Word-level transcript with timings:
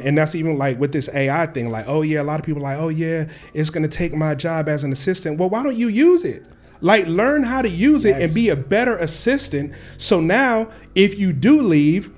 And 0.00 0.16
that's 0.16 0.36
even 0.36 0.56
like 0.58 0.78
with 0.78 0.92
this 0.92 1.08
AI 1.12 1.46
thing, 1.46 1.70
like, 1.70 1.86
oh 1.88 2.02
yeah, 2.02 2.22
a 2.22 2.22
lot 2.22 2.38
of 2.38 2.46
people 2.46 2.64
are 2.64 2.70
like, 2.70 2.78
oh 2.78 2.88
yeah, 2.88 3.28
it's 3.52 3.68
gonna 3.68 3.88
take 3.88 4.14
my 4.14 4.32
job 4.32 4.68
as 4.68 4.84
an 4.84 4.92
assistant. 4.92 5.40
Well, 5.40 5.50
why 5.50 5.64
don't 5.64 5.74
you 5.74 5.88
use 5.88 6.24
it? 6.24 6.44
Like, 6.80 7.08
learn 7.08 7.42
how 7.42 7.62
to 7.62 7.68
use 7.68 8.04
it 8.04 8.14
and 8.14 8.32
be 8.32 8.50
a 8.50 8.54
better 8.54 8.96
assistant. 8.98 9.72
So 9.96 10.20
now, 10.20 10.70
if 10.94 11.18
you 11.18 11.32
do 11.32 11.62
leave, 11.62 12.12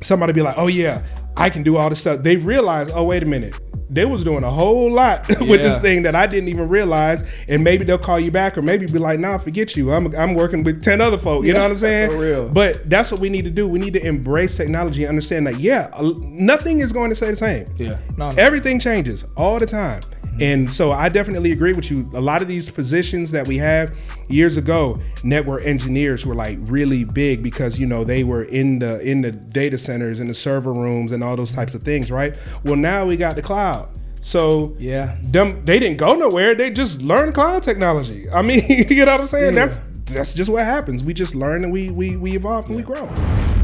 somebody 0.00 0.32
be 0.32 0.42
like, 0.42 0.56
oh 0.58 0.66
yeah, 0.66 1.00
I 1.36 1.48
can 1.48 1.62
do 1.62 1.76
all 1.76 1.88
this 1.88 2.00
stuff. 2.00 2.22
They 2.22 2.38
realize, 2.38 2.90
oh 2.92 3.04
wait 3.04 3.22
a 3.22 3.26
minute, 3.26 3.56
they 3.92 4.04
was 4.04 4.24
doing 4.24 4.42
a 4.44 4.50
whole 4.50 4.90
lot 4.90 5.28
with 5.28 5.40
Yeah. 5.40 5.56
this 5.58 5.78
thing 5.78 6.02
that 6.02 6.14
I 6.14 6.26
didn't 6.26 6.48
even 6.48 6.68
realize. 6.68 7.22
And 7.48 7.62
maybe 7.62 7.84
they'll 7.84 7.98
call 7.98 8.18
you 8.18 8.30
back, 8.30 8.56
or 8.56 8.62
maybe 8.62 8.86
be 8.86 8.98
like, 8.98 9.20
nah, 9.20 9.38
forget 9.38 9.76
you. 9.76 9.92
I'm 9.92 10.14
I'm 10.16 10.34
working 10.34 10.64
with 10.64 10.82
ten 10.82 11.00
other 11.00 11.18
folk. 11.18 11.44
You 11.44 11.52
know 11.52 11.62
what 11.62 11.70
I'm 11.72 11.78
saying? 11.78 12.10
for 12.10 12.18
real. 12.18 12.48
But 12.48 12.88
that's 12.88 13.10
what 13.12 13.20
we 13.20 13.28
need 13.28 13.44
to 13.44 13.50
do. 13.50 13.68
We 13.68 13.78
need 13.78 13.92
to 13.94 14.04
embrace 14.06 14.56
technology 14.56 15.02
and 15.04 15.10
understand 15.10 15.46
that 15.46 15.60
yeah, 15.60 15.90
nothing 16.22 16.80
is 16.80 16.92
going 16.92 17.10
to 17.10 17.14
stay 17.14 17.30
the 17.30 17.36
same. 17.36 17.64
Yeah. 17.76 17.98
No, 18.16 18.30
no. 18.30 18.36
Everything 18.36 18.80
changes 18.80 19.24
all 19.36 19.58
the 19.58 19.66
time. 19.66 20.02
Mm-hmm. 20.32 20.42
And 20.42 20.72
so 20.72 20.92
I 20.92 21.08
definitely 21.08 21.52
agree 21.52 21.72
with 21.72 21.90
you. 21.90 22.08
A 22.14 22.20
lot 22.20 22.42
of 22.42 22.48
these 22.48 22.70
positions 22.70 23.30
that 23.32 23.46
we 23.46 23.58
have 23.58 23.92
years 24.28 24.56
ago, 24.56 24.96
network 25.24 25.64
engineers 25.64 26.24
were 26.26 26.34
like 26.34 26.58
really 26.62 27.04
big 27.04 27.42
because 27.42 27.78
you 27.78 27.86
know 27.86 28.04
they 28.04 28.24
were 28.24 28.44
in 28.44 28.78
the 28.78 29.00
in 29.00 29.20
the 29.22 29.32
data 29.32 29.78
centers 29.78 30.20
in 30.20 30.28
the 30.28 30.34
server 30.34 30.72
rooms 30.72 31.12
and 31.12 31.22
all 31.22 31.36
those 31.36 31.52
types 31.52 31.74
of 31.74 31.82
things, 31.82 32.10
right? 32.10 32.36
Well, 32.64 32.76
now 32.76 33.04
we 33.04 33.16
got 33.16 33.36
the 33.36 33.42
cloud. 33.42 33.88
So 34.20 34.76
Yeah. 34.78 35.18
them 35.22 35.64
they 35.64 35.78
didn't 35.78 35.98
go 35.98 36.14
nowhere. 36.14 36.54
They 36.54 36.70
just 36.70 37.02
learned 37.02 37.34
cloud 37.34 37.62
technology. 37.62 38.24
I 38.32 38.42
mean, 38.42 38.62
you 38.88 39.04
know 39.04 39.12
what 39.12 39.20
I'm 39.22 39.26
saying? 39.26 39.54
Yeah. 39.54 39.66
That's 39.66 39.80
that's 40.06 40.34
just 40.34 40.50
what 40.50 40.64
happens. 40.64 41.04
We 41.04 41.14
just 41.14 41.34
learn 41.34 41.64
and 41.64 41.72
we 41.72 41.90
we 41.90 42.16
we 42.16 42.34
evolve 42.36 42.66
and 42.66 42.76
we 42.76 42.82
grow. 42.82 43.02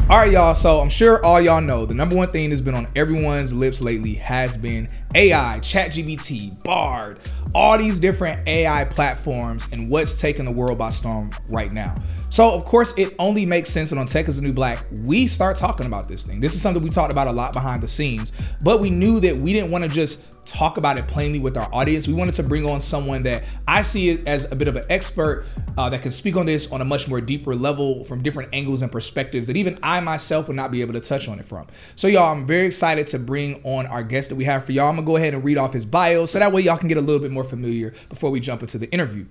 All 0.09 0.17
right, 0.17 0.31
y'all. 0.31 0.55
So 0.55 0.79
I'm 0.79 0.89
sure 0.89 1.23
all 1.23 1.39
y'all 1.39 1.61
know 1.61 1.85
the 1.85 1.93
number 1.93 2.15
one 2.15 2.29
thing 2.31 2.49
that's 2.49 2.61
been 2.61 2.73
on 2.73 2.87
everyone's 2.95 3.53
lips 3.53 3.79
lately 3.81 4.15
has 4.15 4.57
been 4.57 4.87
AI, 5.15 5.59
ChatGPT, 5.61 6.63
Bard, 6.63 7.17
all 7.55 7.77
these 7.77 7.99
different 7.99 8.47
AI 8.47 8.85
platforms 8.85 9.67
and 9.71 9.89
what's 9.89 10.19
taking 10.19 10.45
the 10.45 10.51
world 10.51 10.77
by 10.77 10.89
storm 10.89 11.31
right 11.47 11.73
now. 11.73 11.95
So 12.29 12.49
of 12.49 12.63
course, 12.63 12.93
it 12.95 13.15
only 13.17 13.45
makes 13.45 13.69
sense 13.69 13.89
that 13.89 13.97
on 13.97 14.05
Tech 14.05 14.27
is 14.27 14.37
the 14.37 14.43
New 14.43 14.53
Black, 14.53 14.85
we 15.01 15.27
start 15.27 15.55
talking 15.55 15.87
about 15.87 16.07
this 16.07 16.25
thing. 16.25 16.39
This 16.39 16.53
is 16.53 16.61
something 16.61 16.83
we 16.83 16.89
talked 16.89 17.11
about 17.11 17.27
a 17.27 17.31
lot 17.31 17.53
behind 17.53 17.81
the 17.81 17.87
scenes, 17.87 18.31
but 18.63 18.79
we 18.79 18.89
knew 18.89 19.19
that 19.19 19.35
we 19.35 19.51
didn't 19.53 19.71
want 19.71 19.83
to 19.83 19.89
just 19.89 20.39
talk 20.49 20.77
about 20.77 20.97
it 20.97 21.07
plainly 21.07 21.39
with 21.39 21.57
our 21.57 21.69
audience. 21.73 22.07
We 22.07 22.13
wanted 22.13 22.33
to 22.35 22.43
bring 22.43 22.65
on 22.65 22.81
someone 22.81 23.23
that 23.23 23.43
I 23.67 23.81
see 23.81 24.19
as 24.25 24.51
a 24.51 24.55
bit 24.55 24.67
of 24.67 24.75
an 24.75 24.83
expert 24.89 25.45
uh, 25.77 25.89
that 25.89 26.01
can 26.01 26.11
speak 26.11 26.35
on 26.35 26.45
this 26.45 26.71
on 26.71 26.81
a 26.81 26.85
much 26.85 27.07
more 27.07 27.21
deeper 27.21 27.55
level 27.55 28.03
from 28.03 28.21
different 28.23 28.49
angles 28.53 28.81
and 28.81 28.91
perspectives 28.91 29.47
that 29.47 29.57
even 29.57 29.77
I 29.83 29.99
myself 29.99 30.47
would 30.47 30.55
not 30.55 30.71
be 30.71 30.81
able 30.81 30.93
to 30.93 31.01
touch 31.01 31.27
on 31.27 31.39
it 31.39 31.45
from. 31.45 31.67
So, 31.95 32.07
y'all, 32.07 32.31
I'm 32.31 32.45
very 32.45 32.65
excited 32.65 33.07
to 33.07 33.19
bring 33.19 33.61
on 33.63 33.85
our 33.85 34.03
guest 34.03 34.29
that 34.29 34.35
we 34.35 34.43
have 34.45 34.65
for 34.65 34.71
y'all. 34.71 34.89
I'm 34.89 34.95
gonna 34.95 35.05
go 35.05 35.15
ahead 35.15 35.33
and 35.33 35.43
read 35.43 35.57
off 35.57 35.73
his 35.73 35.85
bio 35.85 36.25
so 36.25 36.39
that 36.39 36.51
way 36.51 36.61
y'all 36.61 36.77
can 36.77 36.87
get 36.87 36.97
a 36.97 37.01
little 37.01 37.21
bit 37.21 37.31
more 37.31 37.38
familiar 37.43 37.93
before 38.09 38.29
we 38.29 38.39
jump 38.39 38.61
into 38.61 38.77
the 38.77 38.91
interview. 38.91 39.25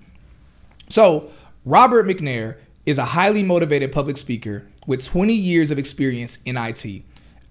So, 0.88 1.30
Robert 1.64 2.06
McNair 2.06 2.58
is 2.86 2.98
a 2.98 3.04
highly 3.04 3.42
motivated 3.42 3.92
public 3.92 4.16
speaker 4.16 4.66
with 4.86 5.04
20 5.04 5.34
years 5.34 5.70
of 5.70 5.78
experience 5.78 6.38
in 6.44 6.56
IT. 6.56 7.02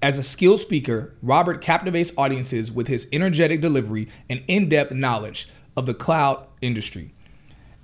As 0.02 0.18
a 0.18 0.24
skilled 0.24 0.60
speaker, 0.60 1.14
Robert 1.22 1.62
captivates 1.62 2.12
audiences 2.18 2.72
with 2.72 2.88
his 2.88 3.08
energetic 3.12 3.62
delivery 3.62 4.08
and 4.30 4.44
in 4.48 4.70
depth 4.70 4.92
knowledge 4.92 5.50
of 5.76 5.86
the 5.86 5.94
cloud 5.94 6.46
industry. 6.62 7.14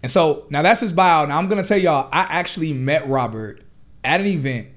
And 0.01 0.11
so 0.11 0.45
now 0.49 0.61
that's 0.61 0.81
his 0.81 0.91
bio. 0.91 1.25
Now 1.25 1.37
I'm 1.37 1.47
gonna 1.47 1.63
tell 1.63 1.77
y'all, 1.77 2.09
I 2.11 2.21
actually 2.29 2.73
met 2.73 3.07
Robert 3.07 3.61
at 4.03 4.19
an 4.19 4.27
event. 4.27 4.69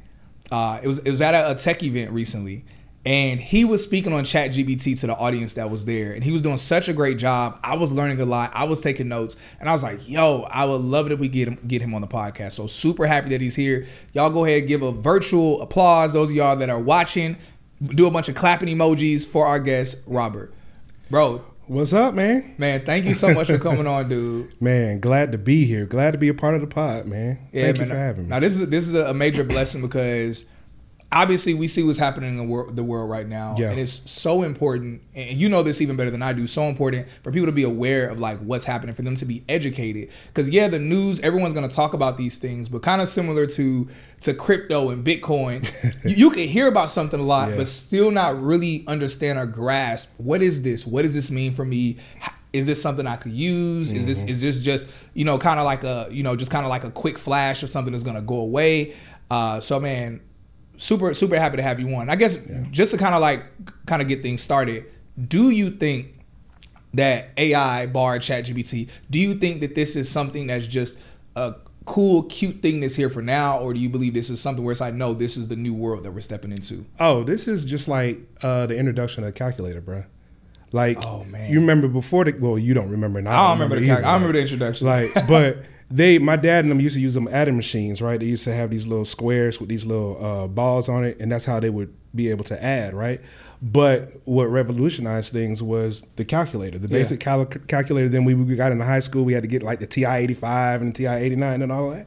Uh, 0.50 0.80
it 0.82 0.86
was 0.86 0.98
it 1.00 1.10
was 1.10 1.20
at 1.20 1.34
a, 1.34 1.50
a 1.50 1.54
tech 1.54 1.82
event 1.82 2.12
recently, 2.12 2.64
and 3.06 3.40
he 3.40 3.64
was 3.64 3.84
speaking 3.84 4.12
on 4.12 4.24
Chat 4.24 4.50
GBT 4.50 4.98
to 5.00 5.06
the 5.06 5.14
audience 5.16 5.54
that 5.54 5.70
was 5.70 5.84
there, 5.84 6.12
and 6.12 6.24
he 6.24 6.32
was 6.32 6.42
doing 6.42 6.56
such 6.56 6.88
a 6.88 6.92
great 6.92 7.18
job. 7.18 7.60
I 7.62 7.76
was 7.76 7.92
learning 7.92 8.20
a 8.20 8.24
lot. 8.24 8.50
I 8.52 8.64
was 8.64 8.80
taking 8.80 9.06
notes, 9.06 9.36
and 9.60 9.68
I 9.68 9.72
was 9.72 9.84
like, 9.84 10.08
"Yo, 10.08 10.42
I 10.50 10.64
would 10.64 10.80
love 10.80 11.06
it 11.06 11.12
if 11.12 11.20
we 11.20 11.28
get 11.28 11.46
him 11.46 11.58
get 11.68 11.80
him 11.80 11.94
on 11.94 12.00
the 12.00 12.08
podcast." 12.08 12.52
So 12.52 12.66
super 12.66 13.06
happy 13.06 13.28
that 13.30 13.40
he's 13.40 13.54
here. 13.54 13.86
Y'all 14.12 14.30
go 14.30 14.44
ahead 14.44 14.66
give 14.66 14.82
a 14.82 14.90
virtual 14.90 15.62
applause. 15.62 16.14
Those 16.14 16.30
of 16.30 16.36
y'all 16.36 16.56
that 16.56 16.68
are 16.68 16.80
watching, 16.80 17.36
do 17.80 18.08
a 18.08 18.10
bunch 18.10 18.28
of 18.28 18.34
clapping 18.34 18.68
emojis 18.68 19.24
for 19.24 19.46
our 19.46 19.60
guest 19.60 20.02
Robert, 20.06 20.52
bro. 21.08 21.44
What's 21.68 21.92
up, 21.92 22.14
man? 22.14 22.54
Man, 22.58 22.84
thank 22.84 23.06
you 23.06 23.14
so 23.14 23.32
much 23.34 23.48
for 23.48 23.58
coming 23.58 23.88
on, 23.88 24.08
dude. 24.08 24.52
Man, 24.62 25.00
glad 25.00 25.32
to 25.32 25.38
be 25.38 25.64
here. 25.64 25.84
Glad 25.84 26.12
to 26.12 26.18
be 26.18 26.28
a 26.28 26.34
part 26.34 26.54
of 26.54 26.60
the 26.60 26.68
pod, 26.68 27.06
man. 27.06 27.40
Thank 27.52 27.78
you 27.78 27.86
for 27.86 27.96
having 27.96 28.24
me. 28.24 28.28
Now 28.30 28.38
this 28.38 28.60
is 28.60 28.68
this 28.68 28.86
is 28.86 28.94
a 28.94 29.12
major 29.12 29.42
blessing 29.42 29.82
because 29.82 30.44
obviously 31.12 31.54
we 31.54 31.68
see 31.68 31.82
what's 31.82 31.98
happening 31.98 32.30
in 32.30 32.36
the 32.36 32.42
world, 32.44 32.74
the 32.76 32.82
world 32.82 33.08
right 33.08 33.26
now, 33.28 33.54
Yeah. 33.58 33.70
and 33.70 33.78
it's 33.80 34.10
so 34.10 34.42
important. 34.42 35.02
And 35.14 35.36
you 35.36 35.48
know 35.48 35.62
this 35.62 35.80
even 35.80 35.96
better 35.96 36.10
than 36.10 36.22
I 36.22 36.32
do. 36.32 36.46
So 36.46 36.64
important 36.64 37.08
for 37.22 37.30
people 37.30 37.46
to 37.46 37.52
be 37.52 37.62
aware 37.62 38.08
of 38.08 38.18
like 38.18 38.38
what's 38.40 38.64
happening, 38.64 38.94
for 38.94 39.02
them 39.02 39.14
to 39.16 39.24
be 39.24 39.44
educated. 39.48 40.08
Because 40.28 40.50
yeah, 40.50 40.68
the 40.68 40.78
news, 40.78 41.20
everyone's 41.20 41.54
going 41.54 41.68
to 41.68 41.74
talk 41.74 41.94
about 41.94 42.16
these 42.18 42.38
things, 42.38 42.68
but 42.68 42.82
kind 42.82 43.00
of 43.00 43.08
similar 43.08 43.46
to 43.46 43.88
to 44.22 44.34
crypto 44.34 44.90
and 44.90 45.04
Bitcoin, 45.06 45.64
you, 46.04 46.16
you 46.26 46.30
can 46.30 46.48
hear 46.48 46.66
about 46.66 46.90
something 46.90 47.20
a 47.20 47.22
lot, 47.22 47.50
Yeah. 47.50 47.56
but 47.58 47.68
still 47.68 48.10
not 48.10 48.40
really 48.42 48.84
understand 48.86 49.38
or 49.38 49.46
grasp 49.46 50.10
what 50.18 50.42
is 50.42 50.62
this? 50.62 50.86
What 50.86 51.02
does 51.02 51.14
this 51.14 51.30
mean 51.30 51.52
for 51.54 51.64
me? 51.64 51.98
Is 52.52 52.64
this 52.66 52.80
something 52.80 53.06
I 53.06 53.16
could 53.16 53.32
use? 53.32 53.92
Is 53.92 54.06
this 54.06 54.24
is 54.24 54.40
this 54.40 54.60
just 54.60 54.88
you 55.14 55.24
know 55.24 55.36
kind 55.38 55.60
of 55.60 55.66
like 55.66 55.84
a 55.84 56.08
you 56.10 56.22
know 56.22 56.34
just 56.36 56.50
kind 56.50 56.64
of 56.64 56.70
like 56.70 56.84
a 56.84 56.90
quick 56.90 57.16
flash 57.18 57.62
of 57.62 57.70
something 57.70 57.92
that's 57.92 58.04
gonna 58.04 58.22
go 58.22 58.36
away? 58.40 58.94
Uh, 59.30 59.60
so 59.60 59.78
man, 59.78 60.20
super 60.76 61.12
super 61.14 61.38
happy 61.38 61.56
to 61.56 61.62
have 61.62 61.80
you 61.80 61.94
on. 61.94 62.08
I 62.10 62.16
guess 62.16 62.38
just 62.70 62.90
to 62.92 62.98
kind 62.98 63.14
of 63.14 63.20
like 63.20 63.42
kind 63.86 64.02
of 64.02 64.08
get 64.08 64.22
things 64.22 64.42
started. 64.42 64.86
Do 65.28 65.50
you 65.50 65.70
think 65.70 66.08
that 66.94 67.30
AI 67.36 67.86
Bard 67.86 68.22
ChatGPT? 68.22 68.88
Do 69.10 69.18
you 69.18 69.34
think 69.34 69.60
that 69.60 69.74
this 69.74 69.96
is 69.96 70.10
something 70.10 70.46
that's 70.46 70.66
just 70.66 70.98
a 71.34 71.54
cool, 71.84 72.24
cute 72.24 72.62
thing 72.62 72.80
that's 72.80 72.94
here 72.96 73.08
for 73.10 73.22
now, 73.22 73.58
or 73.60 73.72
do 73.72 73.78
you 73.80 73.88
believe 73.88 74.12
this 74.14 74.28
is 74.30 74.40
something 74.40 74.64
where 74.64 74.72
it's 74.72 74.80
like, 74.80 74.94
no, 74.94 75.14
this 75.14 75.36
is 75.36 75.48
the 75.48 75.56
new 75.56 75.72
world 75.74 76.02
that 76.04 76.10
we're 76.12 76.20
stepping 76.20 76.50
into? 76.52 76.84
Oh, 76.98 77.22
this 77.22 77.46
is 77.46 77.64
just 77.64 77.86
like 77.88 78.20
uh, 78.42 78.66
the 78.66 78.76
introduction 78.76 79.24
of 79.24 79.32
the 79.32 79.38
calculator, 79.38 79.80
bro. 79.80 80.04
Like, 80.72 80.98
Oh, 81.06 81.24
man. 81.24 81.50
you 81.50 81.60
remember 81.60 81.86
before 81.86 82.24
the 82.24 82.32
well, 82.32 82.58
you 82.58 82.74
don't 82.74 82.90
remember. 82.90 83.18
And 83.20 83.28
I 83.28 83.48
don't 83.48 83.58
remember 83.60 83.78
the 83.80 83.90
either, 83.92 84.04
I 84.04 84.14
remember 84.14 84.32
the 84.32 84.40
introduction. 84.40 84.86
Like, 84.86 85.14
but 85.28 85.58
they, 85.90 86.18
my 86.18 86.36
dad 86.36 86.64
and 86.64 86.70
them 86.70 86.80
used 86.80 86.94
to 86.96 87.00
use 87.00 87.14
them 87.14 87.28
adding 87.28 87.56
machines, 87.56 88.02
right? 88.02 88.18
They 88.18 88.26
used 88.26 88.44
to 88.44 88.54
have 88.54 88.70
these 88.70 88.86
little 88.86 89.04
squares 89.04 89.60
with 89.60 89.68
these 89.68 89.84
little 89.86 90.24
uh, 90.24 90.46
balls 90.48 90.88
on 90.88 91.04
it, 91.04 91.16
and 91.20 91.30
that's 91.30 91.44
how 91.44 91.60
they 91.60 91.70
would 91.70 91.94
be 92.14 92.28
able 92.30 92.44
to 92.44 92.62
add, 92.62 92.92
right? 92.94 93.20
But 93.62 94.20
what 94.24 94.46
revolutionized 94.46 95.32
things 95.32 95.62
was 95.62 96.02
the 96.16 96.24
calculator, 96.24 96.78
the 96.78 96.88
Yeah. 96.88 96.98
basic 96.98 97.20
cal- 97.20 97.46
calculator. 97.46 98.08
Then 98.08 98.24
we, 98.24 98.34
we 98.34 98.56
got 98.56 98.72
into 98.72 98.84
high 98.84 98.98
school, 99.00 99.24
we 99.24 99.32
had 99.32 99.42
to 99.44 99.48
get 99.48 99.62
like 99.62 99.78
the 99.80 99.86
TI 99.86 100.04
eighty 100.16 100.34
five 100.34 100.80
and 100.82 100.90
the 100.90 101.04
TI 101.04 101.06
eighty 101.14 101.36
nine 101.36 101.62
and 101.62 101.70
all 101.72 101.90
that. 101.90 102.06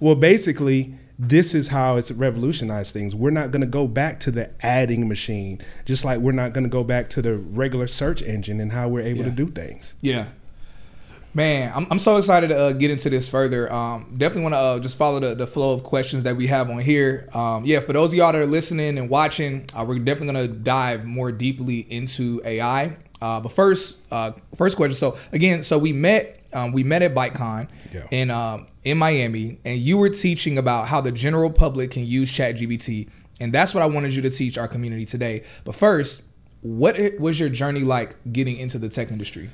Well, 0.00 0.14
basically, 0.14 0.94
this 1.18 1.54
is 1.54 1.68
how 1.68 1.96
it's 1.96 2.10
revolutionized 2.10 2.92
things. 2.92 3.14
We're 3.14 3.30
not 3.30 3.50
going 3.50 3.60
to 3.60 3.66
go 3.66 3.86
back 3.86 4.18
to 4.20 4.30
the 4.30 4.50
adding 4.64 5.06
machine, 5.08 5.60
just 5.84 6.04
like 6.04 6.18
we're 6.20 6.32
not 6.32 6.54
going 6.54 6.64
to 6.64 6.70
go 6.70 6.82
back 6.82 7.08
to 7.10 7.22
the 7.22 7.36
regular 7.36 7.86
search 7.86 8.22
engine 8.22 8.58
and 8.60 8.72
how 8.72 8.88
we're 8.88 9.02
able 9.02 9.24
to 9.24 9.30
do 9.30 9.46
things. 9.48 9.94
Yeah. 10.00 10.28
Man, 11.32 11.72
I'm, 11.74 11.86
I'm 11.92 11.98
so 12.00 12.16
excited 12.16 12.48
to 12.48 12.58
uh, 12.58 12.72
get 12.72 12.90
into 12.90 13.08
this 13.08 13.28
further. 13.28 13.72
Um, 13.72 14.14
definitely 14.18 14.42
want 14.42 14.54
to 14.54 14.58
uh, 14.58 14.78
just 14.80 14.96
follow 14.96 15.20
the, 15.20 15.34
the 15.36 15.46
flow 15.46 15.72
of 15.72 15.84
questions 15.84 16.24
that 16.24 16.36
we 16.36 16.48
have 16.48 16.68
on 16.70 16.80
here. 16.80 17.28
Um, 17.32 17.64
yeah, 17.64 17.78
for 17.80 17.92
those 17.92 18.10
of 18.12 18.14
y'all 18.18 18.32
that 18.32 18.40
are 18.40 18.46
listening 18.46 18.98
and 18.98 19.08
watching, 19.08 19.66
uh, 19.72 19.84
we're 19.86 20.00
definitely 20.00 20.34
going 20.34 20.48
to 20.48 20.54
dive 20.54 21.04
more 21.04 21.30
deeply 21.30 21.80
into 21.80 22.40
AI. 22.44 22.96
Uh, 23.22 23.38
but 23.38 23.52
first, 23.52 23.98
uh, 24.10 24.32
first 24.56 24.76
question. 24.76 24.94
So 24.94 25.16
again, 25.32 25.62
so 25.62 25.78
we 25.78 25.92
met 25.92 26.36
um, 26.52 26.72
we 26.72 26.82
met 26.82 27.00
at 27.02 27.14
ByteCon 27.14 27.68
Yeah. 27.94 28.06
in 28.10 28.30
um, 28.32 28.66
in 28.82 28.98
Miami, 28.98 29.60
and 29.64 29.78
you 29.78 29.98
were 29.98 30.08
teaching 30.08 30.58
about 30.58 30.88
how 30.88 31.00
the 31.00 31.12
general 31.12 31.50
public 31.50 31.92
can 31.92 32.04
use 32.06 32.32
ChatGPT, 32.32 33.08
and 33.38 33.52
that's 33.52 33.72
what 33.72 33.84
I 33.84 33.86
wanted 33.86 34.14
you 34.14 34.22
to 34.22 34.30
teach 34.30 34.58
our 34.58 34.66
community 34.66 35.04
today. 35.04 35.44
But 35.64 35.76
first, 35.76 36.24
what 36.62 36.96
was 37.20 37.38
your 37.38 37.50
journey 37.50 37.82
like 37.82 38.16
getting 38.32 38.56
into 38.56 38.78
the 38.78 38.88
tech 38.88 39.12
industry? 39.12 39.50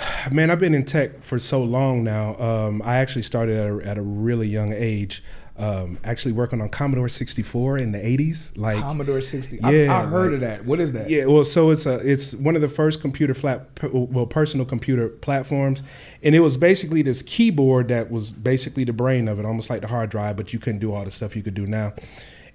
Man, 0.30 0.50
I've 0.50 0.58
been 0.60 0.74
in 0.74 0.84
tech 0.84 1.22
for 1.22 1.38
so 1.38 1.62
long 1.62 2.04
now. 2.04 2.36
Um, 2.40 2.82
I 2.84 2.96
actually 2.96 3.22
started 3.22 3.56
at 3.56 3.66
a, 3.86 3.88
at 3.90 3.98
a 3.98 4.02
really 4.02 4.48
young 4.48 4.72
age. 4.72 5.22
Um, 5.56 5.98
actually 6.04 6.32
working 6.32 6.62
on 6.62 6.70
Commodore 6.70 7.08
64 7.10 7.76
in 7.76 7.92
the 7.92 7.98
80s. 7.98 8.56
Like 8.56 8.78
Commodore 8.78 9.20
60. 9.20 9.58
Yeah, 9.62 9.94
I, 9.94 10.04
I 10.04 10.06
heard 10.06 10.32
like- 10.32 10.34
of 10.36 10.40
that. 10.40 10.64
What 10.64 10.80
is 10.80 10.92
that? 10.94 11.10
Yeah, 11.10 11.26
well, 11.26 11.44
so 11.44 11.68
it's 11.68 11.84
a 11.84 11.96
it's 11.96 12.32
one 12.34 12.56
of 12.56 12.62
the 12.62 12.68
first 12.68 13.02
computer 13.02 13.34
flat 13.34 13.68
well 13.92 14.24
personal 14.24 14.64
computer 14.64 15.08
platforms, 15.10 15.82
and 16.22 16.34
it 16.34 16.40
was 16.40 16.56
basically 16.56 17.02
this 17.02 17.20
keyboard 17.22 17.88
that 17.88 18.10
was 18.10 18.32
basically 18.32 18.84
the 18.84 18.94
brain 18.94 19.28
of 19.28 19.38
it, 19.38 19.44
almost 19.44 19.68
like 19.68 19.82
the 19.82 19.88
hard 19.88 20.08
drive, 20.08 20.36
but 20.36 20.54
you 20.54 20.58
couldn't 20.58 20.78
do 20.80 20.94
all 20.94 21.04
the 21.04 21.10
stuff 21.10 21.36
you 21.36 21.42
could 21.42 21.54
do 21.54 21.66
now, 21.66 21.92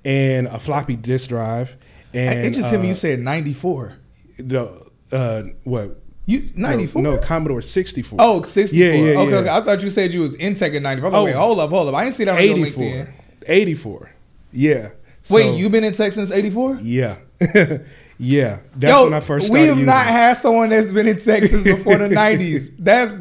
and 0.04 0.48
a 0.48 0.58
floppy 0.58 0.96
disk 0.96 1.30
drive, 1.30 1.76
and 2.12 2.48
it 2.48 2.56
just 2.56 2.72
hit 2.72 2.80
me. 2.80 2.88
uh, 2.88 2.90
You 2.90 2.96
said 2.96 3.20
94. 3.20 3.94
the 4.40 4.84
uh, 5.12 5.44
what 5.64 6.02
You 6.28 6.50
94? 6.56 7.02
No, 7.02 7.16
no, 7.16 7.22
Commodore 7.22 7.62
64. 7.62 8.18
Oh, 8.20 8.42
64. 8.42 8.84
Yeah, 8.86 8.94
yeah, 8.94 9.20
okay, 9.20 9.30
yeah. 9.32 9.38
okay. 9.38 9.50
I 9.50 9.62
thought 9.62 9.82
you 9.84 9.90
said 9.92 10.12
you 10.14 10.22
was 10.22 10.34
in 10.36 10.56
tech 10.56 10.74
at 10.74 10.82
94. 10.82 11.08
I 11.08 11.12
thought, 11.12 11.20
Oh. 11.22 11.26
wait, 11.26 11.36
hold 11.36 11.60
up, 11.60 11.70
hold 11.70 11.88
up. 11.90 11.94
I 11.96 12.04
didn't 12.04 12.16
see 12.16 12.24
that 12.24 12.38
on 12.38 12.44
your 12.44 12.58
84. 12.58 12.84
LinkedIn. 12.84 13.14
84. 13.48 14.12
Yeah. 14.52 14.90
Wait, 15.30 15.56
you've 15.56 15.72
been 15.72 15.84
in 15.84 15.94
tech 15.94 16.14
since 16.14 16.32
84? 16.32 16.80
Yeah. 16.82 17.18
Yeah, 18.18 18.60
that's 18.78 18.94
Yo, 18.94 19.04
when 19.04 19.14
I 19.14 19.20
first 19.20 19.52
we 19.52 19.60
have 19.60 19.70
using 19.72 19.88
not 19.88 20.06
had 20.06 20.36
someone 20.38 20.70
that's 20.70 20.90
been 20.90 21.06
in 21.06 21.18
Texas 21.20 21.66
before 21.66 21.98
the 21.98 22.08
'90s. 22.10 22.72
That's 22.80 23.12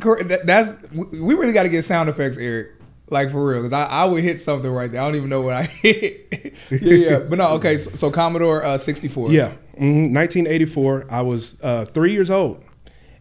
that's 0.44 0.76
we 0.92 1.34
really 1.34 1.52
got 1.52 1.64
to 1.64 1.68
get 1.68 1.82
sound 1.84 2.08
effects, 2.08 2.38
Eric. 2.38 2.68
Like 3.10 3.32
for 3.32 3.44
real, 3.44 3.58
because 3.58 3.72
I, 3.72 3.86
I 3.86 4.04
would 4.04 4.22
hit 4.22 4.38
something 4.38 4.70
right 4.70 4.90
there. 4.92 5.00
I 5.02 5.04
don't 5.06 5.16
even 5.16 5.28
know 5.30 5.40
what 5.40 5.54
I 5.54 5.62
hit. 5.82 6.54
yeah, 6.70 6.78
yeah, 6.94 7.18
but 7.18 7.38
no, 7.38 7.48
okay. 7.54 7.76
So, 7.76 7.90
so 7.90 8.10
Commodore 8.12 8.64
uh, 8.64 8.78
64. 8.78 9.32
Yeah, 9.32 9.48
hmm 9.76 10.14
1984. 10.14 11.06
I 11.10 11.22
was 11.22 11.58
uh, 11.60 11.86
three 11.86 12.12
years 12.12 12.30
old, 12.30 12.62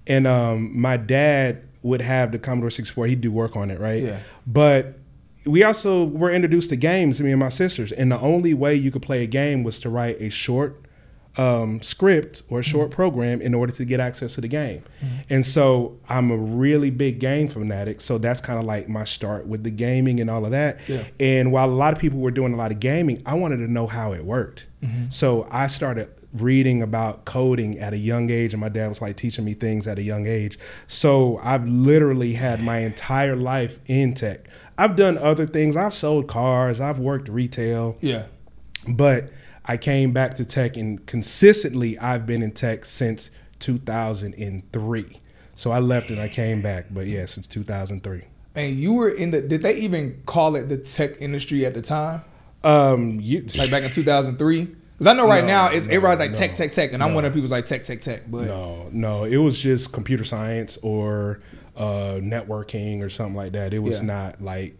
and 0.07 0.27
um, 0.27 0.77
my 0.79 0.97
dad 0.97 1.63
would 1.81 2.01
have 2.01 2.31
the 2.31 2.39
Commodore 2.39 2.69
64. 2.69 3.07
He'd 3.07 3.21
do 3.21 3.31
work 3.31 3.55
on 3.55 3.69
it, 3.71 3.79
right? 3.79 4.03
Yeah. 4.03 4.19
But 4.47 4.99
we 5.45 5.63
also 5.63 6.05
were 6.05 6.31
introduced 6.31 6.69
to 6.69 6.75
games, 6.77 7.19
me 7.19 7.31
and 7.31 7.39
my 7.39 7.49
sisters, 7.49 7.91
and 7.91 8.11
the 8.11 8.19
only 8.19 8.53
way 8.53 8.75
you 8.75 8.91
could 8.91 9.01
play 9.01 9.23
a 9.23 9.27
game 9.27 9.63
was 9.63 9.79
to 9.81 9.89
write 9.89 10.21
a 10.21 10.29
short 10.29 10.79
um, 11.35 11.81
script 11.81 12.43
or 12.47 12.59
a 12.59 12.63
short 12.63 12.89
Mm-hmm. 12.91 12.95
program 12.95 13.41
in 13.41 13.53
order 13.55 13.73
to 13.73 13.85
get 13.85 13.99
access 13.99 14.35
to 14.35 14.41
the 14.41 14.47
game. 14.47 14.83
And 15.31 15.43
so 15.45 15.97
I'm 16.07 16.29
a 16.31 16.37
really 16.37 16.91
big 16.91 17.19
game 17.19 17.47
fanatic. 17.47 18.01
So 18.01 18.17
that's 18.19 18.39
kind 18.39 18.59
of 18.59 18.65
like 18.65 18.87
my 18.87 19.03
start 19.03 19.47
with 19.47 19.63
the 19.63 19.71
gaming 19.71 20.19
and 20.19 20.29
all 20.29 20.45
of 20.45 20.51
that. 20.51 20.79
Yeah. 20.87 21.03
And 21.19 21.51
while 21.51 21.67
a 21.69 21.73
lot 21.73 21.91
of 21.91 21.99
people 21.99 22.19
were 22.19 22.29
doing 22.31 22.53
a 22.53 22.55
lot 22.55 22.71
of 22.71 22.79
gaming, 22.79 23.23
I 23.25 23.33
wanted 23.33 23.57
to 23.57 23.67
know 23.71 23.87
how 23.87 24.13
it 24.13 24.23
worked. 24.23 24.67
Mm-hmm. 24.83 25.09
So 25.09 25.47
I 25.49 25.67
started 25.67 26.09
reading 26.33 26.81
about 26.81 27.25
coding 27.25 27.77
at 27.79 27.93
a 27.93 27.97
young 27.97 28.29
age, 28.29 28.53
and 28.53 28.61
my 28.61 28.69
dad 28.69 28.87
was 28.87 29.01
like 29.01 29.15
teaching 29.17 29.45
me 29.45 29.53
things 29.53 29.87
at 29.87 29.97
a 29.99 30.01
young 30.03 30.25
age. 30.25 30.57
So 30.87 31.39
I've 31.43 31.67
literally 31.67 32.33
had 32.33 32.61
my 32.61 32.79
entire 32.79 33.35
life 33.35 33.79
in 33.85 34.13
tech. 34.13 34.47
I've 34.77 34.95
done 34.95 35.17
other 35.17 35.45
things. 35.45 35.77
I've 35.77 35.93
sold 35.93 36.27
cars. 36.27 36.79
I've 36.79 36.99
worked 36.99 37.29
retail. 37.29 37.97
yeah. 38.01 38.23
But 38.87 39.31
I 39.65 39.77
came 39.77 40.11
back 40.11 40.35
to 40.35 40.45
tech, 40.45 40.75
and 40.75 41.05
consistently, 41.05 41.97
I've 41.99 42.25
been 42.25 42.41
in 42.43 42.51
tech 42.51 42.83
since 42.85 43.31
2003. 43.59 45.19
So 45.55 45.71
I 45.71 45.79
left 45.79 46.09
and 46.09 46.19
I 46.19 46.27
came 46.27 46.61
back, 46.61 46.87
but 46.91 47.05
yeah, 47.07 47.25
since 47.27 47.47
2003. 47.47 48.23
And 48.55 48.75
you 48.75 48.93
were 48.93 49.09
in 49.09 49.31
the. 49.31 49.41
Did 49.41 49.63
they 49.63 49.75
even 49.75 50.21
call 50.25 50.55
it 50.55 50.69
the 50.69 50.77
tech 50.77 51.21
industry 51.21 51.65
at 51.65 51.73
the 51.73 51.81
time? 51.81 52.21
Um, 52.63 53.19
you, 53.21 53.45
Like 53.55 53.71
back 53.71 53.83
in 53.83 53.91
2003? 53.91 54.75
Because 54.93 55.07
I 55.07 55.13
know 55.13 55.27
right 55.27 55.41
No, 55.43 55.47
now 55.47 55.67
it's 55.71 55.87
no, 55.87 55.93
everybody's 55.93 56.19
like 56.19 56.31
no, 56.31 56.37
tech, 56.37 56.55
tech, 56.55 56.71
tech, 56.71 56.93
and 56.93 57.03
I'm 57.03 57.13
one 57.13 57.25
of 57.25 57.31
the 57.33 57.35
people's 57.37 57.51
like 57.51 57.65
tech, 57.65 57.83
tech, 57.83 58.01
tech. 58.01 58.29
But 58.29 58.45
no, 58.45 58.89
no, 58.91 59.23
it 59.23 59.37
was 59.37 59.59
just 59.59 59.91
computer 59.91 60.23
science 60.23 60.77
or 60.81 61.39
uh, 61.75 62.19
networking 62.21 63.01
or 63.01 63.09
something 63.09 63.35
like 63.35 63.53
that. 63.53 63.73
It 63.73 63.79
was 63.79 63.99
Yeah. 63.99 64.05
not 64.05 64.41
like 64.41 64.77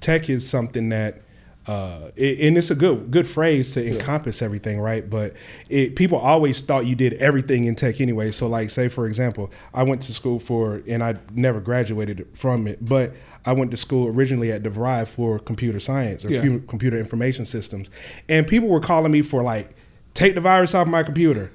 tech 0.00 0.28
is 0.30 0.48
something 0.48 0.88
that. 0.90 1.22
Uh, 1.66 2.12
it, 2.14 2.38
and 2.46 2.56
it's 2.56 2.70
a 2.70 2.76
good 2.76 3.10
good 3.10 3.26
phrase 3.26 3.72
to 3.72 3.84
encompass 3.84 4.40
everything, 4.40 4.78
right? 4.78 5.10
But 5.10 5.34
it, 5.68 5.96
people 5.96 6.16
always 6.16 6.60
thought 6.60 6.86
you 6.86 6.94
did 6.94 7.14
everything 7.14 7.64
in 7.64 7.74
tech 7.74 8.00
anyway. 8.00 8.30
So, 8.30 8.46
like, 8.46 8.70
say 8.70 8.86
for 8.86 9.08
example, 9.08 9.50
I 9.74 9.82
went 9.82 10.02
to 10.02 10.14
school 10.14 10.38
for, 10.38 10.80
and 10.86 11.02
I 11.02 11.16
never 11.34 11.60
graduated 11.60 12.28
from 12.34 12.68
it, 12.68 12.84
but 12.84 13.14
I 13.46 13.52
went 13.52 13.70
to 13.70 13.76
school 13.76 14.08
originally 14.08 14.50
at 14.52 14.62
DeVry 14.62 15.06
for 15.08 15.38
computer 15.38 15.80
science 15.80 16.24
or 16.24 16.30
Yeah. 16.32 16.42
pu- 16.42 16.60
computer 16.62 16.98
information 16.98 17.46
systems, 17.46 17.88
and 18.28 18.46
people 18.46 18.68
were 18.68 18.80
calling 18.80 19.12
me 19.12 19.22
for 19.22 19.42
like, 19.42 19.70
take 20.14 20.34
the 20.34 20.40
virus 20.40 20.74
off 20.74 20.86
my 20.86 21.02
computer 21.02 21.50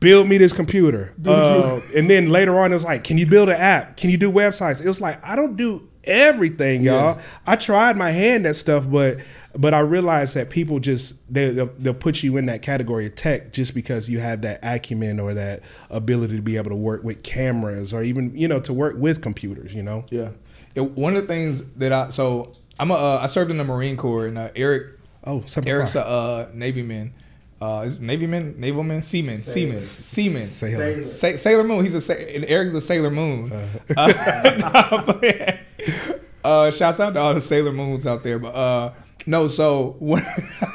build 0.00 0.26
me 0.26 0.38
this 0.38 0.54
computer. 0.54 1.12
Uh, 1.26 1.78
and 1.94 2.08
then 2.08 2.30
later 2.30 2.58
on, 2.58 2.70
it 2.70 2.74
was 2.74 2.84
like, 2.84 3.04
can 3.04 3.18
you 3.18 3.26
build 3.26 3.50
an 3.50 3.60
app? 3.60 3.98
Can 3.98 4.08
you 4.08 4.16
do 4.16 4.32
websites? 4.32 4.80
It 4.80 4.88
was 4.88 4.98
like, 4.98 5.22
I 5.22 5.36
don't 5.36 5.56
do 5.56 5.86
everything, 6.04 6.82
y'all. 6.82 7.18
I 7.46 7.56
tried 7.56 7.96
my 7.96 8.10
hand 8.10 8.46
at 8.46 8.56
stuff, 8.56 8.88
but 8.90 9.18
but 9.56 9.74
I 9.74 9.80
realized 9.80 10.34
that 10.36 10.50
people 10.50 10.80
just 10.80 11.16
they 11.32 11.50
they'll, 11.50 11.70
they'll 11.78 11.94
put 11.94 12.22
you 12.22 12.36
in 12.38 12.46
that 12.46 12.62
category 12.62 13.06
of 13.06 13.14
tech 13.14 13.52
just 13.52 13.74
because 13.74 14.08
you 14.08 14.20
have 14.20 14.40
that 14.42 14.60
acumen 14.62 15.20
or 15.20 15.34
that 15.34 15.60
ability 15.90 16.36
to 16.36 16.42
be 16.42 16.56
able 16.56 16.70
to 16.70 16.76
work 16.76 17.04
with 17.04 17.22
cameras 17.22 17.92
or 17.92 18.02
even 18.02 18.34
you 18.36 18.48
know 18.48 18.60
to 18.60 18.72
work 18.72 18.96
with 18.96 19.20
computers. 19.20 19.74
You 19.74 19.82
know. 19.82 20.04
yeah. 20.10 20.30
Yeah. 20.74 20.82
One 20.82 21.16
of 21.16 21.22
the 21.22 21.28
things 21.28 21.70
that 21.74 21.92
I 21.92 22.08
so 22.10 22.52
I'm 22.78 22.90
a 22.90 22.94
uh, 22.94 23.18
I 23.22 23.26
served 23.26 23.50
in 23.50 23.58
the 23.58 23.64
Marine 23.64 23.96
Corps 23.96 24.26
and 24.26 24.38
uh, 24.38 24.50
Eric 24.56 24.98
Oh, 25.26 25.42
something. 25.46 25.70
Eric's 25.72 25.94
a 25.94 26.06
uh, 26.06 26.50
Navy 26.52 26.82
man. 26.82 27.14
Uh, 27.60 27.82
is 27.86 27.98
Navy 27.98 28.26
man, 28.26 28.54
naval 28.60 28.82
man, 28.82 29.00
seaman, 29.00 29.42
seaman, 29.42 29.80
seaman. 29.80 30.42
Sailor. 30.42 31.02
Sa- 31.02 31.36
Sailor 31.36 31.64
Moon. 31.64 31.82
He's 31.82 31.94
a 31.94 32.00
sa- 32.00 32.12
and 32.12 32.44
Eric's 32.44 32.74
a 32.74 32.80
Sailor 32.80 33.10
Moon. 33.10 33.50
Uh-huh. 33.96 35.14
Uh, 36.44 36.44
uh, 36.44 36.70
shouts 36.70 37.00
out 37.00 37.14
to 37.14 37.20
all 37.20 37.32
the 37.32 37.40
Sailor 37.40 37.72
Moons 37.72 38.06
out 38.06 38.22
there. 38.22 38.38
But 38.38 38.54
uh, 38.54 38.92
no, 39.26 39.48
so 39.48 39.96
when, 39.98 40.22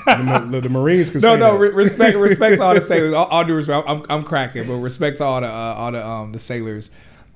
the, 0.08 0.60
the 0.64 0.70
Marines 0.72 1.12
can 1.12 1.22
no, 1.22 1.36
say 1.36 1.40
no, 1.40 1.54
that. 1.54 1.60
re- 1.60 1.70
respect, 1.72 2.18
respect 2.18 2.58
to 2.58 2.64
all 2.64 2.74
the 2.74 2.82
sailors. 2.82 3.14
All, 3.14 3.26
all 3.26 3.44
due 3.46 3.54
respect, 3.56 3.88
I'm, 3.88 4.04
I'm 4.10 4.24
cracking, 4.24 4.66
but 4.68 4.76
respect 4.78 5.18
to 5.18 5.26
all 5.26 5.42
the 5.42 5.48
uh, 5.48 5.52
all 5.52 5.92
the 5.92 6.04
um 6.06 6.32
the 6.32 6.40
sailors, 6.40 6.90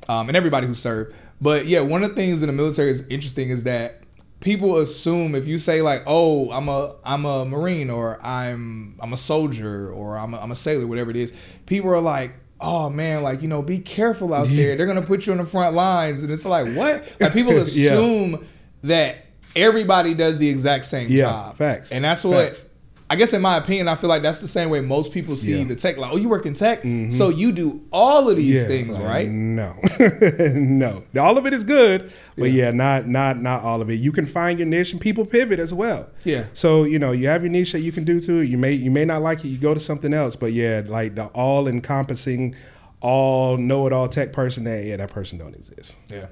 um 0.10 0.27
and 0.30 0.36
everybody 0.38 0.65
who 0.65 0.74
served. 0.74 1.13
But 1.44 1.66
yeah, 1.68 1.81
one 1.81 2.04
of 2.04 2.10
the 2.12 2.16
things 2.16 2.42
in 2.42 2.48
the 2.48 2.54
military 2.54 2.90
is 2.90 3.06
interesting 3.10 3.50
is 3.50 3.66
that 3.66 4.01
people 4.40 4.78
assume 4.78 5.36
if 5.36 5.45
you 5.45 5.57
say 5.57 5.81
like, 5.81 6.04
oh, 6.07 6.50
I'm 6.51 6.69
a 6.69 6.95
I'm 7.04 7.25
a 7.25 7.44
marine 7.45 7.90
or 7.90 8.18
I'm 8.25 8.95
I'm 9.01 9.12
a 9.13 9.18
soldier 9.18 9.92
or 9.92 10.18
I'm 10.18 10.34
a, 10.34 10.40
I'm 10.40 10.51
a 10.51 10.56
sailor, 10.56 10.88
whatever 10.88 11.12
it 11.12 11.18
is, 11.18 11.34
people 11.66 11.90
are 11.92 12.00
like. 12.01 12.34
Oh 12.66 12.90
man, 12.90 13.24
like 13.24 13.42
you 13.42 13.50
know, 13.50 13.62
be 13.62 13.80
careful 13.80 14.34
out 14.34 14.48
there. 14.48 14.78
They're 14.78 14.86
gonna 14.86 15.01
put 15.01 15.25
you 15.25 15.34
on 15.34 15.38
the 15.40 15.44
front 15.45 15.75
lines, 15.75 16.24
and 16.24 16.31
it's 16.31 16.45
like 16.45 16.74
what? 16.78 17.04
Like 17.19 17.34
people 17.34 17.51
Yeah. 17.56 17.60
assume 17.63 18.48
that 18.84 19.25
everybody 19.54 20.13
does 20.13 20.38
the 20.38 20.48
exact 20.48 20.86
same 20.86 21.10
Yeah, 21.12 21.24
job. 21.24 21.57
facts. 21.57 21.92
And 21.92 22.06
that's 22.06 22.24
what 22.24 22.56
Facts. 22.56 22.66
I 23.09 23.15
guess 23.15 23.33
in 23.33 23.41
my 23.41 23.57
opinion, 23.57 23.88
I 23.88 23.95
feel 23.95 24.09
like 24.09 24.23
that's 24.23 24.41
the 24.41 24.47
same 24.47 24.69
way 24.69 24.79
most 24.81 25.11
people 25.13 25.38
see 25.38 25.51
Yeah. 25.51 25.57
Mm-hmm. 25.59 25.67
the 25.69 25.75
tech. 25.75 25.97
Like, 25.97 26.11
oh, 26.11 26.17
you 26.17 26.29
work 26.29 26.45
in 26.45 26.53
tech, 26.53 26.81
so 27.11 27.29
you 27.29 27.51
do 27.51 27.81
all 27.91 28.29
of 28.29 28.38
these 28.38 28.61
Yeah, 28.61 28.67
things, 28.67 28.95
like, 28.97 29.03
right? 29.05 29.29
No, 29.29 29.75
no. 30.39 31.03
All 31.19 31.38
of 31.38 31.45
it 31.45 31.53
is 31.53 31.63
good, 31.63 32.11
but 32.38 32.51
yeah. 32.51 32.71
not 32.71 33.07
not 33.07 33.41
not 33.41 33.61
all 33.63 33.81
of 33.81 33.89
it. 33.89 33.95
You 33.95 34.11
can 34.11 34.25
find 34.25 34.57
your 34.59 34.67
niche, 34.67 34.91
and 34.94 35.01
people 35.01 35.25
pivot 35.25 35.59
as 35.59 35.73
well. 35.73 36.09
Yeah. 36.23 36.45
So 36.53 36.83
you 36.85 36.97
know, 37.00 37.11
you 37.11 37.27
have 37.27 37.44
your 37.44 37.51
niche 37.51 37.73
that 37.73 37.81
you 37.81 37.91
can 37.91 38.03
do 38.03 38.19
too. 38.21 38.39
You 38.41 38.57
may 38.57 38.73
you 38.73 38.89
may 38.91 39.05
not 39.05 39.21
like 39.21 39.44
it. 39.45 39.50
You 39.50 39.57
go 39.57 39.73
to 39.73 39.79
something 39.79 40.13
else, 40.13 40.35
but 40.35 40.53
yeah, 40.53 40.81
like 40.85 41.15
the 41.15 41.25
all 41.27 41.67
encompassing, 41.67 42.55
all 43.01 43.57
know 43.57 43.85
it 43.88 43.94
all 43.94 44.07
tech 44.07 44.33
person. 44.33 44.63
That 44.63 44.83
yeah, 44.85 44.97
that 44.97 45.11
person 45.11 45.38
don't 45.38 45.55
exist. 45.55 45.95
Yeah. 46.09 46.27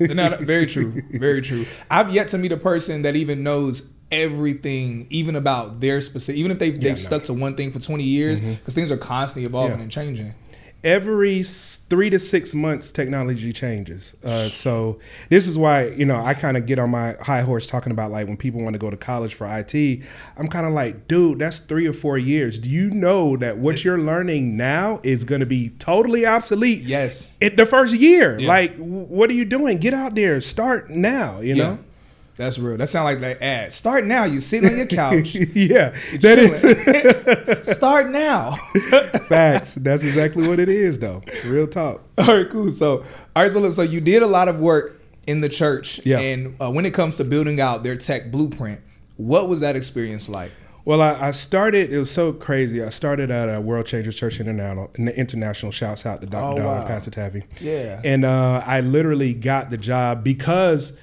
no, 0.00 0.36
very 0.40 0.66
true. 0.66 1.02
Very 1.12 1.40
true. 1.40 1.64
I've 1.90 2.12
yet 2.12 2.28
to 2.28 2.38
meet 2.38 2.52
a 2.52 2.58
person 2.58 3.02
that 3.02 3.16
even 3.16 3.42
knows 3.42 3.90
everything, 4.12 5.06
even 5.10 5.34
about 5.36 5.80
their 5.80 6.00
specific, 6.00 6.38
even 6.38 6.52
if 6.52 6.58
they've, 6.58 6.74
Yeah, 6.74 6.80
they've 6.80 6.92
no. 6.92 6.96
stuck 6.98 7.22
to 7.24 7.34
one 7.34 7.54
thing 7.56 7.72
for 7.72 7.80
20 7.80 8.04
years, 8.04 8.40
because 8.40 8.74
things 8.74 8.90
are 8.92 8.96
constantly 8.96 9.46
evolving 9.46 9.78
Yeah. 9.78 9.82
and 9.82 9.90
changing. 9.90 10.34
every 10.84 11.44
three 11.44 12.10
to 12.10 12.18
six 12.18 12.52
months 12.52 12.90
technology 12.90 13.52
changes 13.52 14.16
uh, 14.24 14.48
so 14.50 14.98
this 15.28 15.46
is 15.46 15.56
why 15.56 15.86
you 15.86 16.04
know 16.04 16.16
i 16.24 16.34
kind 16.34 16.56
of 16.56 16.66
get 16.66 16.76
on 16.76 16.90
my 16.90 17.12
high 17.20 17.42
horse 17.42 17.68
talking 17.68 17.92
about 17.92 18.10
like 18.10 18.26
when 18.26 18.36
people 18.36 18.60
want 18.60 18.74
to 18.74 18.80
go 18.80 18.90
to 18.90 18.96
college 18.96 19.32
for 19.32 19.46
it 19.46 20.02
i'm 20.36 20.48
kind 20.48 20.66
of 20.66 20.72
like 20.72 21.06
dude 21.06 21.38
that's 21.38 21.60
three 21.60 21.86
or 21.86 21.92
four 21.92 22.18
years 22.18 22.58
do 22.58 22.68
you 22.68 22.90
know 22.90 23.36
that 23.36 23.58
what 23.58 23.84
you're 23.84 23.96
learning 23.96 24.56
now 24.56 24.98
is 25.04 25.22
going 25.22 25.38
to 25.38 25.46
be 25.46 25.68
totally 25.78 26.26
obsolete 26.26 26.82
Yes. 26.82 27.36
in 27.40 27.54
the 27.54 27.64
first 27.64 27.94
year 27.94 28.36
Yeah. 28.40 28.48
like 28.48 28.74
what 28.76 29.30
are 29.30 29.34
you 29.34 29.44
doing 29.44 29.78
get 29.78 29.94
out 29.94 30.16
there 30.16 30.40
start 30.40 30.90
now 30.90 31.38
you 31.38 31.54
know 31.54 31.78
That's 32.36 32.58
real. 32.58 32.76
That 32.78 32.88
sounds 32.88 33.04
like 33.04 33.20
that 33.20 33.42
ad. 33.42 33.72
Start 33.72 34.06
now. 34.06 34.24
You 34.24 34.40
sitting 34.40 34.70
on 34.70 34.76
your 34.76 34.86
couch. 34.86 35.34
yeah 35.34 35.90
that 36.20 36.38
is 36.38 37.68
Start 37.76 38.10
now. 38.10 38.52
facts 39.28 39.74
that's 39.74 40.02
exactly 40.02 40.46
what 40.48 40.58
it 40.58 40.68
is 40.68 40.98
though 40.98 41.22
real 41.46 41.66
talk 41.66 42.02
All 42.18 42.26
right, 42.36 42.48
cool. 42.48 42.70
So, 42.72 43.04
all 43.36 43.42
right, 43.42 43.52
so 43.52 43.60
look, 43.60 43.72
so 43.72 43.82
you 43.82 44.00
did 44.00 44.22
a 44.22 44.26
lot 44.26 44.48
of 44.48 44.58
work 44.60 45.00
in 45.26 45.40
the 45.40 45.48
church, 45.48 46.00
Yeah. 46.04 46.18
And 46.18 46.56
uh, 46.60 46.70
when 46.70 46.84
it 46.84 46.92
comes 46.94 47.16
to 47.18 47.24
building 47.24 47.60
out 47.60 47.82
their 47.84 47.96
tech 47.96 48.32
blueprint, 48.32 48.80
what 49.16 49.48
was 49.48 49.60
that 49.60 49.76
experience 49.76 50.28
like? 50.28 50.50
Well, 50.84 51.00
I, 51.00 51.28
I 51.28 51.30
started. 51.30 51.92
It 51.92 51.98
was 51.98 52.10
so 52.10 52.32
crazy. 52.32 52.82
I 52.82 52.88
started 52.88 53.30
at 53.30 53.48
a 53.48 53.60
World 53.60 53.86
Changers 53.86 54.16
Church 54.16 54.40
International. 54.40 54.90
International 54.96 55.70
shouts 55.70 56.04
out 56.04 56.20
to 56.22 56.26
Dr. 56.26 56.54
Oh, 56.54 56.56
Don 56.56 56.66
wow. 56.66 56.78
and 56.78 56.86
Pastor 56.88 57.12
Taffy. 57.12 57.44
Yeah. 57.60 58.00
And 58.02 58.24
uh, 58.24 58.62
I 58.66 58.80
literally 58.80 59.32
got 59.32 59.70
the 59.70 59.76
job 59.76 60.24
because 60.24 60.94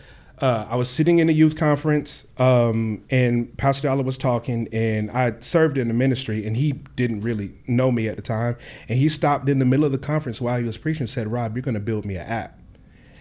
uh, 0.41 0.67
I 0.69 0.75
was 0.75 0.89
sitting 0.89 1.19
in 1.19 1.29
a 1.29 1.31
youth 1.31 1.55
conference, 1.55 2.25
um, 2.37 3.03
and 3.09 3.55
Pastor 3.57 3.87
Dollar 3.87 4.03
was 4.03 4.17
talking, 4.17 4.67
and 4.71 5.09
I 5.11 5.33
served 5.39 5.77
in 5.77 5.87
the 5.87 5.93
ministry, 5.93 6.45
and 6.45 6.55
he 6.57 6.73
didn't 6.95 7.21
really 7.21 7.53
know 7.67 7.91
me 7.91 8.07
at 8.07 8.15
the 8.15 8.21
time, 8.21 8.55
and 8.87 8.97
he 8.99 9.09
stopped 9.09 9.47
in 9.49 9.59
the 9.59 9.65
middle 9.65 9.85
of 9.85 9.91
the 9.91 9.97
conference 9.97 10.39
while 10.41 10.57
he 10.57 10.63
was 10.65 10.77
preaching, 10.77 11.01
and 11.03 11.09
said, 11.09 11.27
"Rob, 11.31 11.55
you're 11.55 11.61
going 11.63 11.73
to 11.73 11.79
build 11.79 12.05
me 12.05 12.15
an 12.15 12.27
app." 12.27 12.55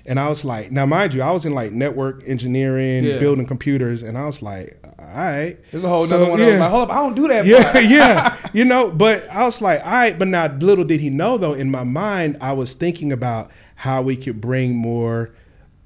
And 0.06 0.18
I 0.18 0.30
was 0.30 0.42
like, 0.42 0.72
now 0.72 0.86
mind 0.86 1.12
you, 1.12 1.20
I 1.20 1.32
was 1.32 1.44
in 1.44 1.52
like 1.52 1.70
network 1.70 2.22
engineering, 2.26 3.04
Yeah. 3.04 3.18
building 3.18 3.44
computers, 3.44 4.02
and 4.02 4.16
I 4.16 4.24
was 4.24 4.40
like, 4.40 4.78
all 4.98 5.04
right. 5.04 5.58
There's 5.70 5.84
a 5.84 5.88
whole 5.88 6.06
So, 6.06 6.14
other 6.16 6.30
one. 6.30 6.40
I 6.40 6.44
was 6.46 6.52
yeah. 6.54 6.60
like, 6.60 6.70
hold 6.70 6.82
up, 6.84 6.96
I 6.96 7.00
don't 7.00 7.14
do 7.14 7.28
that. 7.28 7.44
Yeah, 7.44 7.78
yeah. 7.80 8.36
You 8.54 8.64
know, 8.64 8.90
but 8.90 9.28
I 9.28 9.44
was 9.44 9.60
like, 9.60 9.84
all 9.84 9.90
right, 9.92 10.18
but 10.18 10.28
now 10.28 10.46
little 10.56 10.84
did 10.84 11.00
he 11.00 11.10
know 11.10 11.36
though, 11.36 11.52
in 11.52 11.70
my 11.70 11.84
mind, 11.84 12.38
I 12.40 12.52
was 12.54 12.72
thinking 12.72 13.12
about 13.12 13.50
how 13.74 14.00
we 14.00 14.16
could 14.16 14.40
bring 14.40 14.74
more 14.74 15.28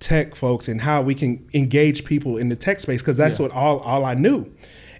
tech 0.02 0.34
folks 0.34 0.68
and 0.68 0.80
how 0.82 1.00
we 1.02 1.14
can 1.14 1.46
engage 1.54 2.04
people 2.04 2.36
in 2.36 2.48
the 2.48 2.56
tech 2.56 2.80
space 2.80 3.00
because 3.00 3.16
that's 3.16 3.38
Yeah. 3.38 3.44
what 3.46 3.52
all 3.52 3.78
all 3.80 4.04
I 4.04 4.14
knew. 4.14 4.50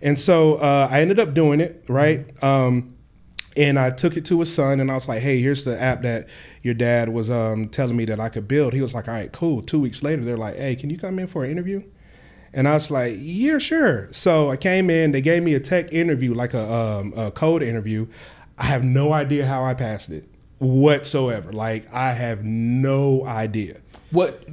And 0.00 0.18
so 0.18 0.54
uh, 0.56 0.88
I 0.90 1.00
ended 1.02 1.18
up 1.18 1.34
doing 1.34 1.60
it, 1.60 1.84
right? 1.88 2.20
Um, 2.42 2.94
And 3.54 3.78
I 3.78 3.90
took 3.90 4.16
it 4.16 4.24
to 4.30 4.40
his 4.40 4.50
son, 4.54 4.80
and 4.80 4.90
I 4.90 4.94
was 4.94 5.06
like, 5.08 5.20
"Hey, 5.20 5.38
here's 5.42 5.64
the 5.64 5.76
app 5.78 6.00
that 6.02 6.26
your 6.62 6.72
dad 6.72 7.10
was 7.10 7.28
um, 7.28 7.68
telling 7.68 7.96
me 7.96 8.06
that 8.06 8.18
I 8.18 8.30
could 8.30 8.48
build." 8.48 8.72
He 8.72 8.80
was 8.80 8.94
like, 8.94 9.06
"All 9.08 9.14
right, 9.14 9.30
cool." 9.30 9.60
Two 9.60 9.78
weeks 9.78 10.02
later, 10.02 10.24
they're 10.24 10.38
like, 10.46 10.56
"Hey, 10.56 10.74
can 10.74 10.88
you 10.88 10.96
come 10.96 11.18
in 11.18 11.26
for 11.26 11.44
an 11.44 11.50
interview?" 11.50 11.82
And 12.54 12.66
I 12.66 12.72
was 12.74 12.90
like, 12.90 13.16
"Yeah, 13.20 13.58
sure." 13.58 14.08
So 14.10 14.50
I 14.50 14.56
came 14.56 14.88
in. 14.88 15.12
They 15.12 15.20
gave 15.20 15.42
me 15.42 15.52
a 15.54 15.60
tech 15.60 15.92
interview, 15.92 16.32
like 16.42 16.54
a, 16.54 16.64
um, 16.80 17.12
a 17.14 17.30
code 17.30 17.62
interview. 17.62 18.06
I 18.56 18.64
have 18.72 18.84
no 18.84 19.12
idea 19.12 19.44
how 19.46 19.62
I 19.70 19.74
passed 19.74 20.08
it 20.10 20.24
whatsoever. 20.58 21.52
Like 21.52 21.82
I 21.92 22.12
have 22.12 22.42
no 22.44 23.24
idea. 23.26 23.74
What 24.10 24.48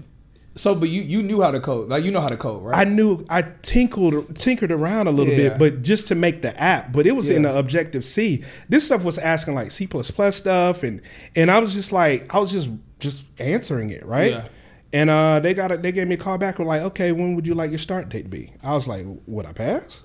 so, 0.60 0.76
but 0.76 0.90
you 0.90 1.04
you 1.04 1.24
knew 1.24 1.42
how 1.42 1.52
to 1.52 1.62
code, 1.62 1.88
like 1.88 2.04
you 2.04 2.12
know 2.12 2.20
how 2.20 2.28
to 2.28 2.36
code, 2.36 2.62
right? 2.62 2.86
I 2.86 2.90
knew 2.90 3.26
I 3.30 3.44
tinkled 3.62 4.36
tinkered 4.36 4.74
around 4.74 5.08
a 5.08 5.12
little 5.12 5.34
yeah. 5.34 5.52
bit, 5.52 5.58
but 5.58 5.84
just 5.84 6.08
to 6.08 6.16
make 6.16 6.42
the 6.42 6.54
app. 6.62 6.92
But 6.92 7.08
it 7.08 7.14
was 7.14 7.30
yeah. 7.30 7.38
in 7.38 7.42
the 7.44 7.58
Objective 7.58 8.04
C. 8.04 8.44
This 8.68 8.86
stuff 8.86 9.06
was 9.06 9.18
asking 9.18 9.56
like 9.56 9.72
C 9.72 9.88
plus 9.88 10.12
stuff, 10.36 10.84
and 10.84 11.02
and 11.34 11.50
I 11.50 11.60
was 11.60 11.74
just 11.74 11.94
like 11.94 12.36
I 12.36 12.40
was 12.40 12.52
just 12.52 12.70
just 13.00 13.24
answering 13.38 13.92
it, 13.92 14.06
right? 14.06 14.32
Yeah. 14.32 14.48
And 14.92 15.10
uh, 15.10 15.40
they 15.40 15.54
got 15.54 15.72
a, 15.72 15.78
they 15.78 15.94
gave 15.94 16.10
me 16.10 16.16
a 16.16 16.18
call 16.18 16.38
back. 16.38 16.60
Were 16.60 16.66
like, 16.66 16.82
okay, 16.82 17.14
when 17.14 17.36
would 17.36 17.48
you 17.48 17.56
like 17.56 17.70
your 17.70 17.80
start 17.80 18.10
date 18.10 18.24
to 18.24 18.30
be? 18.30 18.52
I 18.62 18.74
was 18.74 18.86
like, 18.86 19.06
would 19.28 19.46
I 19.46 19.54
pass? 19.54 20.02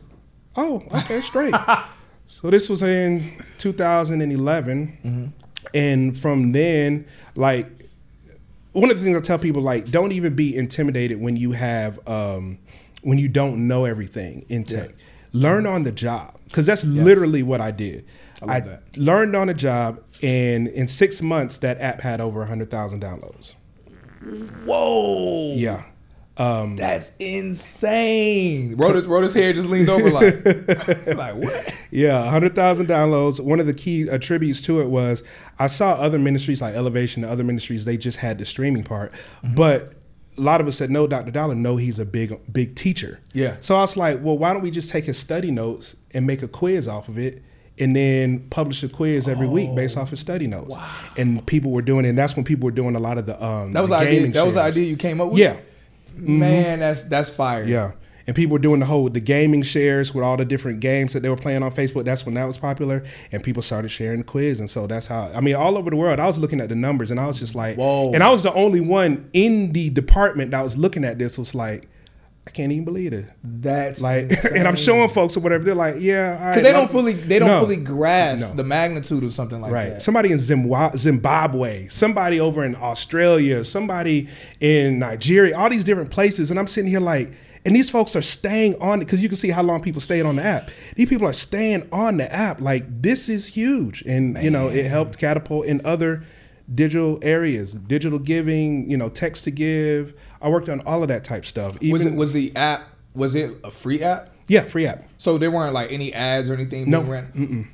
Oh, 0.55 0.85
okay, 0.93 1.21
straight. 1.21 1.55
so 2.29 2.49
this 2.49 2.69
was 2.69 2.81
in 2.81 3.43
2011, 3.59 4.99
mm-hmm. 5.05 5.27
and 5.75 6.17
from 6.17 6.53
then, 6.53 7.09
like 7.35 7.67
one 8.75 8.91
of 8.91 8.99
the 8.99 9.05
things 9.05 9.17
I 9.17 9.21
tell 9.21 9.39
people 9.39 9.63
like 9.63 9.87
don't 9.87 10.13
even 10.13 10.35
be 10.35 10.55
intimidated 10.55 11.21
when 11.21 11.37
you 11.37 11.53
have 11.53 12.07
um, 12.07 12.59
when 13.03 13.19
you 13.19 13.29
don't 13.29 13.67
know 13.67 13.85
everything 13.85 14.45
in 14.49 14.65
tech. 14.65 14.91
Yeah. 14.91 14.97
Learn 15.33 15.67
on 15.67 15.85
the 15.85 15.93
job 15.93 16.39
because 16.45 16.67
that's 16.67 16.85
yes. 16.85 17.05
literally 17.05 17.43
what 17.43 17.61
I 17.61 17.71
did. 17.71 18.05
I, 18.43 18.57
I 18.57 18.79
learned 18.97 19.35
on 19.35 19.47
the 19.47 19.55
job, 19.55 20.03
and 20.23 20.69
in 20.69 20.87
six 20.87 21.23
months, 21.23 21.59
that 21.59 21.81
app 21.81 22.01
had 22.01 22.21
over 22.21 22.45
hundred 22.45 22.71
thousand 22.71 23.03
downloads. 23.03 23.55
Whoa! 24.65 25.55
Yeah, 25.55 25.85
um, 26.37 26.77
That's 26.77 27.13
insane. 27.19 28.77
Rhoda's, 28.77 29.07
Rhoda's 29.07 29.35
hair 29.35 29.53
just 29.53 29.69
leaned 29.69 29.89
over 29.89 30.11
like, 30.11 30.45
like 31.07 31.37
what? 31.37 31.75
Yeah, 31.91 32.23
100,000 32.23 32.87
downloads. 32.87 33.39
One 33.41 33.61
of 33.61 33.67
the 33.67 33.75
key 33.75 34.09
attributes 34.09 34.61
to 34.63 34.81
it 34.81 34.89
was 34.89 35.23
I 35.59 35.69
saw 35.69 35.93
other 35.93 36.19
ministries 36.19 36.61
like 36.61 36.75
Elevation 36.75 37.23
and 37.23 37.33
other 37.33 37.45
ministries, 37.45 37.85
they 37.85 37.97
just 37.97 38.19
had 38.19 38.39
the 38.39 38.45
streaming 38.45 38.83
part. 38.83 39.13
Mm-hmm. 39.13 39.55
But 39.55 39.93
a 40.37 40.41
lot 40.41 40.61
of 40.61 40.67
us 40.67 40.77
said, 40.77 40.91
no, 40.91 41.07
Dr. 41.07 41.31
Dollar, 41.31 41.55
no, 41.55 41.77
he's 41.77 42.01
a 42.01 42.05
big, 42.05 42.37
big 42.53 42.75
teacher. 42.75 43.21
Yeah. 43.33 43.57
So 43.61 43.77
I 43.77 43.83
was 43.83 43.97
like, 43.97 44.21
well, 44.21 44.37
why 44.37 44.53
don't 44.53 44.63
we 44.63 44.73
just 44.73 44.91
take 44.91 45.05
his 45.05 45.17
study 45.17 45.53
notes 45.53 45.95
and 46.11 46.27
make 46.27 46.43
a 46.43 46.49
quiz 46.49 46.89
off 46.89 47.09
of 47.09 47.19
it? 47.19 47.43
and 47.77 47.97
then 47.97 48.39
publish 48.51 48.85
a 48.85 48.89
quiz 48.89 49.27
every 49.27 49.49
oh, 49.49 49.51
week 49.51 49.75
based 49.75 49.97
off 49.97 50.11
his 50.11 50.21
study 50.21 50.47
notes. 50.47 50.77
Wow. 50.77 50.95
And 51.17 51.45
people 51.45 51.73
were 51.73 51.83
doing 51.83 52.05
it. 52.05 52.11
And 52.11 52.19
that's 52.19 52.37
when 52.37 52.45
people 52.45 52.67
were 52.67 52.71
doing 52.71 52.95
a 52.95 53.01
lot 53.01 53.19
of 53.19 53.27
the 53.27 53.45
um 53.45 53.73
That 53.73 53.81
was 53.81 53.91
the 53.91 53.97
idea. 53.97 54.29
That 54.29 54.33
shares. 54.33 54.47
was 54.47 54.55
the 54.55 54.61
idea 54.61 54.85
you 54.85 54.97
came 54.97 55.21
up 55.21 55.31
with? 55.31 55.39
Yeah. 55.39 55.57
Mm-hmm. 56.15 56.39
Man, 56.39 56.79
that's 56.81 57.05
that's 57.05 57.31
fire. 57.31 57.65
Yeah. 57.65 57.93
And 58.27 58.35
people 58.35 58.55
were 58.55 58.59
doing 58.59 58.81
the 58.81 58.87
whole 58.87 59.11
the 59.11 59.21
gaming 59.21 59.63
shares 59.63 60.15
with 60.15 60.25
all 60.25 60.39
the 60.39 60.47
different 60.47 60.81
games 60.81 61.13
that 61.13 61.21
they 61.21 61.29
were 61.29 61.37
playing 61.37 61.63
on 61.63 61.73
Facebook. 61.73 62.05
That's 62.05 62.25
when 62.25 62.35
that 62.37 62.47
was 62.47 62.57
popular, 62.57 63.05
and 63.33 63.43
people 63.43 63.63
started 63.63 63.91
sharing 63.91 64.21
the 64.21 64.25
quiz, 64.25 64.61
and 64.61 64.71
so 64.71 64.87
that's 64.87 65.07
how. 65.09 65.31
I 65.35 65.43
mean, 65.43 65.55
all 65.57 65.77
over 65.77 65.91
the 65.91 65.97
world, 65.97 66.19
I 66.19 66.27
was 66.27 66.39
looking 66.39 66.61
at 66.61 66.71
the 66.71 66.75
numbers, 66.75 67.11
and 67.11 67.21
I 67.21 67.27
was 67.27 67.39
just 67.39 67.55
like, 67.55 67.77
"Whoa!" 67.77 68.13
And 68.13 68.23
I 68.23 68.31
was 68.31 68.43
the 68.43 68.53
only 68.55 68.81
one 68.81 69.29
in 69.35 69.73
the 69.73 69.91
department 69.91 70.53
that 70.53 70.63
was 70.63 70.79
looking 70.79 71.05
at 71.05 71.19
this. 71.19 71.37
Was 71.37 71.55
like, 71.55 71.87
I 72.47 72.51
can't 72.51 72.71
even 72.73 72.85
believe 72.85 73.15
it. 73.15 73.31
That's 73.43 74.03
like, 74.03 74.25
insane. 74.25 74.53
and 74.59 74.69
I'm 74.69 74.77
showing 74.77 75.09
folks 75.09 75.37
or 75.37 75.41
whatever. 75.41 75.65
They're 75.65 75.75
like, 75.75 75.97
yeah, 75.99 76.33
because 76.33 76.57
right, 76.57 76.63
they 76.63 76.73
don't 76.73 76.91
fully 76.91 77.15
they 77.15 77.39
don't 77.39 77.49
no, 77.49 77.61
fully 77.61 77.77
grasp 77.77 78.47
no. 78.47 78.55
the 78.55 78.65
magnitude 78.65 79.25
of 79.25 79.33
something 79.33 79.61
like 79.63 79.73
right. 79.73 79.91
that. 79.91 80.03
Somebody 80.03 80.31
in 80.31 80.39
Zimbabwe, 80.39 81.89
somebody 81.89 82.41
over 82.41 82.63
in 82.63 82.77
Australia, 82.77 83.65
somebody 83.65 84.29
in 84.61 84.99
Nigeria, 84.99 85.57
all 85.57 85.71
these 85.71 85.85
different 85.85 86.11
places, 86.11 86.51
and 86.51 86.61
I'm 86.61 86.69
sitting 86.69 86.91
here 86.91 87.01
like, 87.01 87.33
and 87.65 87.75
these 87.75 87.89
folks 87.89 88.15
are 88.15 88.23
staying 88.23 88.79
on 88.79 89.01
it 89.01 89.07
because 89.07 89.23
you 89.23 89.31
can 89.31 89.39
see 89.39 89.49
how 89.49 89.63
long 89.63 89.81
people 89.81 90.03
stayed 90.03 90.27
on 90.27 90.37
the 90.37 90.45
app. 90.45 90.71
These 90.97 91.09
people 91.09 91.27
are 91.27 91.33
staying 91.33 91.89
on 91.93 92.19
the 92.19 92.31
app. 92.31 92.61
Like 92.61 92.85
this 93.01 93.31
is 93.31 93.47
huge, 93.47 94.03
and 94.03 94.35
Man. 94.35 94.45
you 94.45 94.51
know 94.51 94.69
it 94.69 94.85
helped 94.85 95.17
catapult 95.19 95.65
in 95.65 95.81
other 95.83 96.25
digital 96.73 97.19
areas, 97.23 97.73
digital 97.73 98.19
giving, 98.19 98.91
you 98.91 98.97
know, 98.97 99.09
text 99.09 99.45
to 99.45 99.51
give. 99.51 100.15
I 100.45 100.49
worked 100.49 100.69
on 100.69 100.81
all 100.81 101.03
of 101.03 101.09
that 101.09 101.25
type 101.25 101.47
stuff. 101.47 101.77
Even, 101.81 101.93
was 101.93 102.05
it 102.05 102.15
was 102.15 102.33
the 102.35 102.55
app? 102.55 102.89
Was 103.15 103.35
it 103.35 103.57
a 103.65 103.71
free 103.71 104.03
app? 104.03 104.31
Yeah, 104.47 104.65
free 104.65 104.87
app. 104.87 105.05
So 105.17 105.39
there 105.39 105.51
weren't 105.51 105.73
like 105.73 105.91
any 105.91 106.13
ads 106.13 106.51
or 106.51 106.55
anything. 106.55 106.91
No. 106.91 107.03
Nope. 107.03 107.67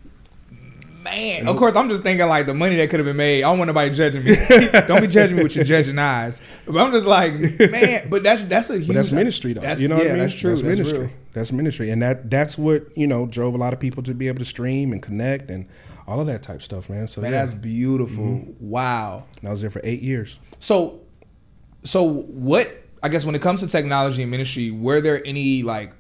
Man, 1.03 1.49
of 1.49 1.57
course, 1.57 1.75
I'm 1.75 1.89
just 1.89 2.03
thinking 2.03 2.29
like 2.29 2.47
the 2.47 2.55
money 2.55 2.77
that 2.77 2.91
could 2.91 3.01
have 3.01 3.07
been 3.07 3.17
made. 3.17 3.43
I 3.43 3.49
don't 3.49 3.59
want 3.59 3.69
nobody 3.69 3.93
judging 3.93 4.23
me. 4.23 4.37
don't 4.87 5.01
be 5.01 5.07
judging 5.07 5.39
me 5.39 5.43
with 5.43 5.57
your 5.57 5.65
judging 5.65 5.99
eyes. 5.99 6.43
But 6.67 6.77
I'm 6.77 6.93
just 6.93 7.07
like, 7.07 7.33
man. 7.59 8.09
But 8.09 8.23
that's 8.23 8.43
that's 8.45 8.71
a 8.71 8.77
huge. 8.77 8.87
But 8.87 8.93
that's 8.97 9.11
ministry, 9.11 9.55
though. 9.55 9.63
That's, 9.63 9.81
you 9.81 9.89
know 9.89 9.97
yeah, 9.97 10.03
what 10.03 10.09
I 10.09 10.13
mean? 10.13 10.19
That's 10.21 10.35
true. 10.35 10.51
That's, 10.51 10.63
that's 10.63 10.79
ministry. 10.79 10.99
Real. 10.99 11.11
That's 11.33 11.53
ministry, 11.53 11.91
and 11.91 12.03
that 12.03 12.31
that's 12.31 12.57
what 12.57 12.97
you 12.97 13.07
know 13.07 13.27
drove 13.27 13.55
a 13.55 13.59
lot 13.59 13.73
of 13.73 13.81
people 13.81 14.03
to 14.05 14.15
be 14.15 14.29
able 14.29 14.41
to 14.41 14.45
stream 14.45 14.93
and 14.93 15.03
connect 15.03 15.51
and 15.51 15.67
all 16.07 16.21
of 16.21 16.27
that 16.27 16.43
type 16.43 16.61
stuff, 16.61 16.91
man. 16.91 17.09
So 17.09 17.21
man, 17.21 17.33
yeah. 17.33 17.41
that's 17.41 17.55
beautiful. 17.55 18.25
Mm-hmm. 18.25 18.69
Wow. 18.69 19.25
And 19.41 19.49
I 19.49 19.53
was 19.53 19.63
there 19.63 19.71
for 19.71 19.81
eight 19.83 20.03
years. 20.03 20.39
So, 20.59 21.01
so 21.85 22.03
what? 22.03 22.77
I 23.03 23.09
guess 23.09 23.25
when 23.25 23.35
it 23.35 23.41
comes 23.41 23.61
to 23.61 23.67
technology 23.67 24.23
and 24.23 24.31
ministry, 24.31 24.71
were 24.71 25.01
there 25.01 25.25
any 25.25 25.63
like, 25.63 25.95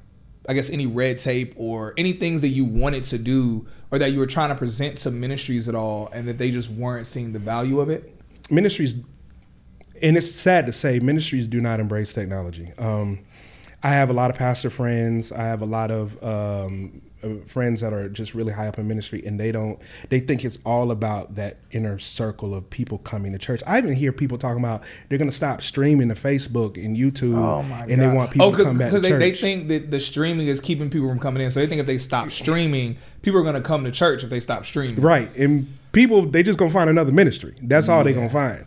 I 0.48 0.54
guess 0.54 0.68
any 0.68 0.86
red 0.86 1.18
tape 1.18 1.54
or 1.56 1.94
any 1.96 2.12
things 2.12 2.42
that 2.42 2.48
you 2.48 2.64
wanted 2.64 3.04
to 3.04 3.18
do 3.18 3.66
or 3.90 3.98
that 3.98 4.12
you 4.12 4.18
were 4.18 4.26
trying 4.26 4.50
to 4.50 4.54
present 4.54 4.98
to 4.98 5.10
ministries 5.10 5.68
at 5.68 5.74
all, 5.74 6.10
and 6.12 6.28
that 6.28 6.38
they 6.38 6.50
just 6.50 6.70
weren't 6.70 7.06
seeing 7.06 7.32
the 7.32 7.38
value 7.38 7.80
of 7.80 7.88
it? 7.88 8.14
Ministries, 8.50 8.94
and 10.02 10.16
it's 10.16 10.30
sad 10.30 10.66
to 10.66 10.72
say, 10.72 10.98
ministries 11.00 11.46
do 11.46 11.60
not 11.60 11.80
embrace 11.80 12.12
technology. 12.12 12.72
Um, 12.78 13.20
I 13.82 13.90
have 13.90 14.10
a 14.10 14.12
lot 14.12 14.30
of 14.30 14.36
pastor 14.36 14.70
friends. 14.70 15.32
I 15.32 15.42
have 15.42 15.62
a 15.62 15.66
lot 15.66 15.90
of 15.90 16.22
um, 16.22 17.02
Uh, 17.22 17.34
friends 17.46 17.82
that 17.82 17.92
are 17.92 18.08
just 18.08 18.34
really 18.34 18.50
high 18.50 18.66
up 18.66 18.78
in 18.78 18.88
ministry 18.88 19.22
and 19.26 19.38
they 19.38 19.52
don't 19.52 19.78
they 20.08 20.20
think 20.20 20.42
it's 20.42 20.58
all 20.64 20.90
about 20.90 21.34
that 21.34 21.58
inner 21.70 21.98
circle 21.98 22.54
of 22.54 22.70
people 22.70 22.96
coming 22.96 23.32
to 23.32 23.38
church. 23.38 23.62
I 23.66 23.76
even 23.76 23.92
hear 23.92 24.10
people 24.10 24.38
talking 24.38 24.62
about 24.64 24.82
they're 25.08 25.18
going 25.18 25.28
to 25.28 25.36
stop 25.36 25.60
streaming 25.60 26.08
to 26.08 26.14
facebook 26.14 26.82
and 26.82 26.96
youtube 26.96 27.36
oh 27.36 27.60
and 27.60 27.88
God. 27.88 27.98
they 27.98 28.08
want 28.08 28.30
people 28.30 28.46
oh, 28.46 28.56
to 28.56 28.64
come 28.64 28.78
back 28.78 28.88
because 28.88 29.02
they, 29.02 29.12
they 29.12 29.32
think 29.32 29.68
that 29.68 29.90
the 29.90 30.00
streaming 30.00 30.48
is 30.48 30.62
keeping 30.62 30.88
people 30.88 31.10
from 31.10 31.18
coming 31.18 31.42
in. 31.42 31.50
So 31.50 31.60
they 31.60 31.66
think 31.66 31.80
if 31.82 31.86
they 31.86 31.98
stop 31.98 32.30
streaming 32.30 32.96
people 33.20 33.38
are 33.38 33.42
going 33.42 33.54
to 33.54 33.60
come 33.60 33.84
to 33.84 33.90
church 33.90 34.24
if 34.24 34.30
they 34.30 34.40
stop 34.40 34.64
streaming. 34.64 34.98
Right 34.98 35.34
and 35.36 35.70
people 35.92 36.22
they 36.22 36.42
just 36.42 36.58
going 36.58 36.70
to 36.70 36.74
find 36.74 36.88
another 36.88 37.12
ministry. 37.12 37.54
That's 37.60 37.90
all 37.90 37.98
yeah. 37.98 38.04
they're 38.04 38.14
going 38.14 38.28
to 38.28 38.32
find. 38.32 38.64